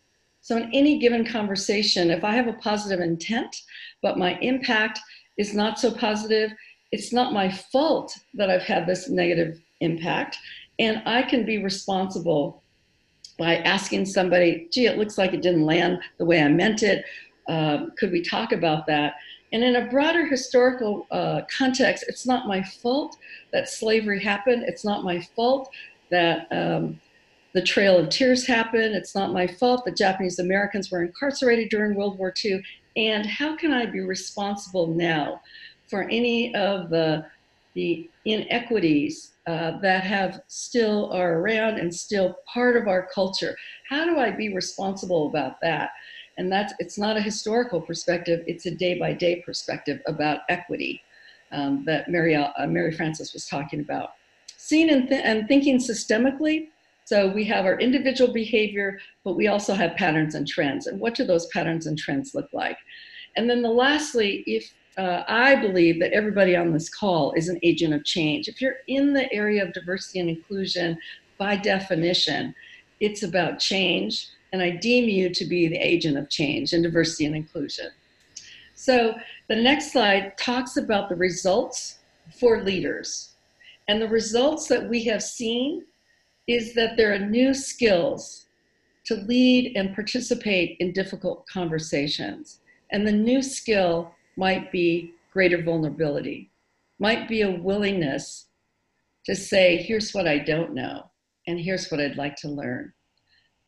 So, 0.48 0.56
in 0.56 0.70
any 0.72 0.98
given 0.98 1.26
conversation, 1.26 2.10
if 2.10 2.24
I 2.24 2.32
have 2.32 2.48
a 2.48 2.54
positive 2.54 3.00
intent, 3.00 3.54
but 4.00 4.16
my 4.16 4.38
impact 4.40 4.98
is 5.36 5.52
not 5.52 5.78
so 5.78 5.92
positive, 5.92 6.50
it's 6.90 7.12
not 7.12 7.34
my 7.34 7.52
fault 7.52 8.18
that 8.32 8.48
I've 8.48 8.62
had 8.62 8.86
this 8.86 9.10
negative 9.10 9.60
impact. 9.82 10.38
And 10.78 11.02
I 11.04 11.20
can 11.20 11.44
be 11.44 11.62
responsible 11.62 12.62
by 13.38 13.56
asking 13.56 14.06
somebody, 14.06 14.68
gee, 14.72 14.86
it 14.86 14.96
looks 14.96 15.18
like 15.18 15.34
it 15.34 15.42
didn't 15.42 15.66
land 15.66 15.98
the 16.16 16.24
way 16.24 16.40
I 16.40 16.48
meant 16.48 16.82
it. 16.82 17.04
Uh, 17.46 17.88
could 17.98 18.10
we 18.10 18.22
talk 18.22 18.52
about 18.52 18.86
that? 18.86 19.16
And 19.52 19.62
in 19.62 19.76
a 19.76 19.90
broader 19.90 20.24
historical 20.24 21.06
uh, 21.10 21.42
context, 21.54 22.06
it's 22.08 22.24
not 22.24 22.48
my 22.48 22.62
fault 22.62 23.18
that 23.52 23.68
slavery 23.68 24.22
happened. 24.22 24.64
It's 24.66 24.82
not 24.82 25.04
my 25.04 25.20
fault 25.36 25.68
that 26.10 26.46
um, 26.50 26.98
the 27.58 27.64
Trail 27.64 27.98
of 27.98 28.08
Tears 28.08 28.46
happened. 28.46 28.94
It's 28.94 29.16
not 29.16 29.32
my 29.32 29.44
fault 29.44 29.84
that 29.84 29.96
Japanese 29.96 30.38
Americans 30.38 30.92
were 30.92 31.02
incarcerated 31.02 31.70
during 31.70 31.96
World 31.96 32.16
War 32.16 32.32
II. 32.44 32.62
And 32.96 33.26
how 33.26 33.56
can 33.56 33.72
I 33.72 33.84
be 33.84 33.98
responsible 33.98 34.94
now 34.94 35.40
for 35.88 36.04
any 36.04 36.54
of 36.54 36.88
the, 36.88 37.26
the 37.74 38.08
inequities 38.24 39.32
uh, 39.48 39.80
that 39.80 40.04
have 40.04 40.40
still 40.46 41.10
are 41.12 41.40
around 41.40 41.80
and 41.80 41.92
still 41.92 42.36
part 42.46 42.76
of 42.76 42.86
our 42.86 43.08
culture? 43.12 43.56
How 43.88 44.04
do 44.04 44.20
I 44.20 44.30
be 44.30 44.54
responsible 44.54 45.26
about 45.26 45.60
that? 45.62 45.90
And 46.36 46.52
that's 46.52 46.72
it's 46.78 46.96
not 46.96 47.16
a 47.16 47.20
historical 47.20 47.80
perspective; 47.80 48.44
it's 48.46 48.66
a 48.66 48.70
day-by-day 48.70 49.42
perspective 49.44 50.00
about 50.06 50.42
equity 50.48 51.02
um, 51.50 51.82
that 51.86 52.08
Mary 52.08 52.36
uh, 52.36 52.52
Mary 52.68 52.92
Frances 52.92 53.32
was 53.32 53.46
talking 53.46 53.80
about. 53.80 54.10
Seeing 54.56 54.90
and, 54.90 55.08
th- 55.08 55.22
and 55.24 55.48
thinking 55.48 55.78
systemically. 55.78 56.68
So 57.08 57.26
we 57.26 57.42
have 57.44 57.64
our 57.64 57.80
individual 57.80 58.34
behavior, 58.34 59.00
but 59.24 59.34
we 59.34 59.46
also 59.46 59.72
have 59.72 59.96
patterns 59.96 60.34
and 60.34 60.46
trends. 60.46 60.88
And 60.88 61.00
what 61.00 61.14
do 61.14 61.24
those 61.24 61.46
patterns 61.46 61.86
and 61.86 61.96
trends 61.96 62.34
look 62.34 62.50
like? 62.52 62.76
And 63.34 63.48
then 63.48 63.62
the 63.62 63.70
lastly, 63.70 64.44
if 64.46 64.70
uh, 64.98 65.22
I 65.26 65.54
believe 65.54 66.00
that 66.00 66.12
everybody 66.12 66.54
on 66.54 66.70
this 66.70 66.90
call 66.90 67.32
is 67.32 67.48
an 67.48 67.58
agent 67.62 67.94
of 67.94 68.04
change. 68.04 68.46
If 68.46 68.60
you're 68.60 68.80
in 68.88 69.14
the 69.14 69.32
area 69.32 69.64
of 69.64 69.72
diversity 69.72 70.20
and 70.20 70.28
inclusion, 70.28 70.98
by 71.38 71.56
definition, 71.56 72.54
it's 73.00 73.22
about 73.22 73.58
change 73.58 74.28
and 74.52 74.60
I 74.60 74.68
deem 74.68 75.08
you 75.08 75.30
to 75.32 75.46
be 75.46 75.66
the 75.66 75.78
agent 75.78 76.18
of 76.18 76.28
change 76.28 76.74
in 76.74 76.82
diversity 76.82 77.24
and 77.24 77.34
inclusion. 77.34 77.86
So 78.74 79.14
the 79.48 79.56
next 79.56 79.92
slide 79.92 80.36
talks 80.36 80.76
about 80.76 81.08
the 81.08 81.16
results 81.16 82.00
for 82.38 82.62
leaders. 82.62 83.32
And 83.88 84.02
the 84.02 84.08
results 84.08 84.68
that 84.68 84.86
we 84.86 85.04
have 85.04 85.22
seen 85.22 85.84
is 86.48 86.74
that 86.74 86.96
there 86.96 87.12
are 87.12 87.18
new 87.18 87.54
skills 87.54 88.46
to 89.04 89.14
lead 89.14 89.76
and 89.76 89.94
participate 89.94 90.76
in 90.80 90.92
difficult 90.92 91.46
conversations. 91.46 92.60
And 92.90 93.06
the 93.06 93.12
new 93.12 93.42
skill 93.42 94.12
might 94.36 94.72
be 94.72 95.12
greater 95.32 95.62
vulnerability, 95.62 96.50
might 96.98 97.28
be 97.28 97.42
a 97.42 97.50
willingness 97.50 98.46
to 99.26 99.36
say, 99.36 99.76
here's 99.76 100.12
what 100.12 100.26
I 100.26 100.38
don't 100.38 100.74
know, 100.74 101.10
and 101.46 101.60
here's 101.60 101.90
what 101.90 102.00
I'd 102.00 102.16
like 102.16 102.34
to 102.36 102.48
learn 102.48 102.92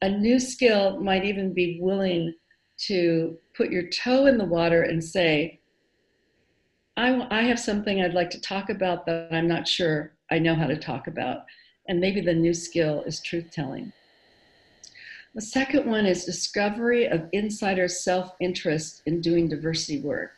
a 0.03 0.09
new 0.09 0.39
skill 0.39 0.99
might 1.01 1.25
even 1.25 1.53
be 1.53 1.79
willing 1.81 2.35
to 2.79 3.37
put 3.55 3.71
your 3.71 3.89
toe 3.89 4.27
in 4.27 4.39
the 4.39 4.45
water 4.45 4.83
and 4.85 5.03
say, 5.03 5.61
I, 6.97 7.27
I 7.31 7.43
have 7.43 7.61
something 7.61 8.01
I'd 8.01 8.15
like 8.15 8.31
to 8.31 8.41
talk 8.41 8.71
about 8.71 9.05
that 9.07 9.29
I'm 9.33 9.49
not 9.49 9.69
sure 9.69 10.15
I 10.31 10.39
know 10.39 10.55
how 10.55 10.67
to 10.67 10.77
talk 10.77 11.07
about. 11.07 11.43
And 11.91 11.99
maybe 11.99 12.21
the 12.21 12.33
new 12.33 12.55
skill 12.55 13.03
is 13.03 13.19
truth 13.21 13.51
telling. 13.51 13.93
The 15.35 15.41
second 15.41 15.87
one 15.87 16.07
is 16.07 16.25
discovery 16.25 17.07
of 17.07 17.29
insider 17.33 17.89
self 17.89 18.37
interest 18.39 19.03
in 19.07 19.21
doing 19.21 19.49
diversity 19.49 20.01
work. 20.01 20.31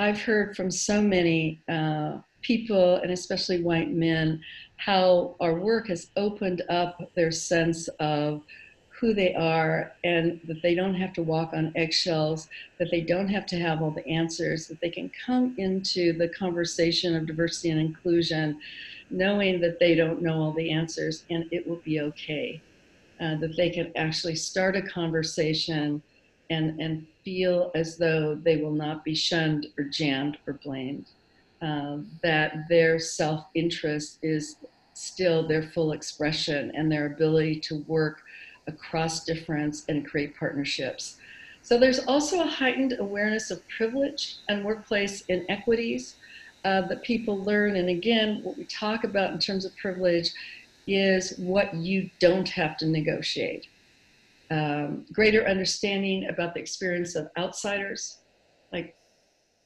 I've 0.00 0.20
heard 0.20 0.56
from 0.56 0.72
so 0.72 1.00
many 1.00 1.62
uh, 1.68 2.18
people, 2.42 2.96
and 2.96 3.12
especially 3.12 3.62
white 3.62 3.92
men, 3.92 4.42
how 4.76 5.36
our 5.38 5.54
work 5.54 5.86
has 5.88 6.10
opened 6.16 6.62
up 6.68 7.00
their 7.14 7.30
sense 7.30 7.86
of 8.00 8.42
who 8.88 9.14
they 9.14 9.32
are 9.34 9.92
and 10.02 10.40
that 10.48 10.60
they 10.62 10.74
don't 10.74 10.94
have 10.94 11.12
to 11.12 11.22
walk 11.22 11.52
on 11.52 11.72
eggshells, 11.76 12.48
that 12.78 12.90
they 12.90 13.00
don't 13.00 13.28
have 13.28 13.46
to 13.46 13.60
have 13.60 13.80
all 13.80 13.92
the 13.92 14.06
answers, 14.08 14.66
that 14.66 14.80
they 14.80 14.90
can 14.90 15.08
come 15.24 15.54
into 15.56 16.12
the 16.18 16.28
conversation 16.30 17.14
of 17.14 17.26
diversity 17.26 17.70
and 17.70 17.80
inclusion 17.80 18.58
knowing 19.10 19.60
that 19.60 19.78
they 19.78 19.94
don't 19.94 20.22
know 20.22 20.40
all 20.40 20.52
the 20.52 20.70
answers 20.70 21.24
and 21.30 21.44
it 21.50 21.66
will 21.66 21.80
be 21.84 22.00
okay. 22.00 22.60
Uh, 23.20 23.36
that 23.36 23.56
they 23.56 23.70
can 23.70 23.92
actually 23.96 24.34
start 24.34 24.76
a 24.76 24.82
conversation 24.82 26.02
and, 26.50 26.80
and 26.80 27.06
feel 27.24 27.70
as 27.74 27.96
though 27.96 28.34
they 28.34 28.56
will 28.56 28.72
not 28.72 29.04
be 29.04 29.14
shunned 29.14 29.66
or 29.78 29.84
jammed 29.84 30.36
or 30.46 30.58
blamed. 30.64 31.06
Uh, 31.62 31.98
that 32.22 32.64
their 32.68 32.98
self 32.98 33.44
interest 33.54 34.18
is 34.22 34.56
still 34.94 35.46
their 35.46 35.70
full 35.70 35.92
expression 35.92 36.70
and 36.74 36.90
their 36.90 37.06
ability 37.06 37.60
to 37.60 37.84
work 37.86 38.20
across 38.66 39.24
difference 39.24 39.84
and 39.88 40.06
create 40.06 40.36
partnerships. 40.36 41.16
So 41.62 41.78
there's 41.78 42.00
also 42.00 42.42
a 42.42 42.46
heightened 42.46 42.96
awareness 42.98 43.50
of 43.50 43.66
privilege 43.68 44.36
and 44.48 44.64
workplace 44.64 45.22
inequities 45.28 46.16
uh, 46.64 46.82
that 46.88 47.02
people 47.02 47.42
learn. 47.42 47.76
And 47.76 47.88
again, 47.88 48.40
what 48.42 48.56
we 48.56 48.64
talk 48.64 49.04
about 49.04 49.32
in 49.32 49.38
terms 49.38 49.64
of 49.64 49.76
privilege 49.76 50.30
is 50.86 51.36
what 51.38 51.74
you 51.74 52.10
don't 52.20 52.48
have 52.48 52.76
to 52.78 52.86
negotiate. 52.86 53.66
Um, 54.50 55.06
greater 55.12 55.46
understanding 55.46 56.28
about 56.28 56.54
the 56.54 56.60
experience 56.60 57.14
of 57.16 57.28
outsiders. 57.38 58.18
Like 58.72 58.94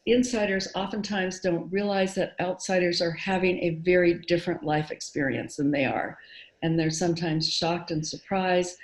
insiders 0.07 0.68
oftentimes 0.74 1.40
don't 1.40 1.70
realize 1.70 2.14
that 2.14 2.34
outsiders 2.40 3.03
are 3.03 3.12
having 3.12 3.59
a 3.59 3.70
very 3.84 4.14
different 4.26 4.62
life 4.62 4.90
experience 4.90 5.57
than 5.57 5.70
they 5.70 5.84
are 5.84 6.18
and 6.62 6.78
they're 6.78 6.90
sometimes 6.90 7.49
shocked 7.49 7.90
and 7.90 8.07
surprised. 8.07 8.76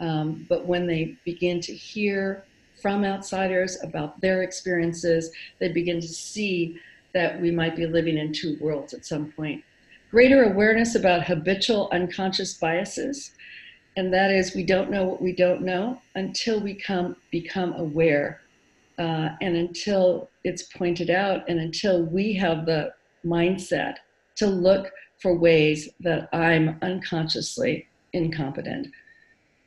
Um, 0.00 0.46
but 0.48 0.66
when 0.66 0.86
they 0.86 1.16
begin 1.24 1.60
to 1.60 1.74
hear 1.74 2.44
from 2.80 3.04
outsiders 3.04 3.78
about 3.82 4.20
their 4.20 4.42
experiences, 4.42 5.30
they 5.60 5.68
begin 5.68 6.00
to 6.00 6.08
see 6.08 6.78
that 7.14 7.40
we 7.40 7.50
might 7.50 7.76
be 7.76 7.86
living 7.86 8.18
in 8.18 8.32
two 8.32 8.56
worlds 8.60 8.94
at 8.94 9.04
some 9.04 9.32
point. 9.32 9.62
Greater 10.10 10.44
awareness 10.44 10.94
about 10.94 11.26
habitual 11.26 11.88
unconscious 11.92 12.54
biases, 12.54 13.32
and 13.96 14.12
that 14.12 14.30
is 14.30 14.54
we 14.54 14.64
don't 14.64 14.90
know 14.90 15.04
what 15.04 15.22
we 15.22 15.32
don't 15.34 15.62
know 15.62 16.00
until 16.14 16.60
we 16.60 16.74
come 16.74 17.16
become 17.30 17.72
aware, 17.74 18.40
uh, 18.98 19.30
and 19.40 19.56
until 19.56 20.30
it's 20.44 20.64
pointed 20.64 21.10
out, 21.10 21.48
and 21.48 21.58
until 21.60 22.04
we 22.04 22.34
have 22.34 22.66
the 22.66 22.92
mindset 23.24 23.96
to 24.36 24.46
look 24.46 24.90
for 25.20 25.36
ways 25.36 25.88
that 26.00 26.28
I'm 26.32 26.78
unconsciously 26.82 27.86
incompetent. 28.12 28.88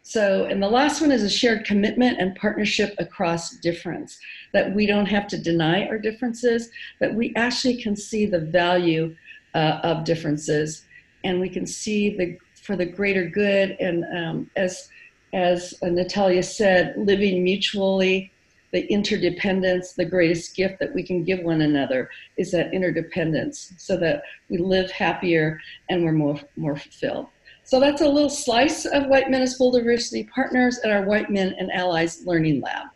So, 0.07 0.45
and 0.45 0.61
the 0.61 0.69
last 0.69 1.01
one 1.01 1.11
is 1.11 1.23
a 1.23 1.29
shared 1.29 1.65
commitment 1.65 2.19
and 2.19 2.35
partnership 2.35 2.93
across 2.99 3.57
difference, 3.57 4.19
that 4.53 4.75
we 4.75 4.85
don't 4.85 5.07
have 5.07 5.27
to 5.29 5.37
deny 5.37 5.87
our 5.87 5.97
differences, 5.97 6.69
that 6.99 7.15
we 7.15 7.33
actually 7.35 7.81
can 7.81 7.95
see 7.95 8.27
the 8.27 8.39
value 8.39 9.15
uh, 9.55 9.79
of 9.81 10.03
differences 10.03 10.85
and 11.23 11.39
we 11.41 11.49
can 11.49 11.65
see 11.65 12.15
the 12.15 12.37
for 12.61 12.75
the 12.75 12.85
greater 12.85 13.27
good 13.27 13.75
and 13.79 14.05
um, 14.15 14.51
as 14.55 14.89
as 15.33 15.73
Natalia 15.81 16.43
said, 16.43 16.93
living 16.97 17.43
mutually 17.43 18.31
the 18.73 18.85
interdependence, 18.91 19.93
the 19.93 20.05
greatest 20.05 20.55
gift 20.55 20.79
that 20.81 20.93
we 20.93 21.01
can 21.01 21.23
give 21.23 21.39
one 21.39 21.61
another 21.61 22.11
is 22.37 22.51
that 22.51 22.73
interdependence 22.73 23.73
so 23.77 23.97
that 23.97 24.21
we 24.49 24.59
live 24.59 24.91
happier 24.91 25.59
and 25.89 26.03
we're 26.03 26.11
more, 26.11 26.39
more 26.57 26.75
fulfilled. 26.75 27.27
So 27.65 27.79
that's 27.79 28.01
a 28.01 28.07
little 28.07 28.29
slice 28.29 28.85
of 28.85 29.07
White 29.07 29.31
Men 29.31 29.41
as 29.41 29.57
Full 29.57 29.71
Diversity 29.71 30.25
Partners 30.25 30.79
at 30.83 30.91
our 30.91 31.03
White 31.03 31.31
Men 31.31 31.55
and 31.57 31.71
Allies 31.71 32.23
Learning 32.23 32.61
Lab. 32.61 32.89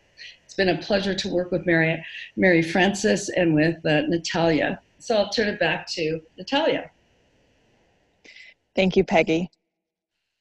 It's 0.44 0.54
been 0.54 0.68
a 0.68 0.78
pleasure 0.78 1.12
to 1.12 1.28
work 1.28 1.50
with 1.50 1.66
Mary, 1.66 2.04
Mary 2.36 2.62
Frances 2.62 3.30
and 3.30 3.52
with 3.52 3.84
uh, 3.84 4.02
Natalia. 4.02 4.80
So 5.00 5.16
I'll 5.16 5.28
turn 5.28 5.48
it 5.48 5.58
back 5.58 5.88
to 5.88 6.20
Natalia. 6.38 6.88
Thank 8.76 8.96
you, 8.96 9.02
Peggy. 9.02 9.50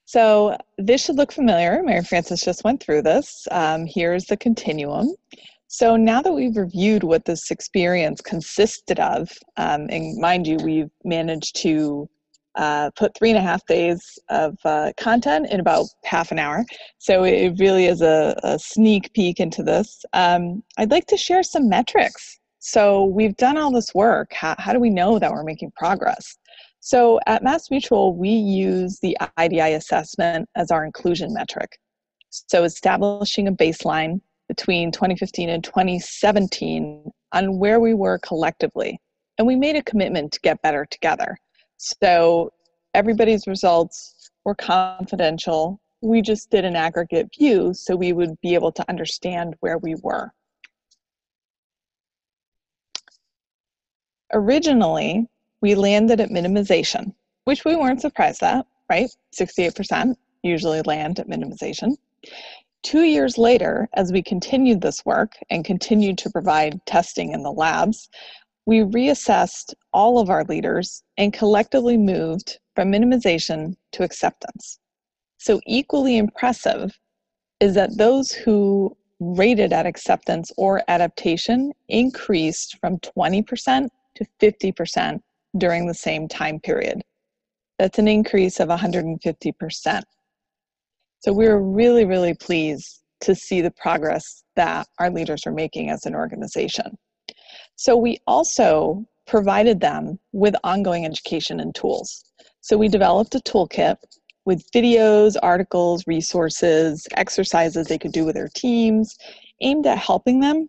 So 0.05 0.55
this 0.77 1.05
should 1.05 1.15
look 1.15 1.31
familiar. 1.31 1.81
Mary 1.81 2.03
Frances 2.03 2.41
just 2.41 2.63
went 2.63 2.83
through 2.83 3.01
this. 3.01 3.47
Um, 3.49 3.87
here's 3.87 4.25
the 4.25 4.37
continuum. 4.37 5.15
So 5.67 5.95
now 5.95 6.21
that 6.21 6.33
we've 6.33 6.55
reviewed 6.55 7.03
what 7.03 7.25
this 7.25 7.49
experience 7.49 8.21
consisted 8.21 8.99
of, 8.99 9.31
um, 9.57 9.87
and 9.89 10.17
mind 10.17 10.45
you, 10.45 10.57
we've 10.57 10.91
managed 11.03 11.55
to 11.57 12.07
uh, 12.59 12.91
put 12.97 13.17
three 13.17 13.29
and 13.29 13.37
a 13.37 13.41
half 13.41 13.65
days 13.67 14.19
of 14.29 14.57
uh, 14.65 14.91
content 14.97 15.47
in 15.49 15.61
about 15.61 15.85
half 16.03 16.29
an 16.29 16.37
hour. 16.37 16.65
So 16.97 17.23
it 17.23 17.53
really 17.57 17.85
is 17.85 18.01
a, 18.01 18.37
a 18.43 18.59
sneak 18.59 19.13
peek 19.13 19.39
into 19.39 19.63
this. 19.63 20.03
Um, 20.11 20.61
I'd 20.77 20.91
like 20.91 21.07
to 21.07 21.17
share 21.17 21.41
some 21.41 21.69
metrics. 21.69 22.37
So 22.59 23.05
we've 23.05 23.37
done 23.37 23.57
all 23.57 23.71
this 23.71 23.95
work. 23.95 24.33
How, 24.33 24.55
how 24.59 24.73
do 24.73 24.79
we 24.79 24.89
know 24.89 25.19
that 25.19 25.31
we're 25.31 25.43
making 25.43 25.71
progress? 25.77 26.37
So 26.81 27.21
at 27.27 27.43
MassMutual, 27.43 28.17
we 28.17 28.29
use 28.29 28.99
the 29.01 29.17
IDI 29.39 29.73
assessment 29.73 30.49
as 30.55 30.69
our 30.69 30.83
inclusion 30.83 31.33
metric. 31.33 31.79
So, 32.31 32.63
establishing 32.63 33.47
a 33.47 33.51
baseline 33.51 34.21
between 34.47 34.91
2015 34.91 35.49
and 35.49 35.63
2017 35.63 37.09
on 37.31 37.57
where 37.57 37.79
we 37.79 37.95
were 37.95 38.19
collectively. 38.19 38.99
And 39.39 39.47
we 39.47 39.55
made 39.55 39.75
a 39.75 39.83
commitment 39.83 40.31
to 40.33 40.39
get 40.41 40.61
better 40.61 40.85
together. 40.91 41.37
So, 41.79 42.51
everybody's 42.93 43.47
results 43.47 44.31
were 44.43 44.53
confidential. 44.53 45.79
We 46.01 46.21
just 46.21 46.49
did 46.49 46.65
an 46.65 46.75
aggregate 46.75 47.29
view 47.37 47.73
so 47.73 47.95
we 47.95 48.11
would 48.11 48.39
be 48.41 48.53
able 48.53 48.73
to 48.73 48.85
understand 48.89 49.55
where 49.61 49.77
we 49.77 49.95
were. 50.03 50.33
Originally, 54.33 55.25
we 55.61 55.73
landed 55.73 56.19
at 56.19 56.29
minimization, 56.29 57.13
which 57.45 57.63
we 57.63 57.77
weren't 57.77 58.01
surprised 58.01 58.43
at, 58.43 58.65
right? 58.89 59.09
68% 59.33 60.15
usually 60.43 60.81
land 60.81 61.19
at 61.19 61.29
minimization. 61.29 61.95
Two 62.83 63.03
years 63.03 63.37
later, 63.37 63.87
as 63.93 64.11
we 64.11 64.21
continued 64.21 64.81
this 64.81 65.05
work 65.05 65.33
and 65.49 65.63
continued 65.63 66.17
to 66.17 66.29
provide 66.29 66.85
testing 66.85 67.31
in 67.31 67.43
the 67.43 67.51
labs, 67.51 68.09
we 68.69 68.81
reassessed 68.81 69.73
all 69.93 70.19
of 70.19 70.29
our 70.29 70.43
leaders 70.43 71.01
and 71.17 71.33
collectively 71.33 71.97
moved 71.97 72.59
from 72.75 72.91
minimization 72.91 73.75
to 73.91 74.03
acceptance. 74.03 74.77
So, 75.39 75.59
equally 75.65 76.19
impressive 76.19 76.95
is 77.59 77.73
that 77.73 77.97
those 77.97 78.31
who 78.31 78.95
rated 79.19 79.73
at 79.73 79.87
acceptance 79.87 80.51
or 80.55 80.83
adaptation 80.87 81.71
increased 81.87 82.77
from 82.79 82.99
20% 82.99 83.89
to 84.13 84.25
50% 84.39 85.19
during 85.57 85.87
the 85.87 85.93
same 85.95 86.27
time 86.27 86.59
period. 86.59 87.01
That's 87.79 87.97
an 87.97 88.07
increase 88.07 88.59
of 88.59 88.69
150%. 88.69 90.01
So 91.21 91.33
we're 91.33 91.57
really, 91.59 92.05
really 92.05 92.35
pleased 92.35 93.01
to 93.21 93.33
see 93.33 93.61
the 93.61 93.71
progress 93.71 94.43
that 94.55 94.85
our 94.99 95.09
leaders 95.09 95.47
are 95.47 95.51
making 95.51 95.89
as 95.89 96.05
an 96.05 96.13
organization. 96.13 96.95
So 97.79 97.95
we 97.95 98.19
also 98.27 99.05
provided 99.25 99.79
them 99.79 100.19
with 100.33 100.53
ongoing 100.65 101.05
education 101.05 101.61
and 101.61 101.73
tools. 101.73 102.25
So 102.59 102.77
we 102.77 102.89
developed 102.89 103.35
a 103.35 103.39
toolkit 103.39 103.95
with 104.43 104.69
videos, 104.71 105.37
articles, 105.41 106.05
resources, 106.05 107.07
exercises 107.15 107.87
they 107.87 107.97
could 107.97 108.11
do 108.11 108.25
with 108.25 108.35
their 108.35 108.49
teams, 108.53 109.17
aimed 109.61 109.87
at 109.87 109.97
helping 109.97 110.41
them 110.41 110.67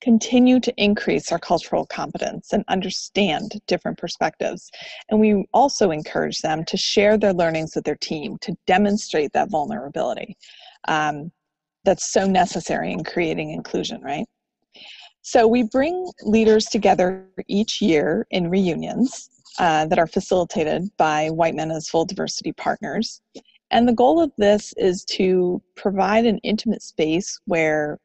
continue 0.00 0.60
to 0.60 0.72
increase 0.76 1.32
our 1.32 1.38
cultural 1.40 1.84
competence 1.84 2.52
and 2.52 2.64
understand 2.68 3.60
different 3.66 3.98
perspectives. 3.98 4.70
And 5.08 5.18
we 5.18 5.44
also 5.52 5.90
encourage 5.90 6.38
them 6.38 6.64
to 6.66 6.76
share 6.76 7.18
their 7.18 7.32
learnings 7.32 7.74
with 7.74 7.82
their 7.82 7.96
team 7.96 8.38
to 8.42 8.54
demonstrate 8.68 9.32
that 9.32 9.50
vulnerability. 9.50 10.36
Um, 10.86 11.32
that's 11.84 12.12
so 12.12 12.24
necessary 12.24 12.92
in 12.92 13.02
creating 13.02 13.50
inclusion, 13.50 14.00
right? 14.00 14.26
So 15.22 15.46
we 15.46 15.64
bring 15.64 16.10
leaders 16.22 16.66
together 16.66 17.26
each 17.46 17.82
year 17.82 18.26
in 18.30 18.48
reunions 18.48 19.30
uh, 19.58 19.86
that 19.86 19.98
are 19.98 20.06
facilitated 20.06 20.88
by 20.96 21.28
White 21.28 21.54
Men 21.54 21.70
as 21.70 21.88
Full 21.88 22.06
Diversity 22.06 22.52
Partners. 22.52 23.20
And 23.70 23.86
the 23.86 23.92
goal 23.92 24.20
of 24.20 24.32
this 24.38 24.72
is 24.76 25.04
to 25.16 25.62
provide 25.76 26.24
an 26.26 26.38
intimate 26.38 26.82
space 26.82 27.38
where 27.44 27.98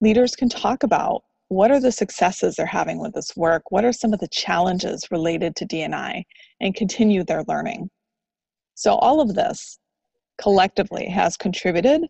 leaders 0.00 0.34
can 0.34 0.48
talk 0.48 0.82
about 0.82 1.22
what 1.48 1.70
are 1.70 1.80
the 1.80 1.92
successes 1.92 2.56
they're 2.56 2.66
having 2.66 2.98
with 2.98 3.14
this 3.14 3.36
work, 3.36 3.70
what 3.70 3.84
are 3.84 3.92
some 3.92 4.12
of 4.12 4.20
the 4.20 4.28
challenges 4.28 5.06
related 5.10 5.54
to 5.56 5.64
D&I, 5.66 6.24
and 6.60 6.74
continue 6.74 7.22
their 7.22 7.44
learning. 7.46 7.90
So, 8.74 8.94
all 8.96 9.20
of 9.20 9.34
this 9.34 9.78
collectively 10.40 11.06
has 11.08 11.36
contributed 11.36 12.02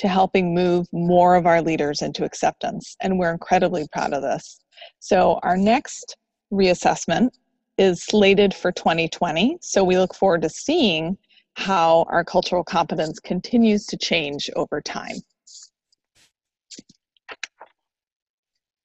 to 0.00 0.08
helping 0.08 0.54
move 0.54 0.86
more 0.92 1.36
of 1.36 1.44
our 1.44 1.60
leaders 1.60 2.00
into 2.00 2.24
acceptance, 2.24 2.96
and 3.02 3.18
we're 3.18 3.32
incredibly 3.32 3.86
proud 3.92 4.14
of 4.14 4.22
this. 4.22 4.58
So, 4.98 5.38
our 5.42 5.58
next 5.58 6.16
reassessment 6.50 7.28
is 7.76 8.02
slated 8.02 8.54
for 8.54 8.72
2020, 8.72 9.58
so 9.60 9.84
we 9.84 9.98
look 9.98 10.14
forward 10.14 10.40
to 10.40 10.48
seeing 10.48 11.18
how 11.56 12.06
our 12.08 12.24
cultural 12.24 12.64
competence 12.64 13.20
continues 13.20 13.84
to 13.86 13.98
change 13.98 14.48
over 14.56 14.80
time. 14.80 15.16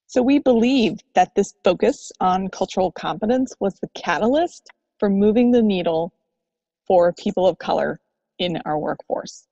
So 0.08 0.22
we 0.22 0.40
believe 0.40 1.00
that 1.14 1.34
this 1.36 1.54
focus 1.64 2.12
on 2.20 2.50
cultural 2.50 2.92
competence 2.92 3.54
was 3.62 3.76
the 3.76 3.90
catalyst 3.96 4.68
for 5.00 5.10
moving 5.10 5.52
the 5.52 5.62
needle 5.62 6.12
for 6.86 7.14
people 7.14 7.48
of 7.48 7.58
color 7.58 8.02
in 8.40 8.62
our 8.66 8.78
workforce. 8.78 9.48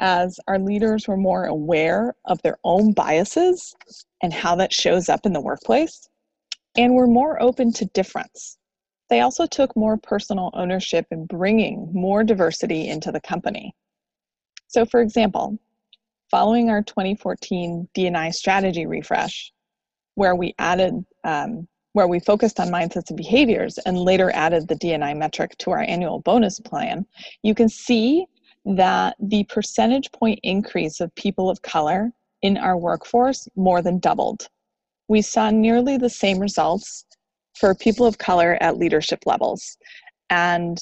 As 0.00 0.40
our 0.48 0.58
leaders 0.58 1.06
were 1.06 1.16
more 1.16 1.44
aware 1.44 2.14
of 2.24 2.40
their 2.42 2.58
own 2.64 2.92
biases 2.92 3.76
and 4.22 4.32
how 4.32 4.56
that 4.56 4.72
shows 4.72 5.08
up 5.08 5.26
in 5.26 5.32
the 5.32 5.40
workplace, 5.40 6.08
and 6.76 6.94
were 6.94 7.06
more 7.06 7.40
open 7.42 7.72
to 7.74 7.84
difference. 7.86 8.58
They 9.10 9.20
also 9.20 9.46
took 9.46 9.76
more 9.76 9.96
personal 9.96 10.50
ownership 10.54 11.06
in 11.10 11.26
bringing 11.26 11.90
more 11.92 12.24
diversity 12.24 12.88
into 12.88 13.12
the 13.12 13.20
company. 13.20 13.74
So, 14.68 14.86
for 14.86 15.00
example, 15.00 15.58
following 16.30 16.70
our 16.70 16.82
2014 16.82 17.88
D&I 17.92 18.30
strategy 18.30 18.86
refresh, 18.86 19.52
where 20.14 20.36
we 20.36 20.54
added 20.58 21.04
um, 21.24 21.66
where 21.92 22.06
we 22.06 22.20
focused 22.20 22.60
on 22.60 22.68
mindsets 22.68 23.10
and 23.10 23.16
behaviors 23.16 23.78
and 23.78 23.98
later 23.98 24.30
added 24.32 24.68
the 24.68 24.76
D&I 24.76 25.12
metric 25.14 25.58
to 25.58 25.72
our 25.72 25.80
annual 25.80 26.20
bonus 26.20 26.60
plan, 26.60 27.04
you 27.42 27.52
can 27.52 27.68
see 27.68 28.26
that 28.64 29.16
the 29.20 29.44
percentage 29.44 30.10
point 30.12 30.38
increase 30.42 31.00
of 31.00 31.14
people 31.14 31.48
of 31.48 31.62
color 31.62 32.12
in 32.42 32.56
our 32.56 32.76
workforce 32.76 33.48
more 33.56 33.82
than 33.82 33.98
doubled. 33.98 34.48
We 35.08 35.22
saw 35.22 35.50
nearly 35.50 35.96
the 35.96 36.10
same 36.10 36.38
results 36.38 37.04
for 37.54 37.74
people 37.74 38.06
of 38.06 38.18
color 38.18 38.58
at 38.60 38.78
leadership 38.78 39.20
levels. 39.26 39.76
And 40.30 40.78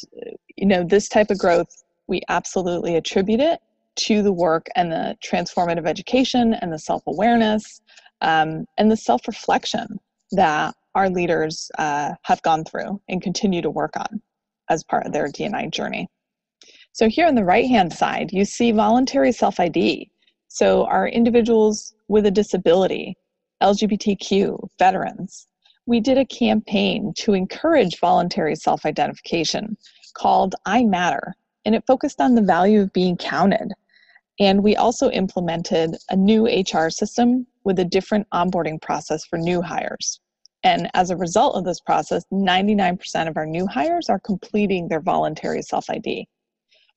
you 0.57 0.67
know, 0.67 0.85
this 0.85 1.09
type 1.09 1.31
of 1.31 1.39
growth 1.39 1.69
we 2.09 2.23
absolutely 2.29 2.97
attribute 2.97 3.41
it 3.41 3.61
to 3.97 4.23
the 4.23 4.33
work 4.33 4.67
and 4.75 4.91
the 4.91 5.17
transformative 5.25 5.87
education 5.87 6.55
and 6.55 6.73
the 6.73 6.79
self-awareness 6.79 7.83
um, 8.23 8.65
and 8.79 8.91
the 8.91 8.97
self 8.97 9.27
reflection 9.29 10.01
that 10.33 10.75
our 10.95 11.09
leaders 11.09 11.71
uh, 11.79 12.13
have 12.23 12.43
gone 12.43 12.65
through 12.65 13.01
and 13.09 13.23
continue 13.23 13.63
to 13.63 13.71
work 13.71 13.97
on 13.97 14.21
as 14.71 14.83
part 14.83 15.07
of 15.07 15.13
their 15.13 15.29
D&I 15.29 15.67
journey. 15.69 16.09
So, 16.93 17.09
here 17.09 17.27
on 17.27 17.35
the 17.35 17.45
right 17.45 17.69
hand 17.69 17.93
side, 17.93 18.31
you 18.33 18.45
see 18.45 18.73
voluntary 18.73 19.33
self 19.33 19.61
ID. 19.61 20.11
So, 20.49 20.85
our 20.87 21.09
individuals 21.09 21.95
with 22.09 22.27
a 22.27 22.31
disability, 22.31 23.17
LGBTQ, 23.63 24.69
veterans, 24.79 25.47
we 25.87 26.01
did 26.01 26.19
a 26.19 26.27
campaign 26.27 27.13
to 27.17 27.33
encourage 27.35 27.99
voluntary 27.99 28.55
self 28.57 28.85
identification 28.85 29.77
called 30.15 30.55
I 30.67 30.85
Matter, 30.85 31.35
and 31.65 31.75
it 31.75 31.85
focused 31.87 32.21
on 32.21 32.35
the 32.35 32.43
value 32.43 32.81
of 32.81 32.93
being 32.93 33.17
counted. 33.17 33.73
And 34.41 34.63
we 34.63 34.77
also 34.77 35.11
implemented 35.11 35.97
a 36.11 36.17
new 36.17 36.47
HR 36.47 36.91
system 36.91 37.47
with 37.65 37.79
a 37.79 37.85
different 37.85 38.27
onboarding 38.33 38.81
process 38.81 39.25
for 39.25 39.39
new 39.39 39.63
hires. 39.63 40.21
And 40.63 40.91
as 40.95 41.11
a 41.11 41.17
result 41.17 41.57
of 41.57 41.65
this 41.65 41.81
process, 41.81 42.25
99% 42.33 43.29
of 43.29 43.37
our 43.37 43.47
new 43.47 43.67
hires 43.67 44.09
are 44.09 44.21
completing 44.21 44.89
their 44.89 45.01
voluntary 45.01 45.63
self 45.63 45.89
ID. 45.89 46.29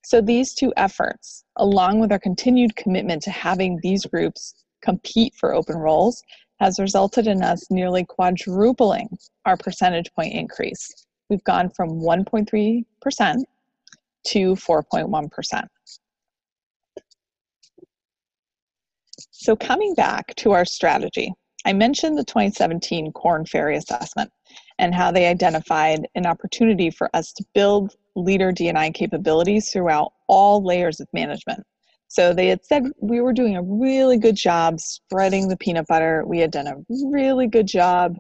So 0.04 0.22
these 0.22 0.54
two 0.54 0.74
efforts, 0.78 1.44
along 1.58 2.00
with 2.00 2.12
our 2.12 2.20
continued 2.20 2.76
commitment 2.76 3.22
to 3.24 3.32
having 3.32 3.80
these 3.82 4.06
groups 4.06 4.54
compete 4.82 5.34
for 5.36 5.54
open 5.54 5.78
roles, 5.78 6.22
has 6.60 6.80
resulted 6.80 7.28
in 7.28 7.44
us 7.44 7.70
nearly 7.72 8.06
quadrupling 8.06 9.10
our 9.46 9.58
percentage 9.58 10.12
point 10.14 10.34
increase. 10.34 10.88
We've 11.30 11.44
gone 11.44 11.70
from 11.70 12.02
1.3% 12.02 13.44
to 14.28 14.56
4.1%. 14.56 15.68
So, 19.32 19.56
coming 19.56 19.96
back 19.96 20.36
to 20.36 20.52
our 20.52 20.66
strategy, 20.66 21.34
I 21.66 21.74
mentioned 21.74 22.18
the 22.18 22.24
2017 22.24 23.12
Korn 23.14 23.46
Ferry 23.46 23.78
assessment 23.78 24.32
and 24.82 24.96
how 24.96 25.12
they 25.12 25.28
identified 25.28 26.08
an 26.16 26.26
opportunity 26.26 26.90
for 26.90 27.10
us 27.16 27.32
to 27.34 27.46
build 27.54 27.96
leader 28.16 28.52
D&I 28.52 28.90
capabilities 28.90 29.72
throughout 29.72 30.12
all 30.28 30.66
layers 30.66 31.00
of 31.00 31.08
management. 31.14 31.64
So 32.08 32.34
they 32.34 32.48
had 32.48 32.66
said 32.66 32.88
we 33.00 33.22
were 33.22 33.32
doing 33.32 33.56
a 33.56 33.62
really 33.62 34.18
good 34.18 34.36
job 34.36 34.80
spreading 34.80 35.48
the 35.48 35.56
peanut 35.56 35.86
butter. 35.88 36.26
We 36.26 36.40
had 36.40 36.52
done 36.52 36.68
a 36.68 36.76
really 36.90 37.48
good 37.48 37.68
job 37.68 38.18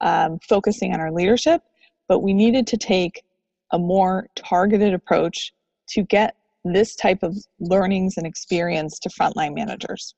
um, 0.00 0.38
focusing 0.48 0.94
on 0.94 1.00
our 1.00 1.12
leadership, 1.12 1.62
but 2.08 2.20
we 2.20 2.32
needed 2.32 2.68
to 2.68 2.76
take 2.76 3.24
a 3.72 3.78
more 3.78 4.28
targeted 4.36 4.94
approach 4.94 5.52
to 5.88 6.04
get 6.04 6.36
this 6.64 6.94
type 6.94 7.24
of 7.24 7.36
learnings 7.58 8.16
and 8.16 8.26
experience 8.26 9.00
to 9.00 9.10
frontline 9.10 9.54
managers. 9.54 10.14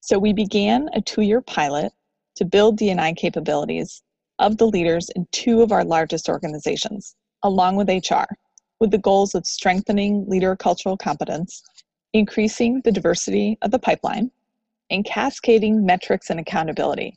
So 0.00 0.18
we 0.18 0.32
began 0.32 0.90
a 0.94 1.00
two 1.00 1.22
year 1.22 1.40
pilot 1.40 1.92
to 2.36 2.44
build 2.44 2.76
D&I 2.76 3.12
capabilities 3.12 4.02
of 4.38 4.58
the 4.58 4.66
leaders 4.66 5.08
in 5.16 5.26
two 5.32 5.62
of 5.62 5.72
our 5.72 5.84
largest 5.84 6.28
organizations, 6.28 7.14
along 7.42 7.76
with 7.76 7.88
HR, 7.88 8.24
with 8.80 8.90
the 8.90 8.98
goals 8.98 9.34
of 9.34 9.46
strengthening 9.46 10.28
leader 10.28 10.56
cultural 10.56 10.96
competence 10.96 11.62
increasing 12.12 12.80
the 12.84 12.92
diversity 12.92 13.58
of 13.62 13.70
the 13.70 13.78
pipeline, 13.78 14.30
and 14.90 15.04
cascading 15.04 15.84
metrics 15.84 16.30
and 16.30 16.38
accountability. 16.38 17.14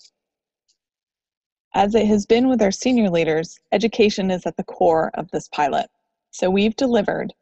As 1.74 1.94
it 1.94 2.08
has 2.08 2.26
been 2.26 2.48
with 2.48 2.62
our 2.62 2.72
senior 2.72 3.10
leaders, 3.10 3.60
education 3.74 4.32
is 4.32 4.46
at 4.46 4.56
the 4.56 4.64
core 4.64 5.12
of 5.16 5.30
this 5.32 5.50
pilot. 5.50 5.88
So 6.32 6.50
we've 6.50 6.76
delivered 6.78 7.34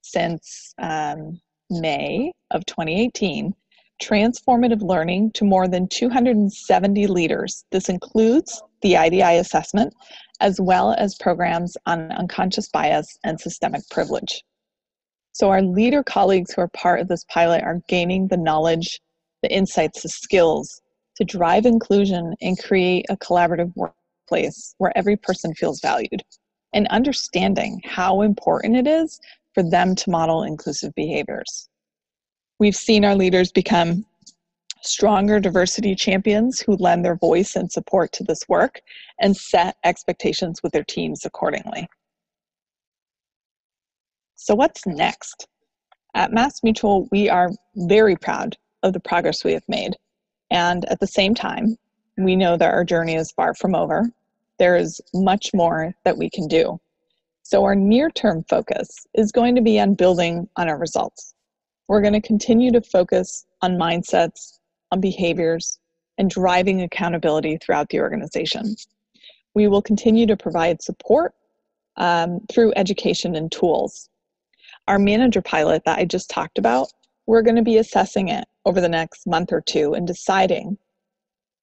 since 0.00 0.72
um, 0.78 1.40
May 1.68 2.32
of 2.50 2.64
2018 2.66 3.54
transformative 4.02 4.82
learning 4.82 5.32
to 5.32 5.44
more 5.44 5.68
than 5.68 5.88
270 5.88 7.06
leaders. 7.06 7.64
This 7.70 7.88
includes 7.88 8.62
the 8.82 8.96
IDI 8.96 9.38
assessment, 9.38 9.94
as 10.40 10.60
well 10.60 10.92
as 10.98 11.16
programs 11.16 11.76
on 11.86 12.12
unconscious 12.12 12.68
bias 12.68 13.18
and 13.24 13.40
systemic 13.40 13.82
privilege. 13.90 14.44
So, 15.32 15.50
our 15.50 15.62
leader 15.62 16.02
colleagues 16.02 16.52
who 16.52 16.62
are 16.62 16.68
part 16.68 17.00
of 17.00 17.08
this 17.08 17.24
pilot 17.24 17.62
are 17.62 17.82
gaining 17.88 18.28
the 18.28 18.36
knowledge, 18.36 19.00
the 19.42 19.52
insights, 19.52 20.02
the 20.02 20.08
skills 20.08 20.80
to 21.16 21.24
drive 21.24 21.66
inclusion 21.66 22.34
and 22.40 22.62
create 22.62 23.06
a 23.08 23.16
collaborative 23.16 23.72
workplace 23.74 24.74
where 24.78 24.96
every 24.96 25.16
person 25.16 25.54
feels 25.54 25.80
valued, 25.80 26.22
and 26.72 26.86
understanding 26.88 27.80
how 27.84 28.22
important 28.22 28.76
it 28.76 28.86
is 28.86 29.20
for 29.54 29.62
them 29.62 29.94
to 29.94 30.10
model 30.10 30.42
inclusive 30.42 30.94
behaviors. 30.94 31.68
We've 32.58 32.76
seen 32.76 33.04
our 33.04 33.14
leaders 33.14 33.52
become 33.52 34.04
stronger 34.86 35.40
diversity 35.40 35.94
champions 35.94 36.60
who 36.60 36.76
lend 36.76 37.04
their 37.04 37.16
voice 37.16 37.56
and 37.56 37.70
support 37.70 38.12
to 38.12 38.24
this 38.24 38.48
work 38.48 38.80
and 39.20 39.36
set 39.36 39.76
expectations 39.84 40.62
with 40.62 40.72
their 40.72 40.84
teams 40.84 41.24
accordingly. 41.24 41.88
So, 44.34 44.54
what's 44.54 44.86
next? 44.86 45.48
At 46.14 46.30
MassMutual, 46.30 47.08
we 47.10 47.28
are 47.28 47.50
very 47.74 48.16
proud 48.16 48.56
of 48.82 48.92
the 48.92 49.00
progress 49.00 49.44
we 49.44 49.52
have 49.52 49.68
made. 49.68 49.96
And 50.50 50.84
at 50.86 51.00
the 51.00 51.06
same 51.06 51.34
time, 51.34 51.76
we 52.16 52.36
know 52.36 52.56
that 52.56 52.72
our 52.72 52.84
journey 52.84 53.16
is 53.16 53.32
far 53.32 53.54
from 53.54 53.74
over. 53.74 54.10
There 54.58 54.76
is 54.76 55.00
much 55.12 55.50
more 55.52 55.94
that 56.04 56.16
we 56.16 56.30
can 56.30 56.46
do. 56.46 56.78
So, 57.42 57.64
our 57.64 57.74
near 57.74 58.10
term 58.10 58.44
focus 58.48 58.88
is 59.14 59.32
going 59.32 59.54
to 59.56 59.62
be 59.62 59.80
on 59.80 59.94
building 59.94 60.48
on 60.56 60.68
our 60.68 60.78
results. 60.78 61.34
We're 61.88 62.00
going 62.00 62.14
to 62.14 62.20
continue 62.20 62.72
to 62.72 62.80
focus 62.80 63.46
on 63.62 63.76
mindsets, 63.76 64.58
on 64.92 65.00
behaviors, 65.00 65.78
and 66.18 66.30
driving 66.30 66.82
accountability 66.82 67.58
throughout 67.58 67.88
the 67.90 68.00
organization. 68.00 68.74
We 69.54 69.68
will 69.68 69.82
continue 69.82 70.26
to 70.26 70.36
provide 70.36 70.82
support 70.82 71.34
um, 71.96 72.40
through 72.50 72.72
education 72.76 73.36
and 73.36 73.50
tools. 73.50 74.08
Our 74.88 74.98
manager 74.98 75.42
pilot 75.42 75.82
that 75.84 75.98
I 75.98 76.04
just 76.04 76.30
talked 76.30 76.58
about, 76.58 76.88
we're 77.26 77.42
going 77.42 77.56
to 77.56 77.62
be 77.62 77.78
assessing 77.78 78.28
it 78.28 78.44
over 78.64 78.80
the 78.80 78.88
next 78.88 79.26
month 79.26 79.52
or 79.52 79.60
two 79.60 79.94
and 79.94 80.06
deciding 80.06 80.78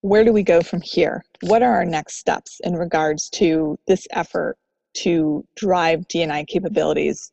where 0.01 0.26
do 0.26 0.34
we 0.34 0.43
go 0.43 0.61
from 0.61 0.82
here? 0.82 1.24
What 1.41 1.63
are 1.63 1.74
our 1.74 1.86
next 1.86 2.17
steps 2.17 2.59
in 2.63 2.74
regards 2.74 3.30
to 3.32 3.80
this 3.88 4.05
effort 4.11 4.57
to 4.93 5.45
drive 5.55 6.07
D&I 6.07 6.43
capabilities 6.45 7.32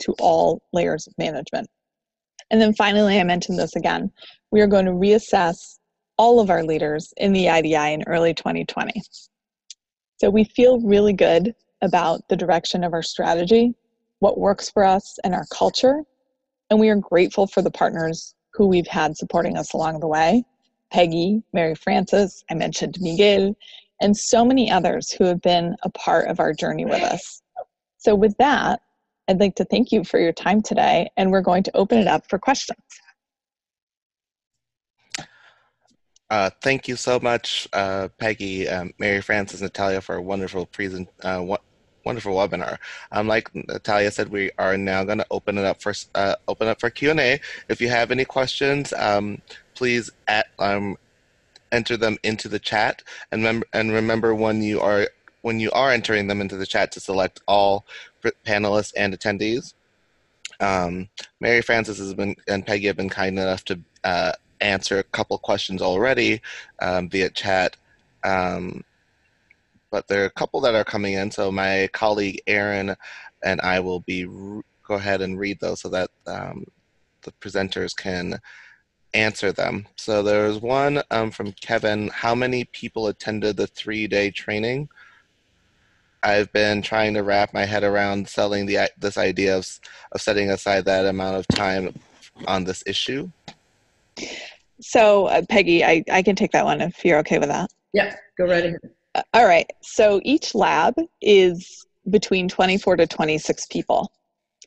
to 0.00 0.14
all 0.18 0.62
layers 0.72 1.06
of 1.06 1.14
management. 1.18 1.68
And 2.50 2.60
then 2.60 2.74
finally, 2.74 3.18
I 3.18 3.24
mentioned 3.24 3.58
this 3.58 3.76
again, 3.76 4.10
we 4.50 4.60
are 4.60 4.66
going 4.66 4.86
to 4.86 4.92
reassess 4.92 5.78
all 6.16 6.40
of 6.40 6.50
our 6.50 6.62
leaders 6.62 7.12
in 7.16 7.32
the 7.32 7.48
IDI 7.48 7.92
in 7.92 8.04
early 8.06 8.32
2020. 8.32 9.02
So 10.18 10.30
we 10.30 10.44
feel 10.44 10.80
really 10.80 11.12
good 11.12 11.54
about 11.82 12.26
the 12.28 12.36
direction 12.36 12.84
of 12.84 12.94
our 12.94 13.02
strategy, 13.02 13.74
what 14.20 14.38
works 14.38 14.70
for 14.70 14.84
us, 14.84 15.18
and 15.24 15.34
our 15.34 15.44
culture. 15.52 16.02
And 16.70 16.80
we 16.80 16.88
are 16.88 16.96
grateful 16.96 17.46
for 17.46 17.62
the 17.62 17.70
partners 17.70 18.34
who 18.54 18.66
we've 18.66 18.86
had 18.86 19.16
supporting 19.16 19.56
us 19.56 19.74
along 19.74 20.00
the 20.00 20.08
way 20.08 20.44
Peggy, 20.90 21.42
Mary 21.52 21.74
Frances, 21.74 22.44
I 22.50 22.54
mentioned 22.54 22.96
Miguel, 23.00 23.56
and 24.00 24.16
so 24.16 24.44
many 24.44 24.70
others 24.70 25.10
who 25.10 25.24
have 25.24 25.40
been 25.42 25.76
a 25.82 25.90
part 25.90 26.28
of 26.28 26.38
our 26.40 26.52
journey 26.52 26.84
with 26.84 27.02
us. 27.02 27.42
So, 27.98 28.14
with 28.14 28.36
that, 28.38 28.80
I'd 29.28 29.40
like 29.40 29.56
to 29.56 29.64
thank 29.64 29.90
you 29.90 30.04
for 30.04 30.20
your 30.20 30.32
time 30.32 30.62
today, 30.62 31.10
and 31.16 31.32
we're 31.32 31.40
going 31.40 31.64
to 31.64 31.76
open 31.76 31.98
it 31.98 32.06
up 32.06 32.28
for 32.28 32.38
questions. 32.38 32.78
Uh, 36.30 36.50
thank 36.62 36.88
you 36.88 36.96
so 36.96 37.20
much, 37.20 37.68
uh, 37.72 38.08
Peggy, 38.18 38.68
um, 38.68 38.92
Mary 38.98 39.20
Frances, 39.20 39.62
Natalia, 39.62 40.00
for 40.00 40.16
a 40.16 40.22
wonderful 40.22 40.66
present, 40.66 41.08
uh, 41.22 41.44
wonderful 42.04 42.34
webinar. 42.34 42.78
Um, 43.12 43.28
like 43.28 43.52
Natalia 43.54 44.10
said, 44.10 44.28
we 44.28 44.50
are 44.58 44.76
now 44.76 45.04
going 45.04 45.18
to 45.18 45.26
open 45.30 45.58
it 45.58 45.64
up 45.64 45.80
for 45.82 45.92
uh, 46.14 46.34
open 46.48 46.68
up 46.68 46.80
for 46.80 46.90
Q 46.90 47.10
and 47.10 47.20
A. 47.20 47.40
If 47.68 47.80
you 47.80 47.88
have 47.88 48.10
any 48.10 48.24
questions, 48.24 48.92
um, 48.92 49.40
please 49.74 50.10
at, 50.26 50.46
um, 50.58 50.96
enter 51.70 51.96
them 51.96 52.16
into 52.22 52.48
the 52.48 52.58
chat 52.58 53.02
and, 53.32 53.64
and 53.72 53.92
remember 53.92 54.34
when 54.34 54.62
you 54.62 54.80
are 54.80 55.08
when 55.46 55.60
you 55.60 55.70
are 55.70 55.92
entering 55.92 56.26
them 56.26 56.40
into 56.40 56.56
the 56.56 56.66
chat 56.66 56.90
to 56.90 56.98
select 56.98 57.40
all 57.46 57.86
panelists 58.44 58.92
and 58.96 59.18
attendees. 59.18 59.74
Um, 60.60 61.08
Mary 61.40 61.60
Frances 61.60 61.98
has 61.98 62.14
been 62.14 62.36
and 62.48 62.66
Peggy 62.66 62.86
have 62.86 62.96
been 62.96 63.10
kind 63.10 63.38
enough 63.38 63.64
to 63.66 63.80
uh, 64.04 64.32
answer 64.60 64.98
a 64.98 65.04
couple 65.04 65.36
questions 65.38 65.82
already 65.82 66.40
um, 66.80 67.08
via 67.10 67.28
chat, 67.30 67.76
um, 68.24 68.82
but 69.90 70.08
there 70.08 70.22
are 70.22 70.26
a 70.26 70.30
couple 70.30 70.60
that 70.62 70.74
are 70.74 70.84
coming 70.84 71.14
in. 71.14 71.30
So 71.30 71.52
my 71.52 71.88
colleague 71.92 72.40
Aaron 72.46 72.96
and 73.44 73.60
I 73.60 73.80
will 73.80 74.00
be 74.00 74.24
go 74.24 74.94
ahead 74.94 75.20
and 75.20 75.38
read 75.38 75.60
those 75.60 75.80
so 75.80 75.88
that 75.90 76.10
um, 76.26 76.64
the 77.22 77.32
presenters 77.32 77.94
can 77.94 78.38
answer 79.14 79.52
them. 79.52 79.86
So 79.96 80.22
there's 80.22 80.58
one 80.58 81.02
um, 81.10 81.30
from 81.30 81.52
Kevin. 81.52 82.08
How 82.08 82.34
many 82.34 82.64
people 82.64 83.08
attended 83.08 83.56
the 83.56 83.66
three 83.66 84.06
day 84.06 84.30
training? 84.30 84.88
I've 86.26 86.52
been 86.52 86.82
trying 86.82 87.14
to 87.14 87.22
wrap 87.22 87.54
my 87.54 87.64
head 87.64 87.84
around 87.84 88.28
selling 88.28 88.66
the 88.66 88.90
this 88.98 89.16
idea 89.16 89.56
of 89.56 89.68
of 90.10 90.20
setting 90.20 90.50
aside 90.50 90.84
that 90.86 91.06
amount 91.06 91.36
of 91.36 91.46
time 91.46 91.94
on 92.48 92.64
this 92.64 92.82
issue. 92.84 93.30
So, 94.80 95.26
uh, 95.26 95.42
Peggy, 95.48 95.84
I, 95.84 96.02
I 96.10 96.22
can 96.22 96.34
take 96.34 96.50
that 96.50 96.64
one 96.64 96.80
if 96.80 97.04
you're 97.04 97.20
okay 97.20 97.38
with 97.38 97.48
that. 97.48 97.70
Yeah, 97.92 98.16
go 98.36 98.46
right 98.46 98.64
ahead. 98.64 98.80
Uh, 99.14 99.22
all 99.34 99.46
right. 99.46 99.70
So 99.82 100.20
each 100.24 100.52
lab 100.52 100.94
is 101.22 101.86
between 102.10 102.48
24 102.48 102.96
to 102.96 103.06
26 103.06 103.66
people. 103.66 104.10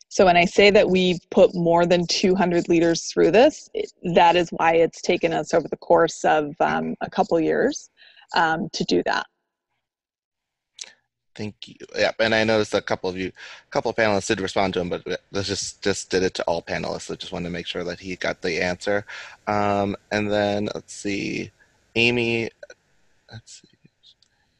So 0.07 0.25
when 0.25 0.37
I 0.37 0.45
say 0.45 0.71
that 0.71 0.89
we've 0.89 1.19
put 1.29 1.53
more 1.53 1.85
than 1.85 2.07
200 2.07 2.69
leaders 2.69 3.11
through 3.11 3.31
this, 3.31 3.69
that 4.15 4.37
is 4.37 4.49
why 4.51 4.75
it's 4.75 5.01
taken 5.01 5.33
us 5.33 5.53
over 5.53 5.67
the 5.67 5.77
course 5.77 6.23
of 6.23 6.55
um, 6.61 6.95
a 7.01 7.09
couple 7.09 7.39
years 7.39 7.89
um, 8.33 8.69
to 8.73 8.83
do 8.85 9.03
that. 9.05 9.27
Thank 11.39 11.69
you. 11.69 11.75
Yeah, 11.97 12.11
and 12.19 12.35
I 12.35 12.43
noticed 12.43 12.73
a 12.73 12.81
couple 12.81 13.09
of 13.09 13.15
you, 13.15 13.27
a 13.29 13.71
couple 13.71 13.89
of 13.89 13.95
panelists 13.95 14.27
did 14.27 14.41
respond 14.41 14.73
to 14.73 14.81
him, 14.81 14.89
but 14.89 15.07
let's 15.31 15.47
just 15.47 15.81
just 15.81 16.09
did 16.09 16.21
it 16.21 16.33
to 16.33 16.43
all 16.43 16.61
panelists. 16.61 17.09
I 17.09 17.15
just 17.15 17.31
wanted 17.31 17.45
to 17.45 17.53
make 17.53 17.65
sure 17.65 17.85
that 17.85 18.01
he 18.01 18.17
got 18.17 18.41
the 18.41 18.61
answer. 18.61 19.05
Um, 19.47 19.95
and 20.11 20.29
then 20.29 20.67
let's 20.75 20.93
see, 20.93 21.51
Amy. 21.95 22.49
Let's 23.31 23.61
see. 23.61 23.69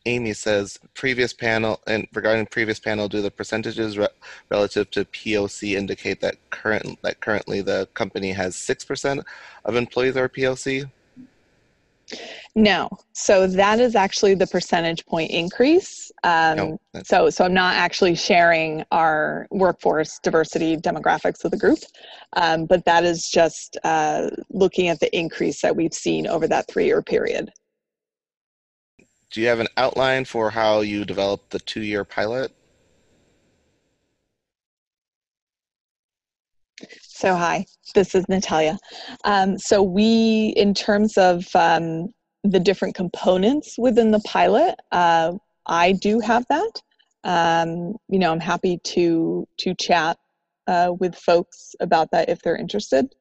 Amy 0.05 0.32
says, 0.32 0.80
previous 0.93 1.34
panel, 1.34 1.82
and 1.86 2.07
regarding 2.13 2.45
previous 2.45 2.80
panel, 2.80 3.09
do 3.09 3.21
the 3.21 3.30
percentages 3.30 3.97
re- 3.97 4.07
relative 4.49 4.89
to 4.91 5.03
POC 5.03 5.75
indicate 5.75 6.21
that 6.21 6.38
current 6.49 6.97
that 7.01 7.19
currently 7.19 7.59
the 7.59 7.89
company 7.93 8.32
has 8.32 8.55
six 8.55 8.86
percent 8.86 9.25
of 9.65 9.75
employees 9.75 10.15
are 10.15 10.30
POC? 10.30 10.89
No, 12.55 12.89
so 13.14 13.47
that 13.47 13.80
is 13.80 13.95
actually 13.95 14.36
the 14.36 14.47
percentage 14.47 15.05
point 15.05 15.32
increase. 15.32 16.12
Um, 16.24 16.57
no, 16.57 16.80
so, 17.03 17.30
so 17.30 17.45
I'm 17.45 17.53
not 17.53 17.76
actually 17.76 18.16
sharing 18.16 18.84
our 18.91 19.47
workforce 19.51 20.20
diversity 20.24 20.76
demographics 20.76 21.45
of 21.45 21.51
the 21.51 21.57
group, 21.57 21.80
um, 22.36 22.66
but 22.66 22.84
that 22.86 23.03
is 23.03 23.30
just 23.30 23.78
uh, 23.84 24.30
looking 24.49 24.88
at 24.88 24.99
the 24.99 25.16
increase 25.18 25.62
that 25.62 25.76
we've 25.76 25.93
seen 25.93 26.28
over 26.28 26.47
that 26.47 26.68
three-year 26.68 27.01
period 27.01 27.51
do 29.32 29.41
you 29.41 29.47
have 29.47 29.60
an 29.60 29.68
outline 29.78 30.26
for 30.26 30.49
how 30.49 30.82
you 30.82 31.05
developed 31.05 31.51
the 31.51 31.60
two-year 31.60 32.03
pilot? 32.03 32.51
So 37.20 37.36
hi, 37.36 37.65
this 37.95 38.15
is 38.15 38.24
Natalia. 38.30 38.78
Um, 39.26 39.57
so 39.57 39.84
we, 39.84 40.53
in 40.55 40.74
terms 40.74 41.17
of 41.17 41.53
um, 41.53 42.13
the 42.45 42.61
different 42.61 42.95
components 42.95 43.76
within 43.78 44.11
the 44.11 44.22
pilot, 44.22 44.76
uh, 44.93 45.34
I 45.67 45.91
do 45.91 46.22
have 46.22 46.45
that. 46.47 46.82
Um, 47.26 47.97
you 48.07 48.20
know, 48.20 48.32
I'm 48.32 48.39
happy 48.39 48.80
to 48.86 49.45
to 49.57 49.76
chat 49.76 50.17
uh, 50.67 50.93
with 50.97 51.13
folks 51.13 51.76
about 51.82 52.09
that 52.11 52.30
if 52.30 52.41
they're 52.41 52.55
interested. 52.55 53.13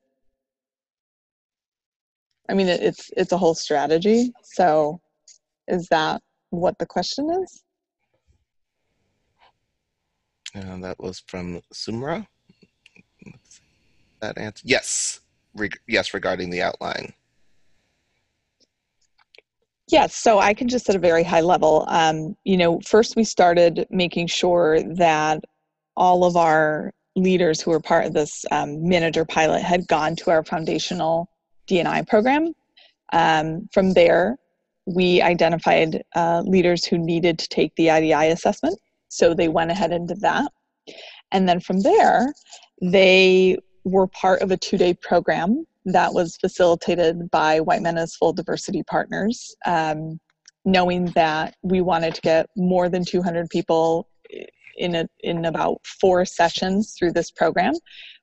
I 2.49 2.55
mean, 2.55 2.69
it, 2.69 2.81
it's 2.81 3.11
it's 3.17 3.33
a 3.33 3.37
whole 3.37 3.57
strategy. 3.57 4.31
So 4.45 5.01
is 5.67 5.89
that 5.89 6.23
what 6.51 6.79
the 6.79 6.87
question 6.87 7.29
is? 7.43 7.65
And 10.55 10.85
that 10.85 11.01
was 11.01 11.21
from 11.27 11.63
Sumra. 11.75 12.29
That 14.21 14.39
answer? 14.39 14.63
Yes. 14.67 15.21
Re- 15.55 15.71
yes, 15.87 16.15
regarding 16.15 16.51
the 16.51 16.63
outline. 16.63 17.13
Yes, 19.91 20.15
so 20.15 20.39
I 20.39 20.53
can 20.53 20.69
just 20.69 20.89
at 20.91 20.97
a 20.97 20.99
very 20.99 21.23
high 21.23 21.41
level. 21.41 21.87
Um, 21.89 22.37
you 22.45 22.59
know, 22.59 22.79
first 22.81 23.17
we 23.17 23.25
started 23.25 23.87
making 23.91 24.27
sure 24.27 24.83
that 24.97 25.43
all 25.97 26.25
of 26.25 26.37
our 26.37 26.93
leaders 27.17 27.61
who 27.61 27.71
were 27.71 27.81
part 27.81 28.05
of 28.05 28.13
this 28.13 28.45
um, 28.51 28.87
manager 28.87 29.25
pilot 29.25 29.63
had 29.63 29.89
gone 29.89 30.15
to 30.17 30.31
our 30.31 30.45
foundational 30.45 31.29
D&I 31.67 32.03
program. 32.03 32.53
Um, 33.13 33.69
from 33.73 33.95
there, 33.95 34.37
we 34.87 35.23
identified 35.23 36.03
uh, 36.15 36.43
leaders 36.45 36.85
who 36.85 36.99
needed 36.99 37.39
to 37.39 37.49
take 37.49 37.75
the 37.77 37.91
IDI 37.91 38.31
assessment, 38.31 38.79
so 39.09 39.33
they 39.33 39.49
went 39.49 39.71
ahead 39.71 39.93
and 39.93 40.07
did 40.07 40.21
that. 40.21 40.51
And 41.33 41.49
then 41.49 41.61
from 41.61 41.81
there, 41.81 42.33
they 42.81 43.59
were 43.89 44.07
part 44.07 44.43
of 44.43 44.51
a 44.51 44.57
two 44.57 44.79
day 44.79 44.95
program 44.95 45.67
that 45.85 46.13
was 46.13 46.37
facilitated 46.37 47.31
by 47.31 47.61
White 47.61 47.83
Men 47.83 47.99
as 47.99 48.15
Full 48.15 48.33
Diversity 48.33 48.83
Partners, 48.83 49.57
um, 49.67 50.21
knowing 50.65 51.07
that 51.15 51.55
we 51.63 51.81
wanted 51.81 52.15
to 52.15 52.21
get 52.21 52.47
more 52.57 52.89
than 52.89 53.05
200 53.05 53.49
people 53.49 54.09
in, 54.77 54.95
a, 54.95 55.09
in 55.21 55.45
about 55.45 55.81
four 56.01 56.25
sessions 56.25 56.95
through 56.99 57.13
this 57.13 57.31
program. 57.31 57.75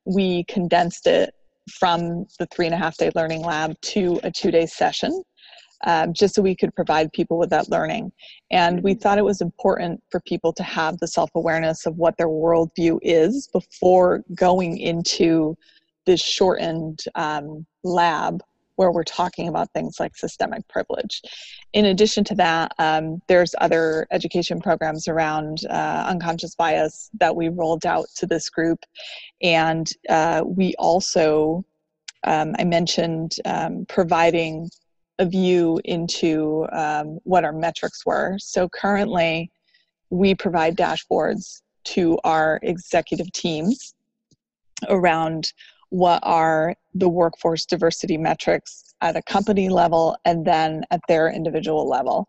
We 0.05 0.43
condensed 0.45 1.07
it 1.07 1.34
from 1.72 2.26
the 2.39 2.47
three 2.53 2.68
and 2.68 2.76
a 2.76 2.78
half 2.78 2.97
day 2.97 3.11
learning 3.16 3.41
lab 3.41 3.80
to 3.82 4.20
a 4.24 4.32
two 4.32 4.51
day 4.51 4.66
session. 4.66 5.24
Um, 5.84 6.13
just 6.13 6.36
so 6.36 6.41
we 6.41 6.55
could 6.55 6.73
provide 6.73 7.11
people 7.11 7.38
with 7.38 7.49
that 7.49 7.69
learning. 7.69 8.11
And 8.49 8.82
we 8.82 8.93
thought 8.93 9.17
it 9.17 9.26
was 9.26 9.41
important 9.41 10.01
for 10.09 10.19
people 10.21 10.53
to 10.53 10.63
have 10.63 10.97
the 10.99 11.07
self 11.07 11.30
awareness 11.36 11.86
of 11.86 11.97
what 11.97 12.17
their 12.17 12.30
worldview 12.30 12.99
is 13.01 13.47
before 13.51 14.23
going 14.34 14.78
into 14.78 15.57
this 16.05 16.21
shortened 16.21 17.03
um, 17.15 17.65
lab 17.84 18.41
where 18.76 18.91
we're 18.91 19.03
talking 19.03 19.47
about 19.47 19.71
things 19.73 19.99
like 19.99 20.15
systemic 20.15 20.67
privilege. 20.67 21.21
In 21.73 21.86
addition 21.86 22.23
to 22.26 22.36
that, 22.36 22.73
um, 22.78 23.21
there's 23.28 23.55
other 23.59 24.05
education 24.11 24.59
programs 24.59 25.07
around 25.07 25.59
uh, 25.69 26.05
unconscious 26.07 26.55
bias 26.55 27.09
that 27.19 27.36
we 27.36 27.49
rolled 27.49 27.86
out 27.86 28.05
to 28.15 28.26
this 28.26 28.49
group. 28.49 28.80
And 29.41 29.89
uh, 30.09 30.43
we 30.45 30.76
also, 30.78 31.63
um, 32.26 32.55
I 32.59 32.63
mentioned 32.63 33.36
um, 33.45 33.86
providing 33.88 34.69
a 35.20 35.26
view 35.26 35.80
into 35.86 36.68
um, 36.72 37.20
what 37.24 37.43
our 37.43 37.53
metrics 37.53 38.05
were. 38.05 38.38
So 38.39 38.68
currently, 38.70 39.51
we 40.09 40.36
provide 40.36 40.76
dashboards 40.76 41.61
to 41.86 42.18
our 42.24 42.59
executive 42.63 43.32
teams 43.32 43.93
around 44.89 45.51
what 45.89 46.20
are 46.24 46.76
the 46.93 47.07
workforce 47.07 47.66
diversity 47.66 48.18
metrics 48.18 48.93
at 49.01 49.16
a 49.16 49.22
company 49.22 49.70
level 49.70 50.18
and 50.26 50.45
then 50.45 50.84
at 50.91 50.99
their 51.07 51.30
individual 51.30 51.88
level. 51.88 52.28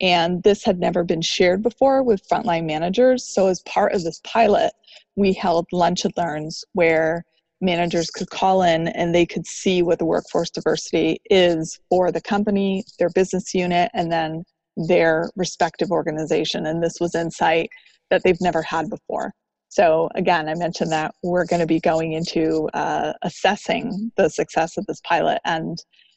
And 0.00 0.42
this 0.42 0.64
had 0.64 0.78
never 0.78 1.04
been 1.04 1.22
shared 1.22 1.62
before 1.62 2.02
with 2.02 2.28
frontline 2.28 2.66
managers. 2.66 3.24
So, 3.24 3.48
as 3.48 3.60
part 3.62 3.92
of 3.92 4.04
this 4.04 4.20
pilot, 4.24 4.72
we 5.16 5.32
held 5.32 5.66
lunch 5.72 6.04
and 6.04 6.14
learns 6.16 6.64
where 6.72 7.24
managers 7.60 8.10
could 8.10 8.30
call 8.30 8.62
in 8.62 8.88
and 8.88 9.14
they 9.14 9.26
could 9.26 9.46
see 9.46 9.82
what 9.82 9.98
the 9.98 10.04
workforce 10.04 10.50
diversity 10.50 11.18
is 11.30 11.78
for 11.88 12.12
the 12.12 12.20
company, 12.20 12.84
their 12.98 13.10
business 13.10 13.54
unit, 13.54 13.90
and 13.94 14.12
then 14.12 14.44
their 14.76 15.30
respective 15.36 15.90
organization. 15.90 16.66
And 16.66 16.82
this 16.82 16.98
was 17.00 17.14
insight 17.14 17.68
that 18.10 18.22
they've 18.22 18.40
never 18.40 18.62
had 18.62 18.88
before. 18.88 19.32
So, 19.70 20.08
again, 20.14 20.48
I 20.48 20.54
mentioned 20.54 20.92
that 20.92 21.14
we're 21.22 21.44
going 21.44 21.60
to 21.60 21.66
be 21.66 21.80
going 21.80 22.12
into 22.12 22.68
uh, 22.72 23.12
assessing 23.22 24.10
the 24.16 24.30
success 24.30 24.78
of 24.78 24.86
this 24.86 25.00
pilot 25.02 25.40
and, 25.44 25.76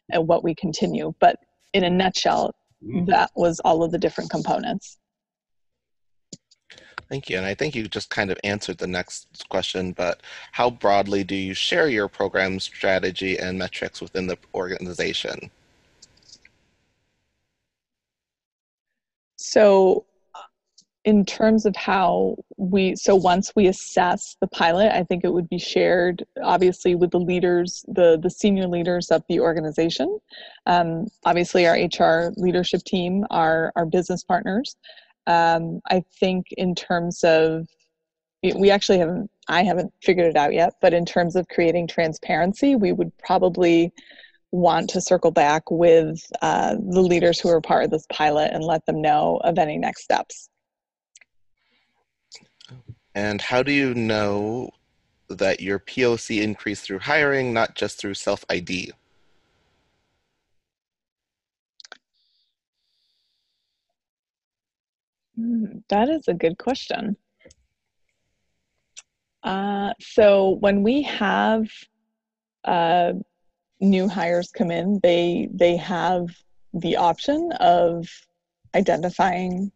and 0.10 0.28
what 0.28 0.44
we 0.44 0.56
continue. 0.56 1.14
But 1.20 1.36
in 1.74 1.84
a 1.84 1.90
nutshell, 1.90 2.54
mm. 2.84 3.06
that 3.08 3.32
was 3.36 3.60
all 3.66 3.84
of 3.84 3.92
the 3.92 3.98
different 3.98 4.30
components. 4.30 4.98
Thank 7.12 7.30
you. 7.30 7.36
And 7.36 7.46
I 7.46 7.54
think 7.54 7.76
you 7.76 7.90
just 7.90 8.10
kind 8.10 8.32
of 8.32 8.38
answered 8.46 8.78
the 8.78 8.88
next 8.88 9.50
question, 9.50 9.92
but 9.92 10.22
how 10.54 10.70
broadly 10.70 11.26
do 11.26 11.36
you 11.36 11.54
share 11.54 11.90
your 11.90 12.08
program 12.08 12.58
strategy 12.58 13.38
and 13.38 13.60
metrics 13.60 14.00
within 14.00 14.28
the 14.28 14.38
organization? 14.56 15.52
So, 19.36 20.06
in 21.04 21.26
terms 21.26 21.66
of 21.66 21.76
how 21.76 22.38
we 22.58 22.96
so 22.96 23.16
once 23.16 23.52
we 23.56 23.66
assess 23.66 24.38
the 24.40 24.46
pilot 24.46 24.96
i 24.96 25.04
think 25.04 25.24
it 25.24 25.34
would 25.34 25.50
be 25.50 25.58
shared 25.58 26.24
obviously 26.44 26.94
with 26.94 27.10
the 27.10 27.20
leaders 27.20 27.84
the 27.88 28.20
the 28.22 28.30
senior 28.30 28.68
leaders 28.68 29.10
of 29.10 29.24
the 29.28 29.40
organization 29.40 30.20
um, 30.68 31.08
obviously 31.26 31.66
our 31.66 31.76
hr 31.76 32.32
leadership 32.38 32.84
team 32.84 33.26
our 33.32 33.74
our 33.76 33.88
business 33.88 34.24
partners 34.24 34.76
um, 35.28 35.80
i 35.90 36.04
think 36.20 36.46
in 36.58 36.76
terms 36.76 37.24
of 37.24 37.68
we 38.56 38.72
actually 38.72 38.98
haven't 38.98 39.30
i 39.48 39.64
haven't 39.64 39.94
figured 40.02 40.28
it 40.28 40.36
out 40.36 40.54
yet 40.54 40.74
but 40.82 40.94
in 40.94 41.06
terms 41.06 41.36
of 41.36 41.48
creating 41.48 41.88
transparency 41.88 42.76
we 42.76 42.92
would 42.92 43.12
probably 43.18 43.92
want 44.52 44.90
to 44.90 45.00
circle 45.00 45.32
back 45.32 45.64
with 45.72 46.20
uh, 46.42 46.76
the 46.76 47.02
leaders 47.02 47.40
who 47.40 47.48
are 47.48 47.62
part 47.62 47.86
of 47.86 47.92
this 47.92 48.06
pilot 48.12 48.52
and 48.52 48.64
let 48.64 48.86
them 48.86 49.02
know 49.02 49.40
of 49.46 49.58
any 49.58 49.78
next 49.78 50.04
steps 50.04 50.50
and 53.14 53.42
how 53.42 53.62
do 53.64 53.72
you 53.72 53.94
know 53.94 54.72
that 55.28 55.60
your 55.60 55.80
POC 55.80 56.42
increased 56.42 56.86
through 56.86 57.00
hiring, 57.00 57.54
not 57.54 57.76
just 57.76 58.00
through 58.00 58.14
self 58.14 58.46
ID? 58.50 58.92
Hmm, 65.36 65.80
that 65.90 66.10
is 66.10 66.28
a 66.28 66.34
good 66.34 66.58
question. 66.58 67.16
Uh, 69.44 69.94
so 70.00 70.58
when 70.60 70.84
we 70.84 71.02
have 71.04 71.68
uh, 72.66 73.14
new 73.80 74.08
hires 74.08 74.52
come 74.52 74.72
in, 74.72 75.00
they 75.02 75.50
they 75.54 75.78
have 75.78 76.28
the 76.74 76.96
option 76.96 77.52
of 77.60 78.08
identifying 78.76 79.72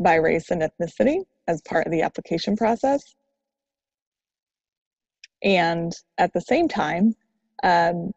by 0.00 0.14
race 0.14 0.50
and 0.50 0.62
ethnicity 0.62 1.22
as 1.46 1.60
part 1.62 1.86
of 1.86 1.92
the 1.92 2.02
application 2.02 2.56
process. 2.56 3.14
And 5.42 5.92
at 6.18 6.32
the 6.32 6.40
same 6.40 6.68
time, 6.68 7.14
um, 7.62 8.12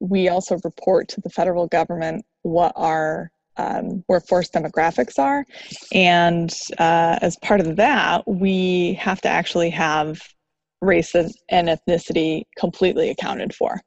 we 0.00 0.28
also 0.28 0.58
report 0.64 1.08
to 1.08 1.20
the 1.20 1.30
federal 1.30 1.66
government 1.68 2.24
what 2.42 2.72
our 2.76 3.30
um, 3.56 4.04
workforce 4.08 4.50
demographics 4.50 5.18
are. 5.18 5.44
And 5.92 6.52
uh, 6.78 7.18
as 7.20 7.36
part 7.36 7.60
of 7.60 7.76
that, 7.76 8.26
we 8.26 8.94
have 8.94 9.20
to 9.22 9.28
actually 9.28 9.70
have 9.70 10.20
race 10.80 11.14
and 11.14 11.68
ethnicity 11.68 12.42
completely 12.58 13.10
accounted 13.10 13.54
for. 13.54 13.80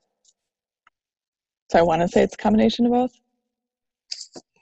So 1.71 1.79
I 1.79 1.81
want 1.81 2.01
to 2.01 2.07
say 2.07 2.21
it's 2.23 2.35
a 2.35 2.37
combination 2.37 2.85
of 2.85 2.91
both. 2.91 3.11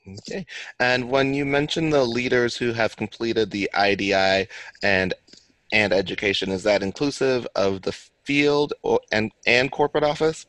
Okay. 0.08 0.46
And 0.80 1.10
when 1.10 1.34
you 1.34 1.46
mention 1.46 1.90
the 1.90 2.04
leaders 2.04 2.58
who 2.58 2.74
have 2.74 2.96
completed 2.98 3.52
the 3.52 3.70
IDI 3.74 4.48
and 4.82 5.14
and 5.72 5.92
education, 5.92 6.52
is 6.52 6.64
that 6.64 6.84
inclusive 6.84 7.48
of 7.56 7.82
the 7.82 7.94
field 8.24 8.74
or, 8.84 9.00
and 9.12 9.32
and 9.48 9.72
corporate 9.72 10.04
office? 10.04 10.46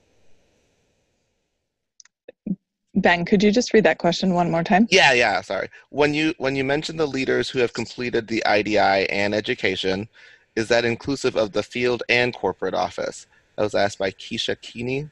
Ben, 2.97 3.25
could 3.25 3.43
you 3.43 3.51
just 3.51 3.75
read 3.75 3.85
that 3.85 3.99
question 3.99 4.35
one 4.35 4.51
more 4.51 4.63
time? 4.63 4.87
Yeah, 4.91 5.13
yeah, 5.13 5.41
sorry. 5.41 5.69
When 5.91 6.15
you 6.15 6.35
when 6.39 6.55
you 6.55 6.63
mention 6.63 6.97
the 6.97 7.07
leaders 7.07 7.51
who 7.51 7.59
have 7.59 7.73
completed 7.73 8.29
the 8.29 8.43
IDI 8.47 9.09
and 9.11 9.35
education, 9.35 10.09
is 10.55 10.69
that 10.69 10.85
inclusive 10.85 11.37
of 11.37 11.53
the 11.53 11.63
field 11.63 12.03
and 12.09 12.33
corporate 12.33 12.75
office? 12.75 13.27
That 13.57 13.65
was 13.65 13.75
asked 13.75 13.99
by 13.99 14.13
Keisha 14.13 14.61
Keeney. 14.61 15.09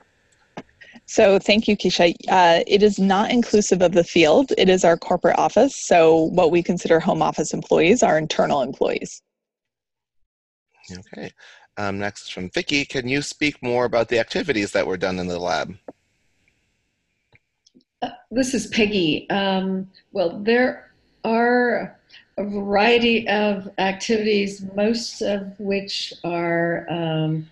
So 1.06 1.38
thank 1.38 1.66
you, 1.66 1.76
Keisha. 1.76 2.14
Uh, 2.28 2.62
it 2.66 2.82
is 2.82 2.98
not 2.98 3.30
inclusive 3.30 3.82
of 3.82 3.92
the 3.92 4.04
field. 4.04 4.52
It 4.56 4.68
is 4.68 4.84
our 4.84 4.96
corporate 4.96 5.38
office. 5.38 5.74
So 5.76 6.24
what 6.24 6.50
we 6.50 6.62
consider 6.62 7.00
home 7.00 7.22
office 7.22 7.52
employees 7.52 8.02
are 8.02 8.18
internal 8.18 8.62
employees. 8.62 9.22
Okay. 10.90 11.32
Um, 11.76 11.98
next 11.98 12.32
from 12.32 12.50
Vicki. 12.50 12.84
Can 12.84 13.08
you 13.08 13.22
speak 13.22 13.62
more 13.62 13.86
about 13.86 14.08
the 14.08 14.18
activities 14.18 14.72
that 14.72 14.86
were 14.86 14.96
done 14.96 15.18
in 15.18 15.26
the 15.26 15.38
lab? 15.38 15.74
Uh, 18.02 18.10
this 18.32 18.52
is 18.52 18.66
Peggy. 18.66 19.30
Um, 19.30 19.88
well, 20.10 20.40
there 20.40 20.90
are 21.24 21.96
a 22.36 22.44
variety 22.44 23.28
of 23.28 23.70
activities, 23.78 24.64
most 24.74 25.22
of 25.22 25.54
which 25.60 26.12
are 26.24 26.84
um, 26.90 27.48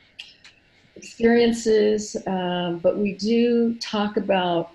experiences, 0.97 2.17
um, 2.27 2.81
but 2.83 2.99
we 2.99 3.15
do 3.15 3.77
talk 3.77 4.17
about. 4.17 4.73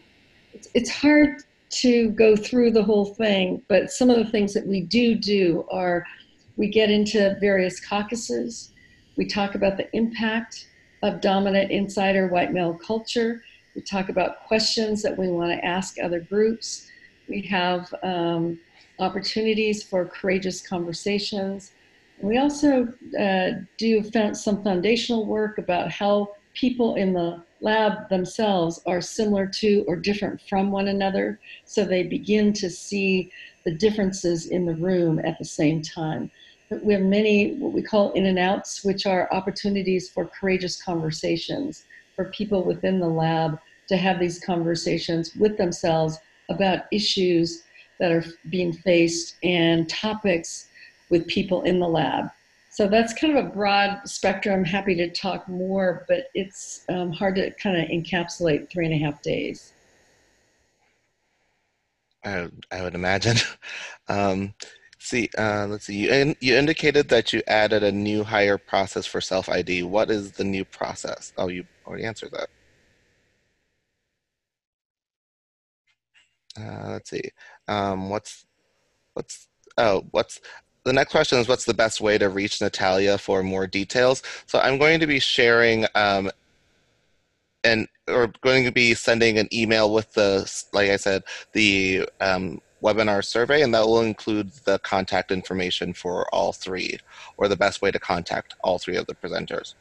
It's, 0.54 0.70
it's 0.74 0.90
hard 0.90 1.44
to 1.72 2.10
go 2.12 2.38
through 2.38 2.72
the 2.72 2.84
whole 2.84 3.14
thing, 3.14 3.62
but 3.68 3.92
some 3.92 4.10
of 4.10 4.16
the 4.16 4.32
things 4.32 4.54
that 4.54 4.66
we 4.66 4.80
do 4.80 5.14
do 5.16 5.66
are 5.70 6.06
we 6.56 6.70
get 6.70 6.90
into 6.90 7.36
various 7.42 7.86
caucuses. 7.86 8.72
We 9.18 9.26
talk 9.26 9.56
about 9.56 9.76
the 9.76 9.94
impact 9.94 10.70
of 11.04 11.20
dominant 11.20 11.72
insider 11.72 12.28
white 12.28 12.54
male 12.54 12.76
culture. 12.76 13.44
We 13.76 13.82
talk 13.82 14.10
about 14.10 14.46
questions 14.48 15.04
that 15.04 15.18
we 15.18 15.28
want 15.28 15.52
to 15.52 15.66
ask 15.66 15.98
other 16.00 16.22
groups. 16.22 16.90
We 17.28 17.42
have 17.42 17.94
um, 18.04 18.58
opportunities 19.00 19.84
for 19.84 20.06
courageous 20.06 20.66
conversations. 20.66 21.74
We 22.22 22.38
also 22.38 22.88
uh, 23.20 23.50
do 23.78 24.04
some 24.34 24.64
foundational 24.64 25.26
work 25.26 25.58
about 25.58 25.92
how 25.92 26.30
people 26.54 26.96
in 26.96 27.14
the 27.14 27.44
lab 27.60 28.08
themselves 28.10 28.82
are 28.86 29.02
similar 29.02 29.46
to 29.48 29.84
or 29.88 29.98
different 29.98 30.42
from 30.48 30.72
one 30.72 30.88
another, 30.88 31.40
so 31.66 31.84
they 31.84 32.04
begin 32.04 32.54
to 32.54 32.70
see 32.70 33.30
the 33.66 33.76
differences 33.76 34.48
in 34.48 34.66
the 34.66 34.76
room 34.76 35.20
at 35.20 35.38
the 35.38 35.46
same 35.46 35.82
time. 35.82 36.32
We 36.82 36.94
have 36.94 37.04
many 37.04 37.56
what 37.56 37.74
we 37.74 37.82
call 37.82 38.14
in 38.14 38.26
and 38.26 38.40
outs, 38.40 38.86
which 38.86 39.06
are 39.06 39.32
opportunities 39.34 40.10
for 40.10 40.32
courageous 40.40 40.82
conversations 40.82 41.84
for 42.16 42.32
people 42.32 42.64
within 42.64 43.00
the 43.00 43.08
lab 43.08 43.60
to 43.88 43.98
have 43.98 44.20
these 44.20 44.40
conversations 44.40 45.36
with 45.36 45.58
themselves 45.58 46.18
about 46.50 46.86
issues 46.92 47.64
that 48.00 48.12
are 48.12 48.26
being 48.50 48.74
faced 48.74 49.36
and 49.44 49.88
topics 49.90 50.68
with 51.10 51.28
people 51.28 51.62
in 51.64 51.80
the 51.80 51.88
lab. 51.88 52.30
So 52.72 52.88
that's 52.90 53.14
kind 53.14 53.38
of 53.38 53.46
a 53.46 53.50
broad 53.50 54.02
spectrum. 54.06 54.60
I'm 54.60 54.66
happy 54.66 54.96
to 54.96 55.10
talk 55.10 55.48
more, 55.48 56.06
but 56.10 56.26
it's 56.34 56.84
um, 56.90 57.12
hard 57.14 57.36
to 57.36 57.52
kind 57.52 57.78
of 57.78 57.88
encapsulate 57.88 58.70
three 58.70 58.86
and 58.86 58.94
a 58.94 58.98
half 58.98 59.22
days. 59.22 59.72
I, 62.26 62.50
I 62.72 62.82
would 62.82 62.96
imagine. 62.96 63.38
Um, 64.08 64.54
see, 65.00 65.32
uh, 65.36 65.66
let's 65.68 65.86
see. 65.86 65.96
You, 65.96 66.12
in, 66.12 66.36
you 66.40 66.56
indicated 66.56 67.10
that 67.10 67.34
you 67.34 67.42
added 67.48 67.82
a 67.82 67.92
new 67.92 68.24
hire 68.24 68.60
process 68.60 69.08
for 69.08 69.20
self 69.20 69.50
ID. 69.50 69.82
What 69.82 70.12
is 70.12 70.34
the 70.34 70.44
new 70.44 70.64
process? 70.64 71.34
Oh, 71.40 71.48
you 71.48 71.66
already 71.88 72.04
answered 72.04 72.30
that. 72.34 72.50
Uh, 76.60 76.90
let's 76.92 77.10
see. 77.10 77.30
Um, 77.68 78.10
what's 78.10 78.46
what's 79.14 79.48
oh 79.78 80.06
what's 80.12 80.40
the 80.84 80.94
next 80.94 81.12
question 81.12 81.40
is 81.40 81.48
what's 81.48 81.66
the 81.66 81.74
best 81.74 82.00
way 82.00 82.18
to 82.18 82.30
reach 82.30 82.62
Natalia 82.62 83.18
for 83.18 83.44
more 83.44 83.68
details? 83.68 84.22
So 84.46 84.60
I'm 84.60 84.78
going 84.78 85.00
to 85.00 85.08
be 85.08 85.20
sharing 85.20 85.86
um, 85.96 86.30
and 87.64 87.88
or 88.08 88.32
going 88.42 88.64
to 88.66 88.72
be 88.72 88.94
sending 88.94 89.38
an 89.38 89.50
email 89.54 89.92
with 89.92 90.14
the 90.14 90.50
like 90.72 90.90
I 90.90 90.98
said 90.98 91.24
the 91.54 92.08
um, 92.22 92.62
webinar 92.82 93.26
survey, 93.26 93.64
and 93.64 93.74
that 93.74 93.86
will 93.86 94.02
include 94.02 94.52
the 94.66 94.80
contact 94.80 95.32
information 95.32 95.94
for 95.94 96.34
all 96.34 96.54
three, 96.54 97.00
or 97.38 97.48
the 97.48 97.58
best 97.58 97.82
way 97.82 97.92
to 97.92 98.00
contact 98.00 98.54
all 98.64 98.78
three 98.78 98.96
of 98.96 99.08
the 99.08 99.16
presenters. 99.16 99.74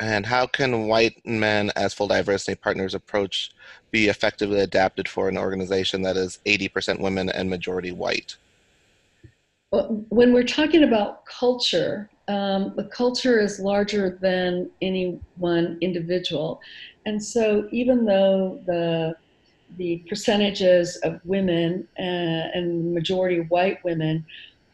And 0.00 0.24
how 0.24 0.46
can 0.46 0.86
white 0.86 1.20
men 1.26 1.70
as 1.76 1.92
full 1.92 2.08
diversity 2.08 2.54
partners 2.54 2.94
approach 2.94 3.52
be 3.90 4.08
effectively 4.08 4.60
adapted 4.60 5.06
for 5.06 5.28
an 5.28 5.36
organization 5.36 6.00
that 6.02 6.16
is 6.16 6.38
80% 6.46 7.00
women 7.00 7.28
and 7.28 7.50
majority 7.50 7.92
white? 7.92 8.36
Well, 9.70 10.04
when 10.08 10.32
we're 10.32 10.42
talking 10.42 10.84
about 10.84 11.26
culture, 11.26 12.08
um, 12.28 12.72
the 12.76 12.84
culture 12.84 13.38
is 13.38 13.60
larger 13.60 14.18
than 14.20 14.70
any 14.80 15.20
one 15.36 15.76
individual. 15.82 16.60
And 17.04 17.22
so 17.22 17.68
even 17.70 18.04
though 18.04 18.60
the 18.66 19.14
the 19.76 19.98
percentages 20.08 20.96
of 21.04 21.20
women 21.24 21.86
uh, 21.96 22.02
and 22.02 22.92
majority 22.92 23.42
white 23.50 23.84
women, 23.84 24.26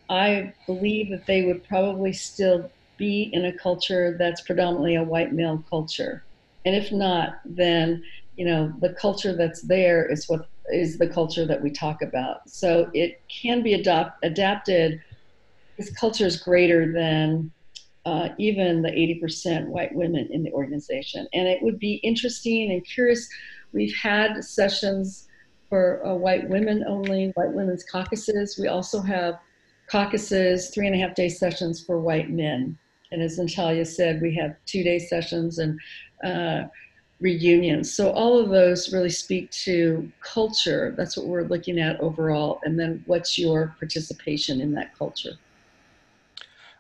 I 0.08 0.54
believe 0.66 1.10
that 1.10 1.26
they 1.26 1.42
would 1.42 1.64
probably 1.64 2.14
still 2.14 2.70
be 2.96 3.30
in 3.32 3.44
a 3.44 3.52
culture 3.52 4.16
that's 4.18 4.40
predominantly 4.40 4.96
a 4.96 5.02
white 5.02 5.32
male 5.32 5.62
culture. 5.68 6.24
And 6.64 6.74
if 6.74 6.92
not, 6.92 7.40
then 7.44 8.02
you 8.36 8.44
know 8.44 8.72
the 8.80 8.94
culture 8.94 9.34
that's 9.34 9.62
there 9.62 10.10
is 10.10 10.28
what 10.28 10.48
is 10.72 10.98
the 10.98 11.08
culture 11.08 11.46
that 11.46 11.62
we 11.62 11.70
talk 11.70 12.02
about. 12.02 12.48
So 12.48 12.90
it 12.92 13.20
can 13.28 13.62
be 13.62 13.74
adopt, 13.74 14.24
adapted. 14.24 15.00
This 15.78 15.90
culture 15.94 16.26
is 16.26 16.40
greater 16.40 16.92
than 16.92 17.52
uh, 18.04 18.30
even 18.38 18.82
the 18.82 18.90
80% 18.90 19.66
white 19.66 19.94
women 19.94 20.28
in 20.30 20.42
the 20.42 20.52
organization. 20.52 21.26
And 21.32 21.48
it 21.48 21.62
would 21.62 21.78
be 21.78 21.94
interesting 21.96 22.70
and 22.72 22.84
curious. 22.84 23.28
We've 23.72 23.94
had 23.94 24.42
sessions 24.44 25.26
for 25.68 26.04
uh, 26.06 26.14
white 26.14 26.48
women 26.48 26.84
only, 26.86 27.32
white 27.34 27.52
women's 27.52 27.84
caucuses. 27.84 28.56
We 28.60 28.68
also 28.68 29.00
have 29.02 29.38
caucuses, 29.88 30.70
three 30.70 30.86
and 30.86 30.94
a 30.94 30.98
half 30.98 31.14
day 31.14 31.28
sessions 31.28 31.84
for 31.84 32.00
white 32.00 32.30
men. 32.30 32.78
And 33.12 33.22
as 33.22 33.38
Natalia 33.38 33.84
said, 33.84 34.20
we 34.20 34.34
have 34.36 34.56
two 34.66 34.82
day 34.82 34.98
sessions 34.98 35.58
and 35.58 35.80
uh, 36.24 36.64
reunions. 37.20 37.94
So 37.94 38.10
all 38.10 38.38
of 38.38 38.50
those 38.50 38.92
really 38.92 39.10
speak 39.10 39.50
to 39.52 40.10
culture. 40.20 40.94
That's 40.96 41.16
what 41.16 41.26
we're 41.26 41.44
looking 41.44 41.78
at 41.78 42.00
overall. 42.00 42.60
And 42.64 42.78
then 42.78 43.02
what's 43.06 43.38
your 43.38 43.74
participation 43.78 44.60
in 44.60 44.72
that 44.72 44.96
culture? 44.96 45.38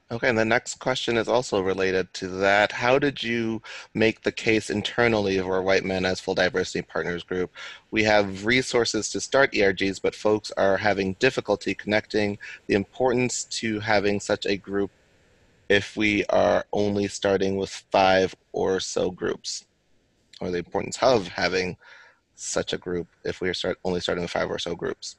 Okay, 0.08 0.28
and 0.28 0.38
the 0.38 0.44
next 0.44 0.76
question 0.76 1.16
is 1.16 1.26
also 1.26 1.60
related 1.60 2.14
to 2.14 2.28
that. 2.28 2.70
How 2.70 2.96
did 2.96 3.24
you 3.24 3.60
make 3.92 4.22
the 4.22 4.30
case 4.30 4.70
internally 4.70 5.40
for 5.40 5.60
White 5.62 5.84
Men 5.84 6.04
as 6.04 6.20
Full 6.20 6.36
Diversity 6.36 6.82
Partners 6.82 7.24
Group? 7.24 7.52
We 7.90 8.04
have 8.04 8.46
resources 8.46 9.10
to 9.10 9.20
start 9.20 9.52
ERGs, 9.52 10.00
but 10.00 10.14
folks 10.14 10.52
are 10.56 10.76
having 10.76 11.14
difficulty 11.14 11.74
connecting 11.74 12.38
the 12.68 12.74
importance 12.74 13.42
to 13.44 13.80
having 13.80 14.20
such 14.20 14.46
a 14.46 14.56
group 14.56 14.92
if 15.68 15.96
we 15.96 16.24
are 16.26 16.64
only 16.72 17.08
starting 17.08 17.56
with 17.56 17.70
five 17.90 18.34
or 18.52 18.80
so 18.80 19.10
groups, 19.10 19.66
or 20.40 20.50
the 20.50 20.58
importance 20.58 20.98
of 21.02 21.28
having 21.28 21.76
such 22.34 22.72
a 22.72 22.78
group 22.78 23.08
if 23.24 23.40
we 23.40 23.48
are 23.48 23.54
start, 23.54 23.78
only 23.84 24.00
starting 24.00 24.22
with 24.22 24.30
five 24.30 24.50
or 24.50 24.58
so 24.58 24.74
groups. 24.74 25.16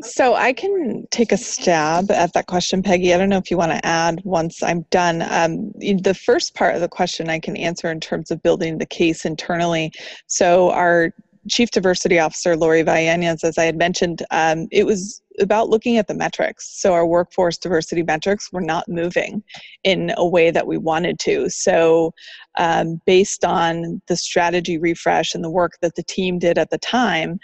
So 0.00 0.34
I 0.34 0.54
can 0.54 1.06
take 1.10 1.32
a 1.32 1.36
stab 1.36 2.10
at 2.10 2.32
that 2.32 2.46
question, 2.46 2.82
Peggy. 2.82 3.12
I 3.12 3.18
don't 3.18 3.28
know 3.28 3.36
if 3.36 3.50
you 3.50 3.58
want 3.58 3.72
to 3.72 3.86
add 3.86 4.22
once 4.24 4.62
I'm 4.62 4.86
done. 4.90 5.20
Um, 5.20 5.70
the 5.78 6.14
first 6.14 6.54
part 6.54 6.74
of 6.74 6.80
the 6.80 6.88
question 6.88 7.28
I 7.28 7.38
can 7.38 7.58
answer 7.58 7.90
in 7.90 8.00
terms 8.00 8.30
of 8.30 8.42
building 8.42 8.78
the 8.78 8.86
case 8.86 9.26
internally. 9.26 9.92
So 10.26 10.70
our 10.70 11.12
Chief 11.48 11.70
Diversity 11.70 12.18
Officer 12.18 12.56
Lori 12.56 12.82
Vallanes, 12.82 13.42
as 13.42 13.58
I 13.58 13.64
had 13.64 13.76
mentioned, 13.76 14.24
um, 14.30 14.68
it 14.70 14.86
was 14.86 15.22
about 15.40 15.68
looking 15.68 15.96
at 15.96 16.06
the 16.06 16.14
metrics. 16.14 16.80
So 16.80 16.92
our 16.92 17.06
workforce 17.06 17.58
diversity 17.58 18.02
metrics 18.02 18.52
were 18.52 18.60
not 18.60 18.88
moving 18.88 19.42
in 19.82 20.12
a 20.16 20.26
way 20.26 20.50
that 20.50 20.66
we 20.66 20.78
wanted 20.78 21.18
to. 21.20 21.48
So 21.50 22.12
um, 22.58 23.00
based 23.06 23.44
on 23.44 24.00
the 24.08 24.16
strategy 24.16 24.78
refresh 24.78 25.34
and 25.34 25.42
the 25.42 25.50
work 25.50 25.72
that 25.80 25.94
the 25.96 26.04
team 26.04 26.38
did 26.38 26.58
at 26.58 26.70
the 26.70 26.78
time, 26.78 27.38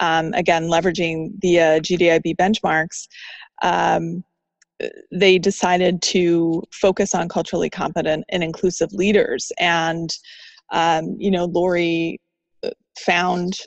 um, 0.00 0.32
again 0.34 0.64
leveraging 0.64 1.40
the 1.40 1.60
uh, 1.60 1.80
GDIB 1.80 2.36
benchmarks. 2.36 3.06
Um, 3.62 4.24
they 5.12 5.38
decided 5.38 6.02
to 6.02 6.62
focus 6.72 7.14
on 7.14 7.28
culturally 7.28 7.70
competent 7.70 8.24
and 8.30 8.42
inclusive 8.42 8.92
leaders 8.92 9.52
and 9.58 10.10
um, 10.72 11.14
you 11.18 11.30
know 11.30 11.44
lori 11.44 12.18
found 12.98 13.58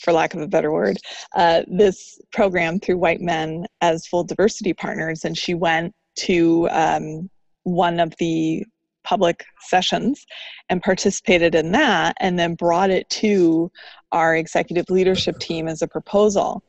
for 0.00 0.12
lack 0.12 0.34
of 0.34 0.40
a 0.40 0.46
better 0.46 0.70
word, 0.70 0.96
uh, 1.34 1.62
this 1.66 2.20
program 2.32 2.78
through 2.78 2.98
white 2.98 3.20
men 3.20 3.66
as 3.80 4.06
full 4.06 4.24
diversity 4.24 4.72
partners. 4.72 5.24
And 5.24 5.36
she 5.36 5.54
went 5.54 5.94
to 6.16 6.68
um, 6.70 7.28
one 7.64 8.00
of 8.00 8.14
the 8.18 8.64
public 9.04 9.44
sessions 9.60 10.24
and 10.68 10.82
participated 10.82 11.54
in 11.54 11.72
that, 11.72 12.14
and 12.20 12.38
then 12.38 12.54
brought 12.54 12.90
it 12.90 13.08
to 13.08 13.70
our 14.12 14.36
executive 14.36 14.84
leadership 14.90 15.38
team 15.38 15.66
as 15.66 15.82
a 15.82 15.88
proposal. 15.88 16.62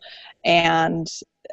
And 0.46 1.08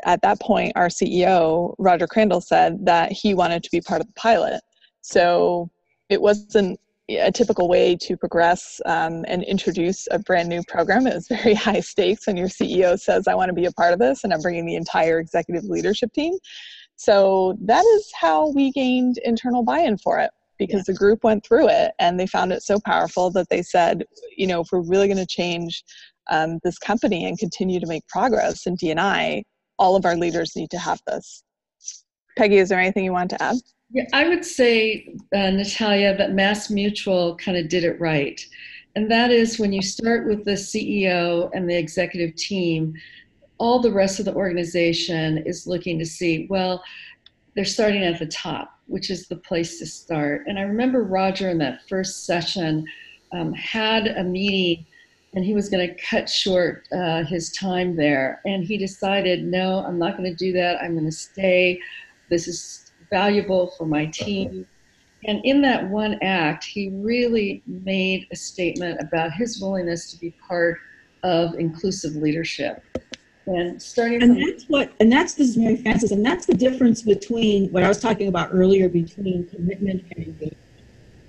at 0.05 0.23
that 0.23 0.41
point, 0.41 0.73
our 0.77 0.89
CEO, 0.89 1.75
Roger 1.79 2.07
Crandall, 2.07 2.41
said 2.41 2.85
that 2.87 3.11
he 3.13 3.35
wanted 3.35 3.65
to 3.65 3.71
be 3.71 3.81
part 3.81 4.01
of 4.01 4.07
the 4.07 4.13
pilot. 4.13 4.61
So 5.01 5.71
it 6.09 6.21
wasn't 6.21 6.79
a 7.09 7.31
typical 7.31 7.69
way 7.69 7.97
to 7.97 8.17
progress 8.17 8.81
um, 8.87 9.25
and 9.29 9.45
introduce 9.45 10.09
a 10.11 10.19
brand 10.19 10.49
new 10.49 10.63
program. 10.67 11.07
It 11.07 11.15
was 11.15 11.29
very 11.29 11.55
high 11.69 11.81
stakes 11.81 12.27
when 12.27 12.37
your 12.37 12.49
CEO 12.49 12.99
says, 12.99 13.29
I 13.29 13.35
want 13.35 13.49
to 13.49 13.55
be 13.55 13.67
a 13.67 13.73
part 13.73 13.93
of 13.93 13.99
this, 13.99 14.25
and 14.25 14.33
I'm 14.33 14.41
bringing 14.41 14.67
the 14.67 14.75
entire 14.75 15.19
executive 15.19 15.65
leadership 15.65 16.13
team. 16.13 16.35
So 16.97 17.57
that 17.63 17.85
is 17.85 18.11
how 18.19 18.51
we 18.53 18.73
gained 18.73 19.19
internal 19.19 19.63
buy 19.63 19.81
in 19.81 19.99
for 19.99 20.19
it 20.19 20.31
because 20.59 20.85
the 20.85 20.95
group 20.95 21.23
went 21.23 21.45
through 21.45 21.69
it 21.69 21.93
and 21.99 22.19
they 22.19 22.27
found 22.27 22.53
it 22.53 22.63
so 22.63 22.81
powerful 22.85 23.31
that 23.31 23.49
they 23.51 23.63
said, 23.63 24.05
you 24.37 24.47
know, 24.47 24.63
if 24.63 24.69
we're 24.73 24.81
really 24.81 25.07
going 25.07 25.19
to 25.19 25.27
change 25.27 25.85
um, 26.31 26.59
this 26.65 26.79
company 26.79 27.27
and 27.27 27.39
continue 27.39 27.79
to 27.79 27.87
make 27.87 28.07
progress 28.09 28.67
in 28.67 28.75
D&I, 28.75 29.45
all 29.79 29.97
of 29.97 30.07
our 30.07 30.17
leaders 30.17 30.57
need 30.57 30.71
to 30.71 30.79
have 30.79 31.01
this. 31.07 31.45
Peggy, 32.39 32.57
is 32.57 32.71
there 32.71 32.81
anything 32.81 33.05
you 33.05 33.13
want 33.13 33.31
to 33.31 33.43
add? 33.43 33.57
Yeah, 33.91 34.05
I 34.13 34.29
would 34.29 34.45
say, 34.45 35.15
uh, 35.35 35.51
Natalia, 35.51 36.17
that 36.17 36.31
MassMutual 36.31 37.39
kind 37.39 37.57
of 37.57 37.69
did 37.69 37.85
it 37.85 38.01
right. 38.01 38.45
And 38.97 39.11
that 39.11 39.31
is 39.31 39.59
when 39.59 39.73
you 39.73 39.83
start 39.83 40.27
with 40.27 40.45
the 40.45 40.57
CEO 40.57 41.51
and 41.55 41.69
the 41.69 41.77
executive 41.77 42.35
team, 42.35 42.95
all 43.59 43.81
the 43.81 43.93
rest 43.93 44.19
of 44.19 44.25
the 44.25 44.35
organization 44.35 45.39
is 45.39 45.67
looking 45.67 45.99
to 45.99 46.05
see, 46.07 46.47
well, 46.51 46.83
they're 47.55 47.65
starting 47.65 48.03
at 48.03 48.19
the 48.19 48.27
top, 48.27 48.79
which 48.87 49.11
is 49.11 49.29
the 49.29 49.37
place 49.37 49.79
to 49.79 49.87
start. 49.87 50.45
And 50.47 50.59
I 50.59 50.63
remember 50.63 51.05
Roger 51.05 51.49
in 51.51 51.59
that 51.59 51.89
first 51.89 52.27
session 52.27 52.87
um, 53.33 53.53
had 53.55 54.09
a 54.09 54.25
meeting 54.25 54.85
and 55.35 55.45
he 55.45 55.55
was 55.55 55.69
going 55.69 55.87
to 55.87 56.03
cut 56.03 56.29
short 56.29 56.89
uh, 56.93 57.23
his 57.25 57.53
time 57.53 57.95
there. 57.97 58.41
And 58.47 58.65
he 58.65 58.79
decided, 58.79 59.45
no, 59.45 59.81
I'm 59.85 59.99
not 59.99 60.17
going 60.17 60.31
to 60.31 60.37
do 60.37 60.53
that. 60.55 60.83
I'm 60.83 60.95
going 60.95 61.05
to 61.05 61.13
stay. 61.13 61.79
This 62.31 62.49
is 62.49 62.86
valuable 63.11 63.73
for 63.79 63.87
my 63.87 64.07
team. 64.07 64.67
And 65.27 65.45
in 65.45 65.63
that 65.63 65.89
one 65.89 66.19
act, 66.23 66.65
he 66.65 66.91
really 66.91 67.63
made 67.67 68.27
a 68.31 68.37
statement 68.37 69.01
about 69.01 69.33
his 69.33 69.61
willingness 69.61 70.11
to 70.13 70.21
be 70.21 70.35
part 70.47 70.79
of 71.23 71.55
inclusive 71.55 72.15
leadership. 72.17 72.83
And 73.47 73.81
starting 73.81 74.23
and 74.23 74.43
that's 74.43 74.65
what 74.65 74.93
and 74.99 75.11
that's 75.11 75.35
this 75.35 75.51
is 75.51 75.57
Mary 75.57 75.77
Frances, 75.77 76.11
and 76.11 76.27
that's 76.27 76.47
the 76.47 76.55
difference 76.55 77.03
between 77.03 77.71
what 77.71 77.85
I 77.85 77.89
was 77.89 78.01
talking 78.01 78.27
about 78.27 78.51
earlier 78.53 78.89
between 78.89 79.49
commitment 79.49 80.05
and 80.17 80.27
engagement. 80.27 80.57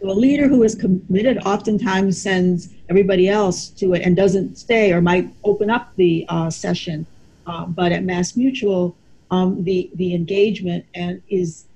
So 0.02 0.10
a 0.10 0.14
leader 0.14 0.48
who 0.48 0.64
is 0.64 0.74
committed 0.74 1.38
oftentimes 1.46 2.20
sends 2.20 2.70
everybody 2.90 3.30
else 3.30 3.70
to 3.70 3.94
it 3.94 4.02
and 4.02 4.16
doesn't 4.16 4.58
stay 4.58 4.94
or 4.94 5.02
might 5.02 5.30
open 5.44 5.70
up 5.70 5.96
the 5.96 6.26
uh, 6.30 6.50
session. 6.50 7.06
Uh, 7.46 7.66
but 7.66 7.92
at 7.92 8.04
MassMutual, 8.04 8.96
um, 9.30 9.64
the 9.64 9.90
the 9.96 10.16
engagement 10.16 10.86
and 10.96 11.22
is 11.30 11.67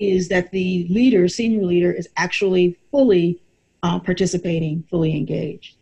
is 0.00 0.28
that 0.28 0.50
the 0.50 0.86
leader, 0.88 1.28
senior 1.28 1.64
leader, 1.64 1.92
is 1.92 2.08
actually 2.16 2.76
fully 2.90 3.40
uh, 3.82 3.98
participating, 3.98 4.84
fully 4.90 5.16
engaged. 5.16 5.76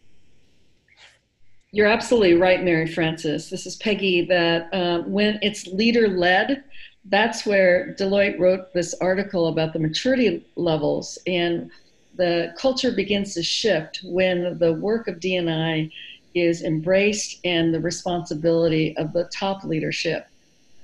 You're 1.73 1.89
absolutely 1.89 2.35
right, 2.35 2.63
Mary 2.63 2.87
Frances. 2.87 3.51
This 3.51 3.67
is 3.67 3.77
Peggy. 3.77 4.25
That 4.25 4.73
uh, 4.73 5.03
when 5.03 5.39
it's 5.43 5.67
leader 5.67 6.09
led, 6.09 6.65
that's 7.05 7.45
where 7.45 7.95
Deloitte 7.99 8.39
wrote 8.39 8.73
this 8.73 8.95
article 9.01 9.49
about 9.49 9.73
the 9.73 9.79
maturity 9.79 10.47
levels, 10.57 11.19
and 11.27 11.71
the 12.17 12.55
culture 12.57 12.93
begins 12.93 13.35
to 13.35 13.43
shift 13.43 14.01
when 14.05 14.59
the 14.59 14.73
work 14.73 15.07
of 15.07 15.21
D&I 15.21 15.91
is 16.35 16.63
embraced 16.63 17.41
and 17.45 17.73
the 17.73 17.81
responsibility 17.81 18.97
of 18.97 19.13
the 19.13 19.25
top 19.25 19.65
leadership. 19.65 20.27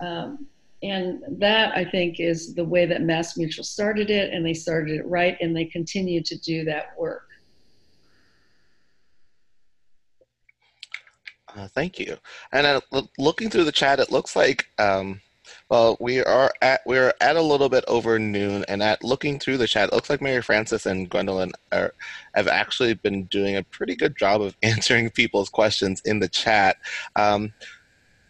Um, 0.01 0.47
and 0.83 1.23
that 1.39 1.77
I 1.77 1.85
think 1.85 2.21
is 2.21 2.55
the 2.55 2.65
way 2.65 2.87
that 2.87 3.03
MassMutual 3.03 3.65
started 3.65 4.11
it, 4.11 4.33
and 4.33 4.45
they 4.45 4.55
started 4.55 4.97
it 4.97 5.07
right, 5.07 5.37
and 5.41 5.57
they 5.57 5.65
continue 5.65 6.23
to 6.23 6.39
do 6.39 6.65
that 6.65 6.99
work. 6.99 7.29
Uh, 11.55 11.69
thank 11.69 11.99
you. 11.99 12.17
And 12.53 12.67
uh, 12.67 13.03
looking 13.19 13.51
through 13.51 13.65
the 13.65 13.73
chat, 13.73 14.01
it 14.01 14.11
looks 14.11 14.35
like 14.35 14.67
um, 14.79 15.21
well, 15.69 15.97
we 16.01 16.23
are 16.23 16.53
at 16.61 16.83
we're 16.87 17.15
at 17.21 17.37
a 17.37 17.43
little 17.43 17.69
bit 17.69 17.85
over 17.89 18.19
noon, 18.19 18.65
and 18.69 18.83
at 18.83 19.03
looking 19.03 19.39
through 19.39 19.57
the 19.59 19.67
chat, 19.67 19.89
it 19.89 19.95
looks 19.95 20.11
like 20.11 20.21
Mary 20.21 20.43
Frances 20.43 20.87
and 20.87 21.09
Gwendolyn 21.09 21.53
are, 21.73 21.95
have 22.35 22.49
actually 22.49 22.95
been 22.95 23.25
doing 23.25 23.57
a 23.57 23.63
pretty 23.65 23.97
good 23.97 24.17
job 24.17 24.43
of 24.43 24.57
answering 24.63 25.11
people's 25.11 25.49
questions 25.49 26.03
in 26.05 26.19
the 26.19 26.29
chat. 26.29 26.77
Um, 27.17 27.53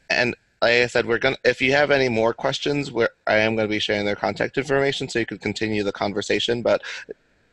and 0.09 0.37
like 0.63 0.71
I 0.71 0.87
said, 0.87 1.07
we're 1.07 1.19
gonna. 1.19 1.37
If 1.45 1.61
you 1.61 1.73
have 1.73 1.91
any 1.91 2.09
more 2.09 2.33
questions, 2.33 2.93
where 2.93 3.11
I 3.27 3.39
am 3.39 3.57
going 3.57 3.67
to 3.67 3.71
be 3.73 3.81
sharing 3.81 4.07
their 4.07 4.17
contact 4.17 4.57
information, 4.57 5.09
so 5.09 5.19
you 5.19 5.27
can 5.27 5.39
continue 5.39 5.83
the 5.83 5.93
conversation. 5.93 6.63
But 6.63 6.83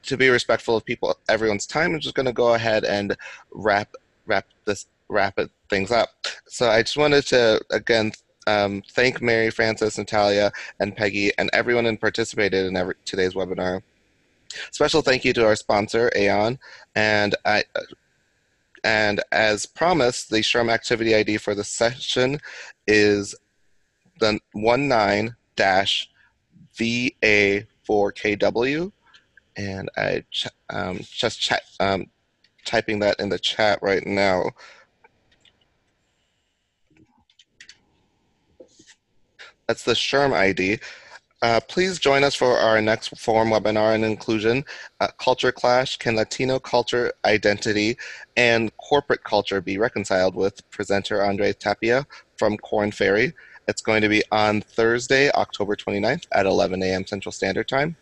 to 0.04 0.16
be 0.16 0.30
respectful 0.30 0.78
of 0.78 0.86
people, 0.86 1.18
everyone's 1.28 1.66
time, 1.66 1.96
I'm 1.96 2.00
just 2.00 2.16
going 2.16 2.28
to 2.28 2.34
go 2.34 2.54
ahead 2.54 2.86
and 2.86 3.18
wrap 3.52 3.96
wrap 4.28 4.46
this 4.66 4.86
wrap 5.10 5.40
it 5.40 5.50
things 5.72 5.92
up. 5.92 6.10
So 6.48 6.70
I 6.70 6.84
just 6.84 6.98
wanted 6.98 7.26
to 7.28 7.60
again 7.72 8.12
um, 8.46 8.84
thank 8.92 9.24
Mary 9.24 9.50
Frances, 9.50 9.98
Natalia, 9.98 10.52
and 10.80 10.96
Peggy, 10.96 11.32
and 11.40 11.50
everyone 11.52 11.86
who 11.86 11.98
participated 11.98 12.68
in 12.68 12.78
every, 12.78 12.94
today's 13.06 13.34
webinar. 13.34 13.82
Special 14.72 15.02
thank 15.02 15.26
you 15.26 15.34
to 15.34 15.46
our 15.46 15.56
sponsor, 15.56 16.12
Aon, 16.16 16.60
and 16.96 17.36
I. 17.44 17.64
And 18.84 19.22
as 19.32 19.66
promised, 19.66 20.30
the 20.30 20.38
SHRM 20.38 20.72
activity 20.72 21.14
ID 21.14 21.38
for 21.38 21.54
the 21.54 21.64
session 21.64 22.40
is 22.90 23.36
the 24.20 24.40
19 24.54 25.36
VA4KW. 26.78 28.92
And 29.56 29.90
I 29.96 30.26
um, 30.70 31.00
just 31.04 31.40
ch- 31.40 31.54
um, 31.80 32.08
typing 32.66 33.00
that 33.00 33.18
in 33.20 33.30
the 33.30 33.40
chat 33.40 33.80
right 33.82 34.06
now. 34.06 34.52
That's 39.68 39.84
the 39.84 39.94
SHRM 39.94 40.34
ID. 40.34 40.80
Uh, 41.42 41.60
please 41.70 42.00
join 42.00 42.24
us 42.24 42.36
for 42.36 42.58
our 42.58 42.82
next 42.82 43.18
forum 43.18 43.50
webinar 43.50 43.94
on 43.94 44.04
inclusion, 44.04 44.66
uh, 45.00 45.08
culture 45.18 45.54
clash, 45.54 45.98
can 45.98 46.18
Latino 46.18 46.60
culture, 46.60 47.14
identity, 47.24 47.98
and 48.36 48.76
corporate 48.78 49.24
culture 49.24 49.62
be 49.62 49.78
reconciled 49.78 50.36
with 50.36 50.70
presenter 50.70 51.24
Andre 51.24 51.54
Tapia 51.54 52.06
from 52.38 52.58
Korn 52.58 52.92
Ferry. 52.92 53.34
It's 53.70 53.82
going 53.82 54.02
to 54.02 54.10
be 54.10 54.22
on 54.32 54.62
Thursday, 54.62 55.32
October 55.32 55.78
29th 55.78 56.26
at 56.34 56.46
11 56.46 56.84
a.m. 56.84 57.06
Central 57.06 57.32
Standard 57.32 57.70
Time. 57.70 57.96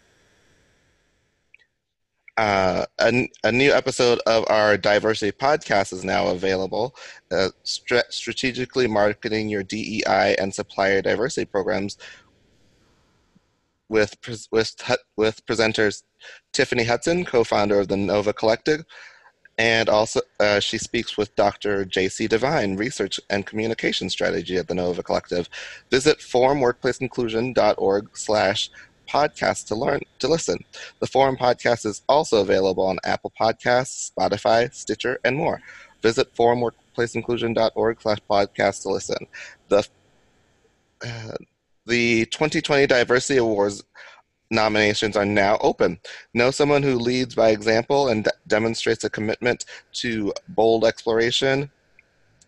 Uh, 2.37 2.85
a, 2.99 3.29
a, 3.43 3.51
new 3.51 3.71
episode 3.71 4.19
of 4.27 4.45
our 4.47 4.77
diversity 4.77 5.31
podcast 5.31 5.91
is 5.91 6.05
now 6.05 6.27
available. 6.27 6.95
Uh, 7.31 7.49
strategically 7.63 8.85
marketing 8.85 9.49
your 9.49 9.63
DEI 9.63 10.35
and 10.37 10.53
supplier 10.53 11.01
diversity 11.01 11.45
programs 11.45 11.97
with 13.89 14.15
with 14.51 14.75
with 15.15 15.45
presenters 15.45 16.03
Tiffany 16.53 16.83
Hudson, 16.83 17.25
co-founder 17.25 17.79
of 17.79 17.87
the 17.87 17.97
Nova 17.97 18.33
Collective, 18.33 18.83
and 19.57 19.89
also 19.89 20.21
uh, 20.39 20.59
she 20.59 20.77
speaks 20.77 21.17
with 21.17 21.35
Dr. 21.35 21.85
J.C. 21.85 22.27
Devine, 22.27 22.75
research 22.75 23.19
and 23.29 23.45
communication 23.45 24.09
strategy 24.09 24.57
at 24.57 24.67
the 24.67 24.75
Nova 24.75 25.01
Collective. 25.03 25.49
Visit 25.89 26.19
forumworkplaceinclusion.org 26.19 28.09
slash 28.17 28.69
podcast 29.07 29.67
to 29.67 29.75
learn 29.75 30.01
to 30.19 30.27
listen. 30.27 30.63
The 30.99 31.07
Forum 31.07 31.37
podcast 31.37 31.85
is 31.85 32.03
also 32.09 32.41
available 32.41 32.85
on 32.85 32.97
Apple 33.03 33.31
Podcasts, 33.39 34.11
Spotify, 34.11 34.73
Stitcher, 34.73 35.19
and 35.23 35.37
more. 35.37 35.61
Visit 36.01 36.35
forumworkplaceinclusion.org 36.35 38.01
slash 38.01 38.19
podcast 38.29 38.83
to 38.83 38.89
listen. 38.89 39.27
The 39.69 39.87
uh, 41.05 41.37
the 41.87 42.25
2020 42.27 42.85
Diversity 42.85 43.37
Awards 43.37 43.83
nominations 44.51 45.15
are 45.15 45.25
now 45.25 45.57
open. 45.61 45.99
Know 46.33 46.51
someone 46.51 46.83
who 46.83 46.95
leads 46.95 47.33
by 47.33 47.49
example 47.49 48.09
and 48.09 48.25
de- 48.25 48.31
demonstrates 48.47 49.03
a 49.03 49.09
commitment 49.09 49.65
to 49.93 50.33
bold 50.49 50.85
exploration, 50.85 51.71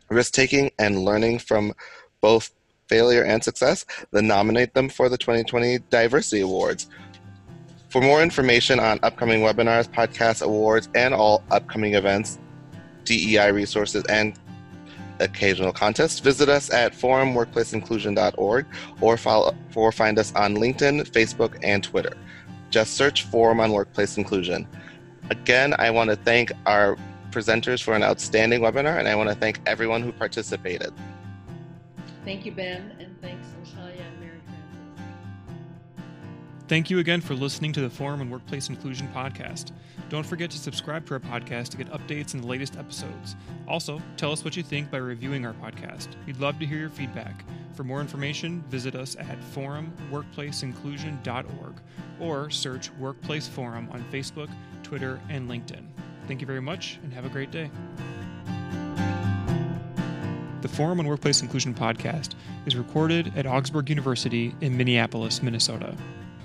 risk 0.09 0.33
taking, 0.33 0.71
and 0.77 1.03
learning 1.03 1.39
from 1.39 1.73
both 2.21 2.51
failure 2.87 3.23
and 3.23 3.43
success, 3.43 3.85
then 4.11 4.27
nominate 4.27 4.73
them 4.73 4.89
for 4.89 5.09
the 5.09 5.17
2020 5.17 5.79
Diversity 5.89 6.41
Awards. 6.41 6.87
For 7.89 8.01
more 8.01 8.21
information 8.21 8.79
on 8.79 8.99
upcoming 9.03 9.41
webinars, 9.41 9.89
podcasts, 9.89 10.41
awards, 10.41 10.89
and 10.95 11.13
all 11.13 11.43
upcoming 11.49 11.95
events, 11.95 12.39
DEI 13.05 13.51
resources, 13.51 14.03
and 14.09 14.37
occasional 15.19 15.71
contests, 15.71 16.19
visit 16.19 16.49
us 16.49 16.71
at 16.71 16.93
forumworkplaceinclusion.org 16.93 18.65
or, 19.01 19.17
follow, 19.17 19.55
or 19.75 19.91
find 19.91 20.19
us 20.19 20.33
on 20.35 20.55
LinkedIn, 20.55 21.09
Facebook, 21.09 21.57
and 21.63 21.83
Twitter. 21.83 22.15
Just 22.69 22.95
search 22.95 23.23
Forum 23.23 23.59
on 23.59 23.71
Workplace 23.71 24.17
Inclusion. 24.17 24.67
Again, 25.29 25.73
I 25.79 25.89
want 25.91 26.09
to 26.09 26.15
thank 26.15 26.51
our 26.65 26.97
presenters 27.31 27.81
for 27.81 27.93
an 27.93 28.03
outstanding 28.03 28.61
webinar, 28.61 28.97
and 28.97 29.07
I 29.07 29.15
want 29.15 29.29
to 29.29 29.35
thank 29.35 29.59
everyone 29.65 30.01
who 30.01 30.11
participated. 30.11 30.93
Thank 32.25 32.45
you, 32.45 32.51
Ben, 32.51 32.95
and 32.99 33.19
thanks, 33.21 33.47
Natalia 33.59 34.01
and 34.01 34.19
Mary 34.19 34.39
Frances. 34.45 35.03
Thank 36.67 36.89
you 36.89 36.99
again 36.99 37.21
for 37.21 37.33
listening 37.33 37.73
to 37.73 37.81
the 37.81 37.89
Forum 37.89 38.21
and 38.21 38.31
Workplace 38.31 38.69
Inclusion 38.69 39.09
podcast. 39.13 39.71
Don't 40.09 40.25
forget 40.25 40.49
to 40.49 40.57
subscribe 40.57 41.05
to 41.05 41.13
our 41.13 41.19
podcast 41.19 41.69
to 41.69 41.77
get 41.77 41.87
updates 41.91 42.33
and 42.33 42.43
the 42.43 42.47
latest 42.47 42.75
episodes. 42.77 43.35
Also, 43.67 44.01
tell 44.17 44.31
us 44.31 44.43
what 44.43 44.57
you 44.57 44.63
think 44.63 44.89
by 44.89 44.97
reviewing 44.97 45.45
our 45.45 45.53
podcast. 45.53 46.07
We'd 46.25 46.39
love 46.39 46.57
to 46.59 46.65
hear 46.65 46.79
your 46.79 46.89
feedback. 46.89 47.45
For 47.75 47.83
more 47.83 48.01
information, 48.01 48.63
visit 48.69 48.95
us 48.95 49.15
at 49.15 49.39
forumworkplaceinclusion.org 49.53 51.73
or 52.19 52.49
search 52.49 52.91
Workplace 52.93 53.47
Forum 53.47 53.87
on 53.91 54.03
Facebook, 54.11 54.49
Twitter, 54.81 55.21
and 55.29 55.47
LinkedIn. 55.47 55.85
Thank 56.27 56.41
you 56.41 56.47
very 56.47 56.61
much 56.61 56.97
and 57.03 57.13
have 57.13 57.25
a 57.25 57.29
great 57.29 57.51
day. 57.51 57.69
The 60.61 60.67
Forum 60.67 60.99
on 60.99 61.07
Workplace 61.07 61.41
Inclusion 61.41 61.73
podcast 61.73 62.33
is 62.65 62.75
recorded 62.75 63.31
at 63.37 63.45
Augsburg 63.45 63.89
University 63.89 64.53
in 64.59 64.75
Minneapolis, 64.75 65.41
Minnesota. 65.41 65.95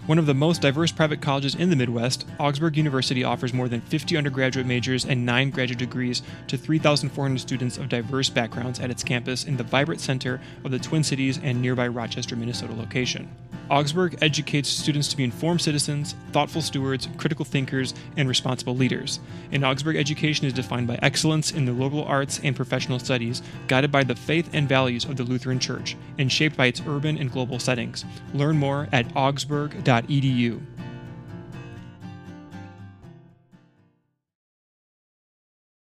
One 0.06 0.18
of 0.18 0.26
the 0.26 0.34
most 0.34 0.60
diverse 0.60 0.92
private 0.92 1.22
colleges 1.22 1.54
in 1.54 1.70
the 1.70 1.76
Midwest, 1.76 2.26
Augsburg 2.38 2.76
University 2.76 3.24
offers 3.24 3.54
more 3.54 3.70
than 3.70 3.80
50 3.80 4.18
undergraduate 4.18 4.66
majors 4.66 5.06
and 5.06 5.24
9 5.24 5.48
graduate 5.48 5.78
degrees 5.78 6.22
to 6.48 6.58
3,400 6.58 7.40
students 7.40 7.78
of 7.78 7.88
diverse 7.88 8.28
backgrounds 8.28 8.80
at 8.80 8.90
its 8.90 9.02
campus 9.02 9.44
in 9.44 9.56
the 9.56 9.64
vibrant 9.64 10.02
center 10.02 10.42
of 10.62 10.72
the 10.72 10.78
Twin 10.78 11.02
Cities 11.02 11.40
and 11.42 11.62
nearby 11.62 11.88
Rochester, 11.88 12.36
Minnesota 12.36 12.74
location. 12.74 13.34
Augsburg 13.70 14.18
educates 14.20 14.68
students 14.68 15.08
to 15.08 15.16
be 15.16 15.24
informed 15.24 15.62
citizens, 15.62 16.14
thoughtful 16.32 16.60
stewards, 16.60 17.08
critical 17.16 17.46
thinkers, 17.46 17.94
and 18.18 18.28
responsible 18.28 18.76
leaders. 18.76 19.20
And 19.52 19.64
Augsburg 19.64 19.96
education 19.96 20.46
is 20.46 20.52
defined 20.52 20.86
by 20.86 20.98
excellence 21.00 21.50
in 21.50 21.64
the 21.64 21.72
liberal 21.72 22.04
arts 22.04 22.40
and 22.44 22.54
professional 22.54 22.98
studies, 22.98 23.40
guided 23.68 23.90
by 23.90 24.04
the 24.04 24.14
faith 24.14 24.50
and 24.52 24.68
values 24.68 25.06
of 25.06 25.16
the 25.16 25.24
Lutheran 25.24 25.60
Church, 25.60 25.96
and 26.18 26.30
shaped 26.30 26.58
by 26.58 26.66
its 26.66 26.82
urban 26.86 27.16
and 27.16 27.32
global 27.32 27.58
settings. 27.58 28.04
Learn 28.34 28.58
more 28.58 28.86
at 28.92 29.06
augsburg.edu 29.16 29.93
stanford.edu. 30.02 30.73